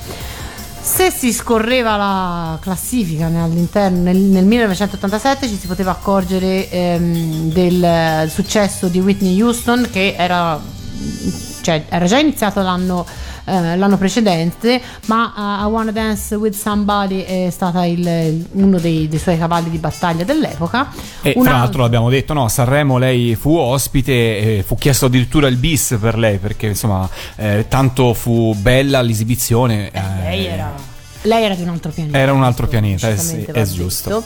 Se 0.85 1.13
si 1.13 1.33
scorreva 1.33 1.97
la 1.97 2.59
classifica 2.61 3.29
nel, 3.29 3.51
nel 3.51 4.45
1987 4.45 5.47
ci 5.47 5.57
si 5.57 5.69
poteva 5.69 5.93
accorgere 5.93 6.69
ehm, 6.69 7.53
del 7.53 8.29
successo 8.29 8.89
di 8.89 8.99
Whitney 8.99 9.41
Houston 9.41 9.89
che 9.93 10.17
era, 10.19 10.61
cioè, 11.63 11.85
era 11.89 12.05
già 12.07 12.19
iniziato 12.19 12.61
l'anno, 12.61 13.07
eh, 13.45 13.77
l'anno 13.77 13.97
precedente, 13.97 14.81
ma 15.07 15.33
uh, 15.63 15.67
I 15.67 15.71
Wanna 15.71 15.91
Dance 15.93 16.35
with 16.35 16.55
Somebody 16.55 17.21
è 17.23 17.49
stata 17.51 17.85
il- 17.85 18.47
uno 18.53 18.79
dei, 18.79 19.09
dei 19.09 19.19
suoi 19.19 19.39
cavalli 19.39 19.71
di 19.71 19.79
battaglia 19.79 20.25
dell'epoca. 20.25 20.89
E 21.23 21.33
Un 21.37 21.43
tra 21.45 21.53
altro- 21.53 21.59
l'altro 21.59 21.83
l'abbiamo 21.83 22.11
detto, 22.11 22.33
no, 22.35 22.45
a 22.45 22.49
Sanremo 22.49 22.99
lei 22.99 23.35
fu 23.35 23.55
ospite, 23.57 24.13
e 24.59 24.65
fu 24.67 24.77
chiesto 24.77 25.07
addirittura 25.07 25.47
il 25.49 25.57
bis 25.57 25.97
per 26.01 26.19
lei 26.19 26.39
perché 26.39 26.67
insomma 26.67 27.09
eh, 27.37 27.67
tanto 27.69 28.13
fu 28.15 28.55
bella 28.55 29.01
l'esibizione. 29.01 29.91
eh, 29.93 30.01
lei 30.23 30.47
era, 30.47 30.73
lei 31.23 31.45
era 31.45 31.55
di 31.55 31.63
un 31.63 31.69
altro 31.69 31.91
pianeta. 31.93 32.19
Era 32.19 32.33
un 32.33 32.43
altro 32.43 32.67
pianeta, 32.67 33.09
eh 33.09 33.15
va 33.15 33.53
è 33.61 33.65
giusto. 33.65 34.25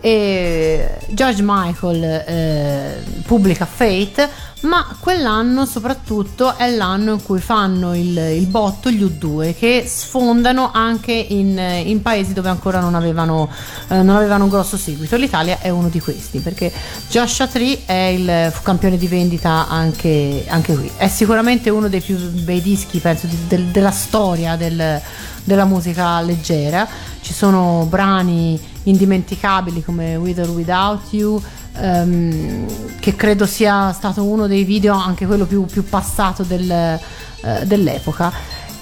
E 0.00 0.96
George 1.08 1.42
Michael 1.44 2.02
eh, 2.04 3.02
pubblica 3.26 3.66
Fate, 3.66 4.28
ma 4.60 4.96
quell'anno 4.98 5.66
soprattutto 5.66 6.56
è 6.56 6.70
l'anno 6.74 7.12
in 7.14 7.22
cui 7.22 7.40
fanno 7.40 7.94
il, 7.94 8.16
il 8.16 8.46
botto 8.46 8.90
gli 8.90 9.02
U2 9.04 9.56
che 9.56 9.84
sfondano 9.86 10.70
anche 10.72 11.12
in, 11.12 11.56
in 11.84 12.02
paesi 12.02 12.32
dove 12.32 12.48
ancora 12.48 12.80
non 12.80 12.94
avevano, 12.94 13.48
eh, 13.88 14.02
non 14.02 14.16
avevano 14.16 14.44
un 14.44 14.50
grosso 14.50 14.76
seguito. 14.76 15.16
L'Italia 15.16 15.58
è 15.60 15.68
uno 15.70 15.88
di 15.88 16.00
questi 16.00 16.38
perché 16.40 16.72
Joshua 17.08 17.46
Tree 17.46 17.82
è 17.84 17.92
il 17.92 18.52
campione 18.62 18.96
di 18.98 19.06
vendita 19.08 19.68
anche, 19.68 20.44
anche 20.48 20.74
qui. 20.74 20.90
È 20.96 21.08
sicuramente 21.08 21.70
uno 21.70 21.88
dei 21.88 22.00
più 22.00 22.16
bei 22.16 22.60
dischi, 22.60 22.98
penso, 23.00 23.26
di- 23.26 23.46
del- 23.48 23.64
della 23.66 23.90
storia 23.92 24.56
del- 24.56 25.00
della 25.44 25.64
musica 25.64 26.20
leggera. 26.20 26.86
Ci 27.20 27.32
sono 27.32 27.86
brani 27.88 28.60
indimenticabili 28.88 29.82
come 29.82 30.16
With 30.16 30.38
or 30.38 30.48
Without 30.50 31.12
You, 31.12 31.40
ehm, 31.76 32.98
che 32.98 33.14
credo 33.14 33.46
sia 33.46 33.92
stato 33.92 34.24
uno 34.24 34.46
dei 34.46 34.64
video, 34.64 34.94
anche 34.94 35.26
quello 35.26 35.46
più, 35.46 35.64
più 35.66 35.84
passato 35.84 36.42
del, 36.42 36.70
eh, 36.70 37.64
dell'epoca. 37.64 38.32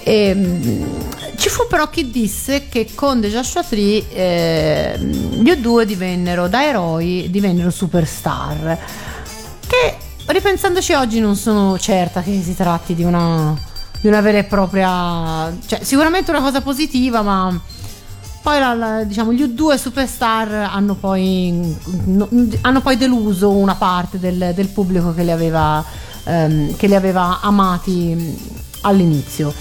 E, 0.03 0.33
mm, 0.33 0.83
ci 1.35 1.49
fu 1.49 1.67
però 1.67 1.89
chi 1.89 2.09
disse 2.09 2.69
che 2.69 2.87
con 2.95 3.21
Joshua 3.21 3.63
Tree 3.63 4.05
eh, 4.09 4.97
gli 4.99 5.51
U2 5.51 5.83
divennero 5.83 6.47
da 6.47 6.63
eroi, 6.63 7.27
divennero 7.29 7.69
superstar. 7.69 8.79
Che 9.67 9.97
ripensandoci 10.27 10.93
oggi 10.93 11.19
non 11.19 11.35
sono 11.35 11.77
certa 11.77 12.21
che 12.21 12.41
si 12.41 12.55
tratti 12.55 12.95
di 12.95 13.03
una, 13.03 13.55
di 13.99 14.07
una 14.07 14.21
vera 14.21 14.37
e 14.37 14.43
propria, 14.45 15.53
cioè 15.65 15.83
sicuramente 15.83 16.31
una 16.31 16.41
cosa 16.41 16.61
positiva, 16.61 17.21
ma 17.21 17.59
poi 18.41 18.59
la- 18.59 18.73
la- 18.73 19.03
diciamo, 19.03 19.33
gli 19.33 19.41
U2 19.43 19.75
superstar 19.77 20.51
hanno 20.71 20.95
poi, 20.95 21.75
no- 22.05 22.29
hanno 22.61 22.81
poi 22.81 22.95
deluso 22.97 23.49
una 23.51 23.75
parte 23.75 24.19
del, 24.19 24.51
del 24.55 24.67
pubblico 24.69 25.13
che 25.13 25.23
li 25.23 25.31
aveva, 25.31 25.83
ehm, 26.23 26.75
che 26.77 26.87
li 26.87 26.95
aveva 26.95 27.39
amati 27.41 28.37
all'inizio. 28.81 29.53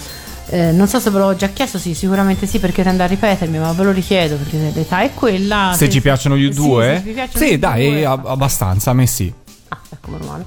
Eh, 0.48 0.70
non 0.70 0.86
so 0.86 1.01
se 1.01 1.11
ve 1.11 1.19
l'ho 1.19 1.35
già 1.35 1.48
chiesto, 1.48 1.77
sì, 1.78 1.93
sicuramente 1.94 2.47
sì, 2.47 2.61
perché 2.61 2.85
tende 2.85 3.03
a 3.03 3.07
ripetermi, 3.07 3.59
ma 3.59 3.73
ve 3.73 3.82
lo 3.82 3.90
richiedo 3.90 4.36
perché 4.36 4.70
l'età 4.73 5.01
è 5.01 5.12
quella. 5.12 5.73
Se 5.74 5.89
ci 5.90 6.01
piacciono 6.01 6.36
gli 6.36 6.53
Sì, 6.53 6.61
U2? 6.61 6.82
se 6.94 7.01
vi 7.01 7.12
piacciono 7.12 7.44
Sì, 7.44 7.59
dai, 7.59 8.03
U2, 8.03 8.05
ab- 8.07 8.27
abbastanza, 8.27 8.90
a 8.90 8.94
me 8.94 9.07
sì. 9.09 9.32
Ah, 9.69 9.78
ecco, 9.90 10.11
meno 10.12 10.24
male. 10.27 10.44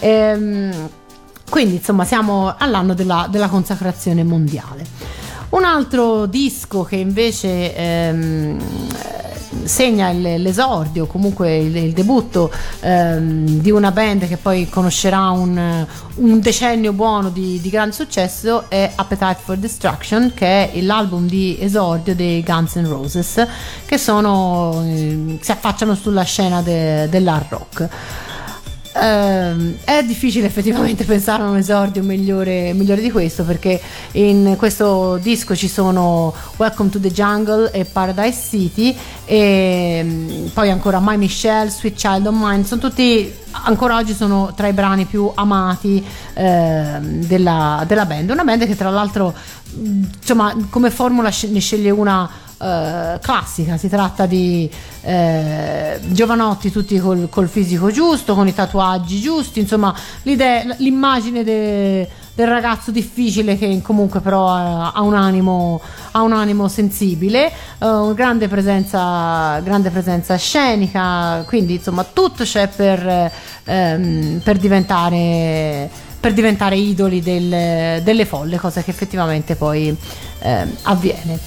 Ehm, 0.00 0.88
quindi, 1.48 1.76
insomma, 1.76 2.04
siamo 2.04 2.52
all'anno 2.58 2.92
della, 2.94 3.28
della 3.30 3.46
consacrazione 3.48 4.24
mondiale. 4.24 4.84
Un 5.48 5.64
altro 5.64 6.26
disco 6.26 6.82
che 6.82 6.96
invece 6.96 7.74
ehm, 7.74 8.58
segna 9.64 10.10
l'esordio, 10.10 11.06
comunque 11.06 11.56
il, 11.56 11.76
il 11.76 11.92
debutto 11.92 12.50
ehm, 12.80 13.46
di 13.60 13.70
una 13.70 13.90
band 13.90 14.26
che 14.26 14.36
poi 14.36 14.68
conoscerà 14.68 15.30
un, 15.30 15.86
un 16.16 16.40
decennio 16.40 16.92
buono 16.92 17.30
di, 17.30 17.60
di 17.60 17.70
grande 17.70 17.94
successo 17.94 18.68
è 18.68 18.92
Appetite 18.94 19.38
for 19.42 19.56
Destruction, 19.56 20.32
che 20.34 20.72
è 20.72 20.80
l'album 20.80 21.26
di 21.26 21.56
esordio 21.60 22.14
dei 22.14 22.42
Guns 22.42 22.74
N' 22.76 22.88
Roses, 22.88 23.46
che 23.84 23.98
sono, 23.98 24.82
eh, 24.84 25.38
si 25.40 25.50
affacciano 25.50 25.94
sulla 25.94 26.24
scena 26.24 26.60
de- 26.60 27.08
dell'hard 27.08 27.46
rock. 27.48 27.88
Ehm, 28.98 29.76
è 29.84 30.02
difficile 30.02 30.46
effettivamente 30.46 31.04
pensare 31.06 31.42
a 31.42 31.48
un 31.48 31.56
esordio 31.56 32.02
migliore, 32.02 32.72
migliore 32.72 33.02
di 33.02 33.10
questo 33.10 33.44
perché 33.44 33.80
in 34.12 34.54
questo 34.56 35.18
disco 35.20 35.54
ci 35.54 35.68
sono 35.68 36.32
Welcome 36.56 36.90
to 36.90 36.98
the 36.98 37.10
Jungle 37.10 37.70
e 37.72 37.84
Paradise 37.84 38.40
City 38.48 38.96
e 39.24 40.00
mm, 40.02 40.46
poi 40.54 40.70
ancora 40.70 40.98
My 41.00 41.16
Michelle, 41.16 41.70
Sweet 41.70 41.94
Child 41.94 42.26
of 42.26 42.34
Mine, 42.36 42.64
sono 42.64 42.80
tutti 42.80 43.32
ancora 43.50 43.96
oggi 43.96 44.14
sono 44.14 44.52
tra 44.54 44.66
i 44.68 44.72
brani 44.72 45.04
più 45.04 45.30
amati 45.34 46.04
ehm, 46.34 47.24
della, 47.24 47.84
della 47.86 48.06
band, 48.06 48.30
una 48.30 48.44
band 48.44 48.66
che 48.66 48.76
tra 48.76 48.90
l'altro 48.90 49.34
mh, 49.74 50.02
insomma 50.20 50.54
come 50.70 50.90
formula 50.90 51.30
ne 51.48 51.60
sceglie 51.60 51.90
una 51.90 52.28
eh, 52.58 53.18
classica, 53.20 53.76
si 53.76 53.88
tratta 53.88 54.26
di 54.26 54.68
eh, 55.02 56.00
giovanotti 56.08 56.70
tutti 56.70 56.98
col, 56.98 57.28
col 57.28 57.48
fisico 57.48 57.90
giusto, 57.90 58.34
con 58.34 58.46
i 58.48 58.54
tatuaggi 58.54 59.20
giusti, 59.20 59.60
insomma 59.60 59.94
l'immagine 60.22 61.44
de- 61.44 62.08
del 62.34 62.48
ragazzo 62.48 62.90
difficile 62.90 63.56
che 63.56 63.80
comunque 63.82 64.20
però 64.20 64.48
ha, 64.48 64.92
ha 64.92 65.00
un 65.00 65.14
animo, 65.14 65.80
ha 66.12 66.22
un 66.22 66.32
animo 66.32 66.68
sensibile, 66.68 67.50
eh, 67.78 68.12
grande 68.14 68.48
presenza, 68.48 69.58
grande 69.60 69.90
presenza 69.90 70.36
scenica, 70.36 71.44
quindi 71.46 71.74
insomma 71.74 72.04
tutto 72.04 72.44
c'è 72.44 72.68
per, 72.68 73.30
ehm, 73.64 74.40
per 74.42 74.56
diventare 74.58 76.04
per 76.18 76.32
diventare 76.34 76.76
idoli 76.76 77.20
del- 77.22 78.02
delle 78.02 78.24
folle, 78.24 78.58
cosa 78.58 78.82
che 78.82 78.90
effettivamente 78.90 79.54
poi 79.54 79.96
ehm, 80.40 80.70
avviene. 80.82 81.38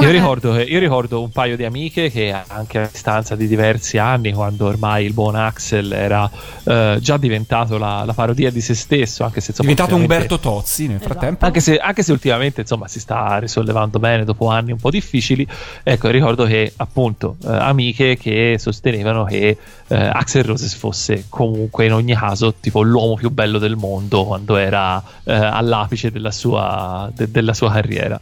Io 0.00 0.10
ricordo, 0.10 0.52
che- 0.52 0.62
io 0.62 0.78
ricordo 0.78 1.20
un 1.22 1.30
paio 1.30 1.56
di 1.56 1.64
amiche 1.64 2.10
che 2.10 2.34
anche 2.46 2.78
a 2.78 2.88
distanza 2.90 3.34
di 3.36 3.46
diversi 3.48 3.98
anni, 3.98 4.32
quando 4.32 4.66
ormai 4.66 5.04
il 5.04 5.12
buon 5.12 5.34
Axel 5.34 5.92
era 5.92 6.30
eh, 6.64 6.98
già 7.00 7.16
diventato 7.16 7.78
la, 7.78 8.04
la 8.04 8.12
parodia 8.12 8.50
di 8.50 8.60
se 8.60 8.74
stesso, 8.74 9.24
anche 9.24 9.40
se 9.40 9.50
insomma, 9.50 9.70
diventato 9.70 9.94
ultimamente- 9.96 10.34
Umberto 10.34 10.50
Tozzi 10.50 10.86
nel 10.86 10.96
Esatto. 10.96 11.12
frattempo. 11.12 11.44
Anche 11.46 11.60
se, 11.60 11.76
anche 11.78 12.02
se 12.02 12.12
ultimamente 12.12 12.60
insomma 12.60 12.86
si 12.88 13.00
sta 13.00 13.38
risollevando 13.38 13.98
bene 13.98 14.24
dopo 14.24 14.48
anni 14.48 14.72
un 14.72 14.78
po' 14.78 14.90
difficili, 14.90 15.46
ecco 15.82 16.08
ricordo 16.08 16.44
che 16.44 16.72
appunto 16.76 17.36
eh, 17.44 17.48
amiche 17.48 18.16
che 18.16 18.56
sostenevano 18.58 19.24
che 19.24 19.56
eh, 19.88 19.94
Axel 19.96 20.44
Roses 20.44 20.74
fosse 20.74 21.24
comunque 21.28 21.86
in 21.86 21.92
ogni 21.92 22.14
caso 22.14 22.54
tipo 22.54 22.82
l'uomo 22.82 23.14
più 23.14 23.30
bello 23.30 23.58
del 23.58 23.76
mondo 23.76 24.24
quando 24.24 24.56
era 24.56 25.02
eh, 25.24 25.32
all'apice 25.34 26.10
della 26.10 26.30
sua, 26.30 27.10
de- 27.14 27.30
della 27.30 27.54
sua 27.54 27.72
carriera. 27.72 28.20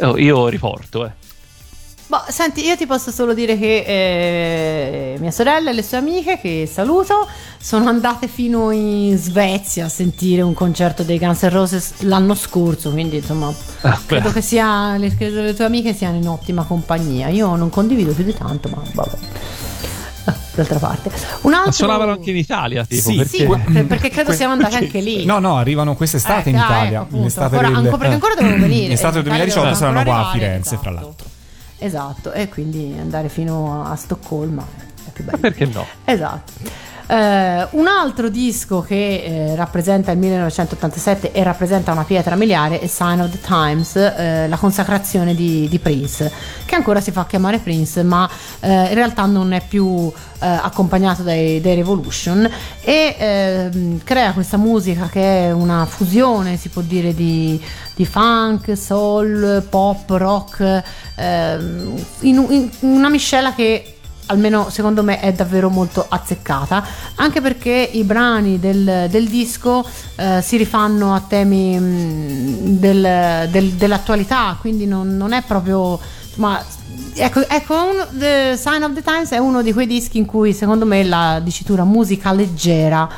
Eh, 0.00 0.22
Io 0.22 0.48
riporto, 0.48 1.06
eh. 1.06 1.10
Boh, 2.06 2.22
senti, 2.28 2.62
io 2.64 2.76
ti 2.76 2.86
posso 2.86 3.10
solo 3.10 3.32
dire 3.32 3.58
che 3.58 5.12
eh, 5.14 5.16
mia 5.18 5.30
sorella 5.30 5.70
e 5.70 5.72
le 5.72 5.82
sue 5.82 5.96
amiche, 5.96 6.38
che 6.38 6.68
saluto, 6.70 7.26
sono 7.58 7.88
andate 7.88 8.28
fino 8.28 8.70
in 8.70 9.16
Svezia 9.16 9.86
a 9.86 9.88
sentire 9.88 10.42
un 10.42 10.52
concerto 10.52 11.02
dei 11.02 11.18
Guns 11.18 11.42
N' 11.44 11.48
Roses 11.48 11.92
l'anno 12.02 12.34
scorso, 12.34 12.90
quindi 12.90 13.16
insomma 13.16 13.52
Ah, 13.80 13.98
credo 14.04 14.30
che 14.32 14.42
sia, 14.42 14.98
le, 14.98 15.16
credo 15.16 15.40
le 15.40 15.54
tue 15.54 15.64
amiche 15.64 15.94
siano 15.94 16.16
in 16.16 16.28
ottima 16.28 16.64
compagnia. 16.64 17.28
Io 17.28 17.56
non 17.56 17.70
condivido 17.70 18.12
più 18.12 18.24
di 18.24 18.34
tanto, 18.34 18.68
ma 18.68 18.82
vabbè. 18.92 19.16
D'altra 20.54 20.78
parte, 20.78 21.10
un 21.42 21.52
altro 21.52 21.66
Ma 21.66 21.72
suonavano 21.72 22.12
anche 22.12 22.30
in 22.30 22.36
Italia, 22.36 22.84
tipo, 22.84 23.10
Sì, 23.10 23.16
perché... 23.16 23.36
Sì, 23.38 23.46
per- 23.72 23.86
perché 23.86 24.08
credo 24.10 24.32
siano 24.32 24.52
andate 24.52 24.76
anche 24.76 25.00
lì. 25.00 25.24
No, 25.24 25.40
no, 25.40 25.56
arrivano 25.56 25.96
quest'estate 25.96 26.50
Eh, 26.50 26.52
in 26.52 26.58
ah, 26.58 26.64
Italia. 26.64 27.00
ecco. 27.02 27.16
L'estate 27.22 27.56
Ancora- 27.56 27.66
del- 27.66 27.76
ancora- 27.76 27.96
perché 27.98 28.14
ancora 28.14 28.34
devono 28.34 28.56
venire. 28.62 28.88
L'estate 28.88 29.22
del 29.22 29.26
In 29.26 29.34
Italia 29.34 29.52
2018 29.54 29.60
devono 29.66 29.74
saranno 29.74 30.02
qua 30.04 30.28
a 30.28 30.32
Firenze, 30.32 30.76
fra 30.76 30.90
esatto. 30.90 31.04
l'altro. 31.06 31.26
Esatto, 31.78 32.32
e 32.32 32.48
quindi 32.48 32.94
andare 32.98 33.28
fino 33.28 33.84
a 33.84 33.96
Stoccolma 33.96 34.64
è 35.06 35.10
più 35.12 35.24
bello. 35.24 35.36
Ma 35.40 35.48
perché 35.48 35.66
no? 35.66 35.86
Esatto. 36.04 36.52
Eh, 37.06 37.66
un 37.70 37.86
altro 37.86 38.30
disco 38.30 38.80
che 38.80 39.24
eh, 39.24 39.56
rappresenta 39.56 40.10
il 40.10 40.18
1987 40.18 41.32
e 41.32 41.42
rappresenta 41.42 41.92
una 41.92 42.04
pietra 42.04 42.34
miliare 42.34 42.80
è 42.80 42.86
Sign 42.86 43.20
of 43.20 43.30
the 43.30 43.40
Times, 43.40 43.96
eh, 43.96 44.48
la 44.48 44.56
consacrazione 44.56 45.34
di, 45.34 45.68
di 45.68 45.78
Prince, 45.78 46.32
che 46.64 46.74
ancora 46.74 47.00
si 47.00 47.10
fa 47.10 47.26
chiamare 47.26 47.58
Prince, 47.58 48.02
ma 48.02 48.28
eh, 48.60 48.88
in 48.88 48.94
realtà 48.94 49.26
non 49.26 49.52
è 49.52 49.62
più 49.66 50.10
eh, 50.40 50.46
accompagnato 50.46 51.22
dai, 51.22 51.60
dai 51.60 51.74
Revolution 51.74 52.48
e 52.80 53.16
ehm, 53.18 54.02
crea 54.02 54.32
questa 54.32 54.56
musica 54.56 55.08
che 55.10 55.46
è 55.46 55.52
una 55.52 55.84
fusione, 55.84 56.56
si 56.56 56.70
può 56.70 56.80
dire, 56.80 57.14
di, 57.14 57.62
di 57.94 58.06
funk, 58.06 58.76
soul, 58.78 59.62
pop, 59.68 60.08
rock, 60.10 60.82
ehm, 61.16 62.04
in, 62.20 62.46
in 62.48 62.70
una 62.80 63.10
miscela 63.10 63.52
che 63.52 63.93
almeno 64.26 64.70
secondo 64.70 65.02
me 65.02 65.20
è 65.20 65.32
davvero 65.32 65.68
molto 65.68 66.04
azzeccata 66.08 66.84
anche 67.16 67.40
perché 67.40 67.70
i 67.92 68.04
brani 68.04 68.58
del, 68.58 69.06
del 69.10 69.28
disco 69.28 69.86
eh, 70.16 70.40
si 70.42 70.56
rifanno 70.56 71.14
a 71.14 71.20
temi 71.26 71.78
mh, 71.78 72.78
del- 72.78 73.48
del- 73.50 73.72
dell'attualità 73.72 74.56
quindi 74.60 74.86
non, 74.86 75.16
non 75.16 75.32
è 75.32 75.42
proprio 75.42 75.98
ma 76.36 76.62
ecco, 77.14 77.46
ecco 77.48 77.74
uno- 77.74 78.06
The 78.12 78.56
Sign 78.56 78.82
of 78.82 78.94
the 78.94 79.02
Times 79.02 79.30
è 79.32 79.38
uno 79.38 79.62
di 79.62 79.72
quei 79.72 79.86
dischi 79.86 80.18
in 80.18 80.24
cui 80.26 80.52
secondo 80.52 80.86
me 80.86 81.04
la 81.04 81.40
dicitura 81.42 81.84
musica 81.84 82.32
leggera 82.32 83.08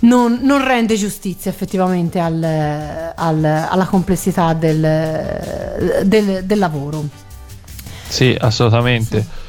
non, 0.00 0.38
non 0.42 0.62
rende 0.64 0.96
giustizia 0.96 1.50
effettivamente 1.50 2.18
al- 2.20 3.12
al- 3.14 3.44
alla 3.44 3.86
complessità 3.86 4.52
del- 4.52 6.02
del- 6.04 6.44
del 6.44 6.58
lavoro 6.58 7.04
Sì, 8.08 8.36
assolutamente. 8.38 9.42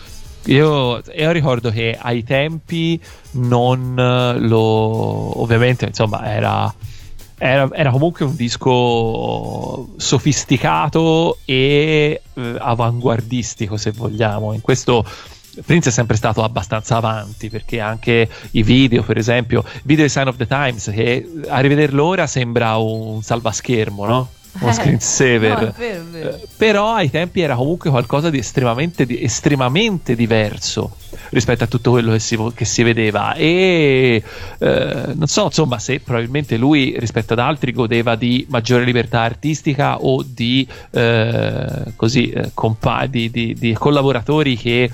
Io, 0.46 1.02
io 1.16 1.32
ricordo 1.32 1.72
che 1.72 1.98
ai 2.00 2.24
tempi 2.24 3.00
non 3.32 3.96
eh, 3.98 4.40
lo. 4.40 5.42
Ovviamente, 5.42 5.86
insomma, 5.86 6.32
era. 6.32 6.74
Era, 7.38 7.68
era 7.74 7.92
comunque 7.92 8.24
un 8.24 8.34
disco 8.34 9.90
sofisticato 9.98 11.40
e 11.44 12.22
eh, 12.34 12.56
avanguardistico, 12.58 13.76
se 13.76 13.92
vogliamo. 13.92 14.54
In 14.54 14.62
questo 14.62 15.06
Prince 15.64 15.90
è 15.90 15.92
sempre 15.92 16.16
stato 16.16 16.44
abbastanza 16.44 16.98
avanti 16.98 17.50
perché 17.50 17.80
anche 17.80 18.30
i 18.52 18.64
video, 18.64 19.04
per 19.04 19.18
esempio, 19.18 19.64
video 19.84 20.06
di 20.06 20.10
Sign 20.10 20.28
of 20.28 20.38
the 20.38 20.48
Times, 20.48 20.90
che 20.94 21.30
a 21.48 21.60
rivederlo 21.60 22.06
ora 22.06 22.28
sembra 22.28 22.78
un 22.78 23.22
salvaschermo, 23.22 24.06
no? 24.06 24.30
Uno 24.60 24.72
screensaver. 24.74 25.60
no, 25.62 25.68
è 25.68 25.72
vero, 25.78 26.02
è 26.02 26.04
vero. 26.06 26.30
Eh, 26.36 26.48
però 26.58 26.94
ai 26.94 27.10
tempi 27.10 27.42
era 27.42 27.56
comunque 27.56 27.90
qualcosa 27.90 28.30
di 28.30 28.38
estremamente, 28.38 29.06
di- 29.06 29.22
estremamente 29.22 30.16
diverso 30.16 30.96
rispetto 31.32 31.64
a 31.64 31.68
tutto 31.68 31.92
quello 31.92 32.12
che 32.12 32.20
si, 32.20 32.38
che 32.54 32.66
si 32.66 32.84
vedeva 32.84 33.34
e 33.34 34.22
eh, 34.60 35.04
non 35.14 35.28
so 35.28 35.46
insomma 35.46 35.80
se 35.80 36.00
probabilmente 36.00 36.56
lui 36.58 36.96
rispetto 37.00 37.34
ad 37.34 37.40
altri 37.40 37.72
godeva 37.74 38.16
di 38.16 38.46
maggiore 38.50 38.84
libertà 38.86 39.22
artistica 39.22 39.98
o 40.02 40.24
di 40.26 40.68
eh, 40.92 41.94
così 41.96 42.30
eh, 42.30 42.52
compa- 42.54 43.08
di, 43.08 43.30
di- 43.32 43.54
di 43.58 43.74
collaboratori 43.74 44.56
che 44.56 44.92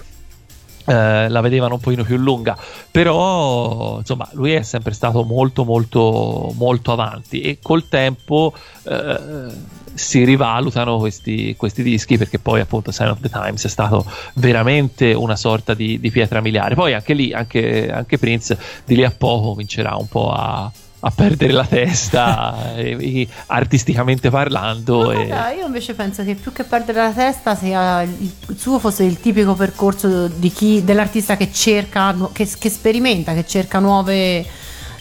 eh, 0.86 1.30
la 1.30 1.41
vedevano 1.41 1.76
un 1.76 1.80
pochino 1.80 2.03
più 2.03 2.18
lunga. 2.18 2.58
Però 2.90 3.98
insomma 3.99 4.28
lui 4.34 4.53
è 4.53 4.62
sempre 4.62 4.94
stato 4.94 5.24
molto 5.24 5.64
molto 5.64 6.52
molto 6.56 6.91
avanti 6.91 7.41
e 7.41 7.60
col 7.62 7.88
tempo 7.88 8.53
eh, 8.84 9.49
si 9.94 10.24
rivalutano 10.24 10.98
questi, 10.98 11.56
questi 11.56 11.84
dischi 11.84 12.18
perché 12.18 12.40
poi 12.40 12.62
appunto 12.62 12.91
Sign 12.91 13.10
of 13.10 13.20
the 13.20 13.30
Times 13.30 13.66
è 13.66 13.70
stato 13.70 14.06
veramente 14.36 15.14
una 15.14 15.36
sorta 15.36 15.74
di, 15.74 15.99
di 15.99 16.12
pietra 16.12 16.41
miliare. 16.41 16.76
Poi 16.76 16.94
anche 16.94 17.14
lì 17.14 17.34
anche, 17.34 17.91
anche 17.91 18.18
Prince 18.18 18.58
di 18.86 18.95
lì 18.95 19.03
a 19.03 19.12
poco 19.12 19.49
comincerà 19.49 19.95
un 19.95 20.08
po' 20.08 20.32
a 20.32 20.72
a 21.03 21.11
perdere 21.11 21.52
la 21.52 21.65
testa 21.65 22.76
e- 22.76 22.98
e 22.99 23.28
artisticamente 23.48 24.30
parlando 24.30 25.06
Ma 25.06 25.14
e- 25.14 25.26
guarda, 25.28 25.52
io 25.52 25.65
invece 25.65 25.94
penso 25.94 26.23
che 26.23 26.36
più 26.36 26.52
che 26.53 26.64
perdere 26.64 27.02
la 27.02 27.11
testa 27.11 27.56
sia 27.56 28.02
il 28.03 28.30
il 28.52 28.57
suo 28.57 28.80
fosse 28.80 29.03
il 29.03 29.19
tipico 29.19 29.53
percorso 29.56 30.28
di 30.28 30.52
chi 30.52 30.84
dell'artista 30.84 31.38
che 31.38 31.52
cerca 31.52 32.15
che, 32.34 32.48
che 32.60 32.69
sperimenta 32.69 33.34
che 33.34 33.45
cerca 33.48 33.80
nuove 33.80 34.45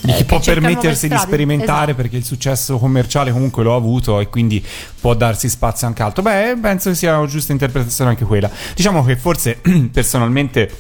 Di 0.01 0.11
eh, 0.11 0.13
chi 0.15 0.19
che 0.19 0.25
può 0.25 0.39
permettersi 0.41 1.09
di 1.09 1.17
sperimentare 1.19 1.91
Esatto. 1.91 1.95
perché 1.97 2.17
il 2.17 2.25
successo 2.25 2.79
commerciale 2.79 3.33
comunque 3.33 3.63
lo 3.63 3.75
ha 3.75 3.77
avuto 3.77 4.21
e 4.21 4.29
quindi 4.29 4.65
può 5.01 5.15
darsi 5.15 5.49
spazio 5.51 5.87
anche 5.87 6.03
altro. 6.03 6.23
Beh, 6.23 6.57
penso 6.61 6.89
che 6.89 6.95
sia 6.97 7.19
una 7.19 7.27
giusta 7.29 7.53
interpretazione 7.53 8.11
anche 8.11 8.25
quella. 8.25 8.49
Diciamo 8.75 9.05
che 9.05 9.17
forse 9.17 9.61
personalmente 9.93 10.71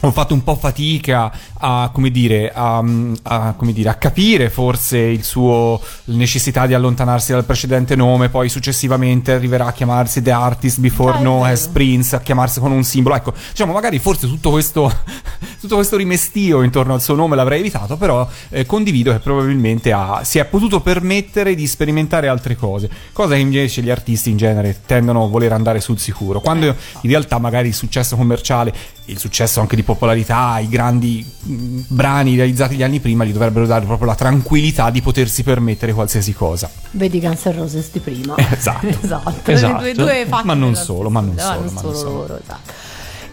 ho 0.00 0.10
fatto 0.10 0.34
un 0.34 0.42
po' 0.42 0.56
fatica 0.56 1.32
a, 1.58 1.90
come 1.92 2.10
dire, 2.10 2.52
a, 2.52 2.82
a, 3.22 3.54
come 3.56 3.72
dire, 3.72 3.88
a 3.88 3.94
capire 3.94 4.50
forse 4.50 4.98
il 4.98 5.24
suo 5.24 5.80
necessità 6.06 6.66
di 6.66 6.74
allontanarsi 6.74 7.32
dal 7.32 7.44
precedente 7.44 7.96
nome, 7.96 8.28
poi 8.28 8.48
successivamente 8.48 9.32
arriverà 9.32 9.66
a 9.66 9.72
chiamarsi 9.72 10.22
The 10.22 10.30
Artist 10.30 10.80
Before 10.80 11.18
Ah, 11.18 11.20
No 11.20 11.44
as 11.44 11.68
Prince, 11.68 12.14
a 12.16 12.20
chiamarsi 12.20 12.60
con 12.60 12.72
un 12.72 12.84
simbolo. 12.84 13.14
Ecco, 13.16 13.32
diciamo, 13.50 13.72
magari 13.72 13.98
forse 13.98 14.26
tutto 14.26 14.50
questo, 14.50 14.92
tutto 15.60 15.76
questo 15.76 15.96
rimestio 15.96 16.62
intorno 16.62 16.94
al 16.94 17.02
suo 17.02 17.14
nome 17.14 17.36
l'avrei 17.36 17.60
evitato, 17.60 17.96
però 17.96 18.28
eh, 18.50 18.66
condivido 18.66 19.12
che 19.12 19.18
probabilmente 19.18 19.92
ha- 19.92 20.20
si 20.24 20.38
è 20.38 20.44
potuto 20.44 20.80
permettere 20.80 21.54
di 21.54 21.66
sperimentare 21.66 22.28
altre 22.28 22.56
cose, 22.56 22.90
cosa 23.12 23.34
che 23.34 23.40
invece 23.40 23.82
gli 23.82 23.90
artisti 23.90 24.30
in 24.30 24.36
genere 24.36 24.82
tendono 24.86 25.24
a 25.24 25.28
voler 25.28 25.52
andare 25.52 25.80
sul 25.80 25.98
sicuro, 25.98 26.40
quando 26.40 26.66
in 26.66 27.10
realtà 27.10 27.38
magari 27.38 27.68
il 27.68 27.74
successo 27.74 28.16
commerciale, 28.16 28.72
il 29.06 29.18
successo 29.18 29.60
anche 29.60 29.76
di 29.76 29.82
popolarità, 29.82 30.58
i 30.58 30.68
grandi 30.68 31.24
brani 31.42 32.36
realizzati 32.36 32.76
gli 32.76 32.82
anni 32.82 33.00
prima 33.00 33.24
gli 33.24 33.32
dovrebbero 33.32 33.66
dare 33.66 33.84
proprio 33.84 34.08
la 34.08 34.14
tranquillità 34.14 34.90
di 34.90 35.00
potersi 35.02 35.42
permettere 35.42 35.92
qualsiasi 35.92 36.32
cosa. 36.32 36.70
Vedi 36.92 37.20
Guns 37.20 37.44
N' 37.44 37.56
Roses 37.56 37.90
di 37.92 38.00
prima. 38.00 38.34
Esatto. 38.36 38.86
esatto. 39.02 39.50
Esatto. 39.50 39.82
Le 39.82 39.92
due, 39.94 40.24
due 40.24 40.42
Ma 40.42 40.54
non 40.54 40.74
solo, 40.74 41.10
ma 41.10 41.20
non 41.20 41.34
ah, 41.38 41.42
solo, 41.42 41.70
ma 41.70 41.80
non 41.82 41.94
solo. 41.94 42.10
loro, 42.10 42.38
esatto. 42.38 42.72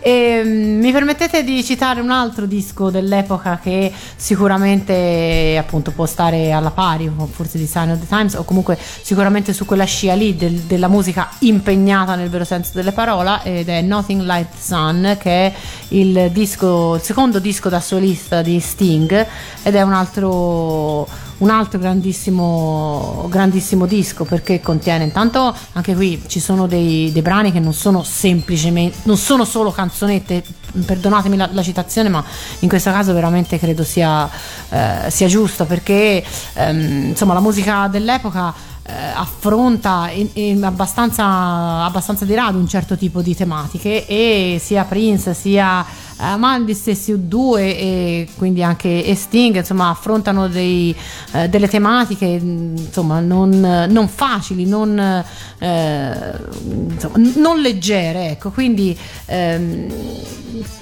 Ehm, 0.05 0.80
mi 0.80 0.91
permettete 0.91 1.45
di 1.45 1.63
citare 1.63 2.01
un 2.01 2.11
altro 2.11 2.45
disco 2.45 2.89
dell'epoca 2.89 3.57
che 3.63 3.89
sicuramente 4.17 5.55
appunto 5.57 5.91
può 5.91 6.05
stare 6.05 6.51
alla 6.51 6.71
pari, 6.71 7.09
forse 7.31 7.57
di 7.57 7.65
Sign 7.65 7.91
of 7.91 7.99
the 7.99 8.07
Times, 8.07 8.34
o 8.34 8.43
comunque 8.43 8.77
sicuramente 8.77 9.53
su 9.53 9.63
quella 9.63 9.85
scia 9.85 10.13
lì 10.13 10.35
del- 10.35 10.59
della 10.59 10.89
musica 10.89 11.30
impegnata 11.39 12.15
nel 12.15 12.30
vero 12.30 12.43
senso 12.43 12.71
delle 12.73 12.91
parole, 12.91 13.39
ed 13.43 13.69
è 13.69 13.80
Nothing 13.81 14.23
Like 14.23 14.49
the 14.51 14.61
Sun, 14.61 15.17
che 15.17 15.31
è 15.47 15.53
il 15.89 16.30
disco, 16.34 16.95
il 16.95 17.01
secondo 17.01 17.39
disco 17.39 17.69
da 17.69 17.80
solista 17.80 18.41
di 18.41 18.59
Sting, 18.59 19.25
ed 19.63 19.73
è 19.73 19.81
un 19.84 19.93
altro 19.93 21.07
un 21.38 21.49
altro 21.49 21.80
grandissimo, 21.80 23.27
grandissimo 23.30 23.85
disco 23.85 24.23
perché 24.23 24.61
contiene 24.61 25.03
intanto 25.03 25.55
anche 25.73 25.95
qui 25.95 26.22
ci 26.27 26.39
sono 26.39 26.68
dei, 26.68 27.11
dei 27.11 27.22
brani 27.22 27.51
che 27.51 27.60
non 27.60 27.73
sono 27.73 28.03
semplicemente 28.03 28.97
non 29.03 29.18
sono 29.18 29.45
solo 29.45 29.72
canzonette 29.72 30.43
perdonatemi 30.85 31.38
la, 31.38 31.49
la 31.51 31.61
citazione 31.64 32.10
ma 32.10 32.23
in 32.60 32.69
questo 32.69 32.91
caso 32.91 33.14
veramente 33.14 33.60
credo 33.60 33.84
sia, 33.84 34.30
eh, 34.69 35.10
sia 35.10 35.27
giusto 35.27 35.65
perché 35.65 36.23
ehm, 36.53 37.10
insomma 37.10 37.34
la 37.34 37.41
musica 37.41 37.88
dell'epoca 37.88 38.72
eh, 38.85 38.91
affronta 39.15 40.10
in- 40.14 40.30
in 40.34 40.64
abbastanza, 40.64 41.84
abbastanza 41.85 42.26
di 42.26 42.34
rado 42.35 42.57
un 42.57 42.68
certo 42.68 42.97
tipo 42.97 43.22
di 43.22 43.34
tematiche 43.35 44.05
e 44.05 44.60
sia 44.61 44.84
Prince 44.84 45.34
sia 45.34 45.85
eh, 46.19 46.35
ma 46.38 46.57
gli 46.60 46.73
stessi 46.73 47.11
U2 47.14 47.57
e 47.57 48.27
quindi 48.38 48.61
anche 48.61 49.03
e 49.05 49.15
Sting 49.15 49.55
insomma 49.55 49.89
affrontano 49.89 50.47
dei, 50.47 50.95
eh, 51.31 51.47
delle 51.49 51.68
tematiche 51.68 52.39
mh, 52.39 52.73
insomma 52.77 53.19
non, 53.19 53.88
non 53.89 54.07
facili 54.10 54.65
non, 54.65 54.99
eh, 55.60 56.31
insomma, 56.89 57.15
non 57.35 57.60
leggere 57.61 58.30
ecco. 58.31 58.51
Quindi 58.51 58.97
ehm, 59.26 59.88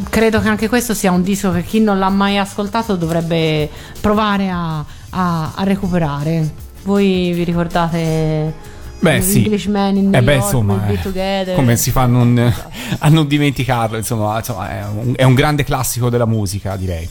credo 0.10 0.42
che 0.42 0.48
anche 0.50 0.68
questo 0.68 0.94
sia 0.94 1.12
un 1.12 1.22
disco 1.24 1.52
che 1.52 1.64
chi 1.64 1.80
non 1.80 1.98
l'ha 2.00 2.10
mai 2.10 2.38
ascoltato 2.38 2.96
dovrebbe 2.96 3.70
provare 4.02 4.50
a, 4.50 4.84
a- 5.12 5.52
a 5.56 5.64
recuperare 5.64 6.70
voi 6.84 7.32
vi 7.34 7.44
ricordate 7.44 8.54
Beh, 9.00 9.22
sì. 9.22 9.44
Englishman 9.44 9.96
in 9.98 10.10
New 10.10 10.20
Eh 10.20 10.24
beh, 10.24 10.34
York, 10.34 10.44
insomma, 10.46 10.88
eh, 10.88 11.02
Together 11.02 11.56
come 11.56 11.76
si 11.76 11.90
fa 11.90 12.02
a 12.02 12.06
non, 12.06 12.38
a 13.00 13.10
non 13.10 13.28
dimenticarlo? 13.28 13.98
Insomma, 13.98 14.38
insomma, 14.38 14.70
è, 14.70 14.86
un, 14.86 15.14
è 15.16 15.24
un 15.24 15.34
grande 15.34 15.64
classico 15.64 16.10
della 16.10 16.28
musica, 16.28 16.76
direi. 16.76 17.10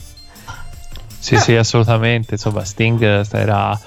Sì, 1.19 1.37
sì, 1.37 1.53
assolutamente. 1.53 2.33
Insomma, 2.35 2.63
Sting 2.63 3.01
eh, 3.01 3.25
era. 3.31 3.79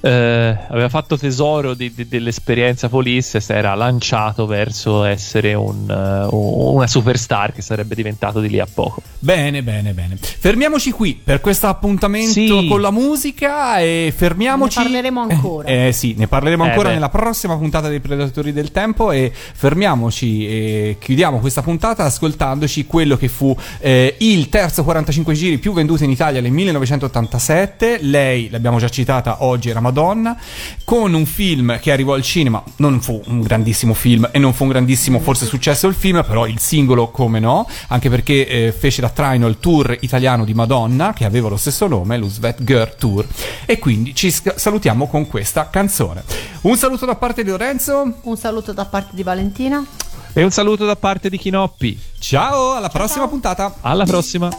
Eh, 0.00 0.56
aveva 0.68 0.88
fatto 0.88 1.16
tesoro 1.18 1.74
di- 1.74 1.92
di- 1.94 2.06
dell'esperienza 2.08 2.88
Police 2.88 3.38
e 3.38 3.40
si 3.40 3.52
era 3.52 3.74
lanciato 3.74 4.46
verso 4.46 5.04
essere 5.04 5.54
un, 5.54 5.88
eh, 5.90 6.28
un- 6.30 6.76
una 6.76 6.86
superstar 6.86 7.52
che 7.52 7.62
sarebbe 7.62 7.94
diventato 7.94 8.40
di 8.40 8.48
lì 8.48 8.60
a 8.60 8.66
poco. 8.72 9.02
Bene, 9.18 9.62
bene, 9.62 9.92
bene. 9.92 10.16
Fermiamoci 10.16 10.90
qui 10.92 11.18
per 11.22 11.40
questo 11.40 11.66
appuntamento 11.66 12.30
Sì. 12.32 12.66
con 12.68 12.80
la 12.80 12.90
musica 12.90 13.78
e 13.80 14.12
fermiamoci. 14.16 14.78
Ne 14.78 14.84
parleremo 14.84 15.20
ancora. 15.20 15.68
Eh, 15.68 15.86
eh, 15.88 15.92
sì, 15.92 16.14
ne 16.16 16.26
parleremo 16.28 16.64
Eh, 16.64 16.68
ancora 16.68 16.88
beh. 16.88 16.94
nella 16.94 17.08
prossima 17.08 17.56
puntata 17.56 17.88
dei 17.88 18.00
Predatori 18.00 18.52
del 18.52 18.70
Tempo 18.70 19.10
e 19.10 19.32
fermiamoci 19.34 20.46
e 20.46 20.96
chiudiamo 21.00 21.38
questa 21.38 21.62
puntata 21.62 22.04
ascoltandoci 22.04 22.86
quello 22.86 23.16
che 23.16 23.28
fu 23.28 23.56
eh, 23.80 24.14
il 24.18 24.48
terzo 24.48 24.84
45 24.84 25.34
giri 25.34 25.58
più 25.58 25.72
venduto 25.72 26.04
in 26.04 26.10
Italia 26.10 26.40
nel 26.40 26.52
1987. 26.52 27.98
Lei, 28.02 28.48
l'abbiamo 28.50 28.78
già 28.78 28.88
citata 28.88 29.44
oggi, 29.44 29.70
era 29.70 29.80
Madonna, 29.88 30.36
con 30.84 31.14
un 31.14 31.24
film 31.24 31.78
che 31.80 31.90
arrivò 31.90 32.14
al 32.14 32.22
cinema. 32.22 32.62
Non 32.76 33.00
fu 33.00 33.20
un 33.26 33.40
grandissimo 33.40 33.94
film 33.94 34.28
e 34.30 34.38
non 34.38 34.52
fu 34.52 34.64
un 34.64 34.70
grandissimo 34.70 35.18
forse 35.18 35.46
successo 35.46 35.86
il 35.86 35.94
film, 35.94 36.22
però 36.24 36.46
il 36.46 36.58
singolo 36.58 37.08
come 37.08 37.40
no, 37.40 37.66
anche 37.88 38.10
perché 38.10 38.46
eh, 38.46 38.72
fece 38.72 39.00
da 39.00 39.08
traino 39.08 39.46
il 39.46 39.58
tour 39.58 39.96
italiano 40.00 40.44
di 40.44 40.54
Madonna, 40.54 41.12
che 41.12 41.24
aveva 41.24 41.48
lo 41.48 41.56
stesso 41.56 41.86
nome, 41.86 42.18
lo 42.18 42.28
Svet 42.28 42.62
Girl 42.62 42.94
Tour. 42.96 43.26
E 43.64 43.78
quindi 43.78 44.14
ci 44.14 44.30
salutiamo 44.30 45.08
con 45.08 45.26
questa 45.26 45.70
canzone. 45.70 46.22
Un 46.62 46.76
saluto 46.76 47.06
da 47.06 47.14
parte 47.14 47.42
di 47.42 47.50
Lorenzo. 47.50 48.14
un 48.22 48.36
saluto 48.36 48.72
da 48.72 48.84
parte 48.84 49.14
di 49.14 49.22
Valentina 49.22 49.84
E 50.32 50.42
un 50.42 50.50
saluto 50.50 50.84
da 50.84 50.96
parte 50.96 51.30
di 51.30 51.38
Chinoppi. 51.38 51.98
Ciao, 52.18 52.72
alla 52.72 52.88
prossima 52.88 53.26
puntata. 53.26 53.76
Alla 53.80 54.04
prossima. 54.04 54.50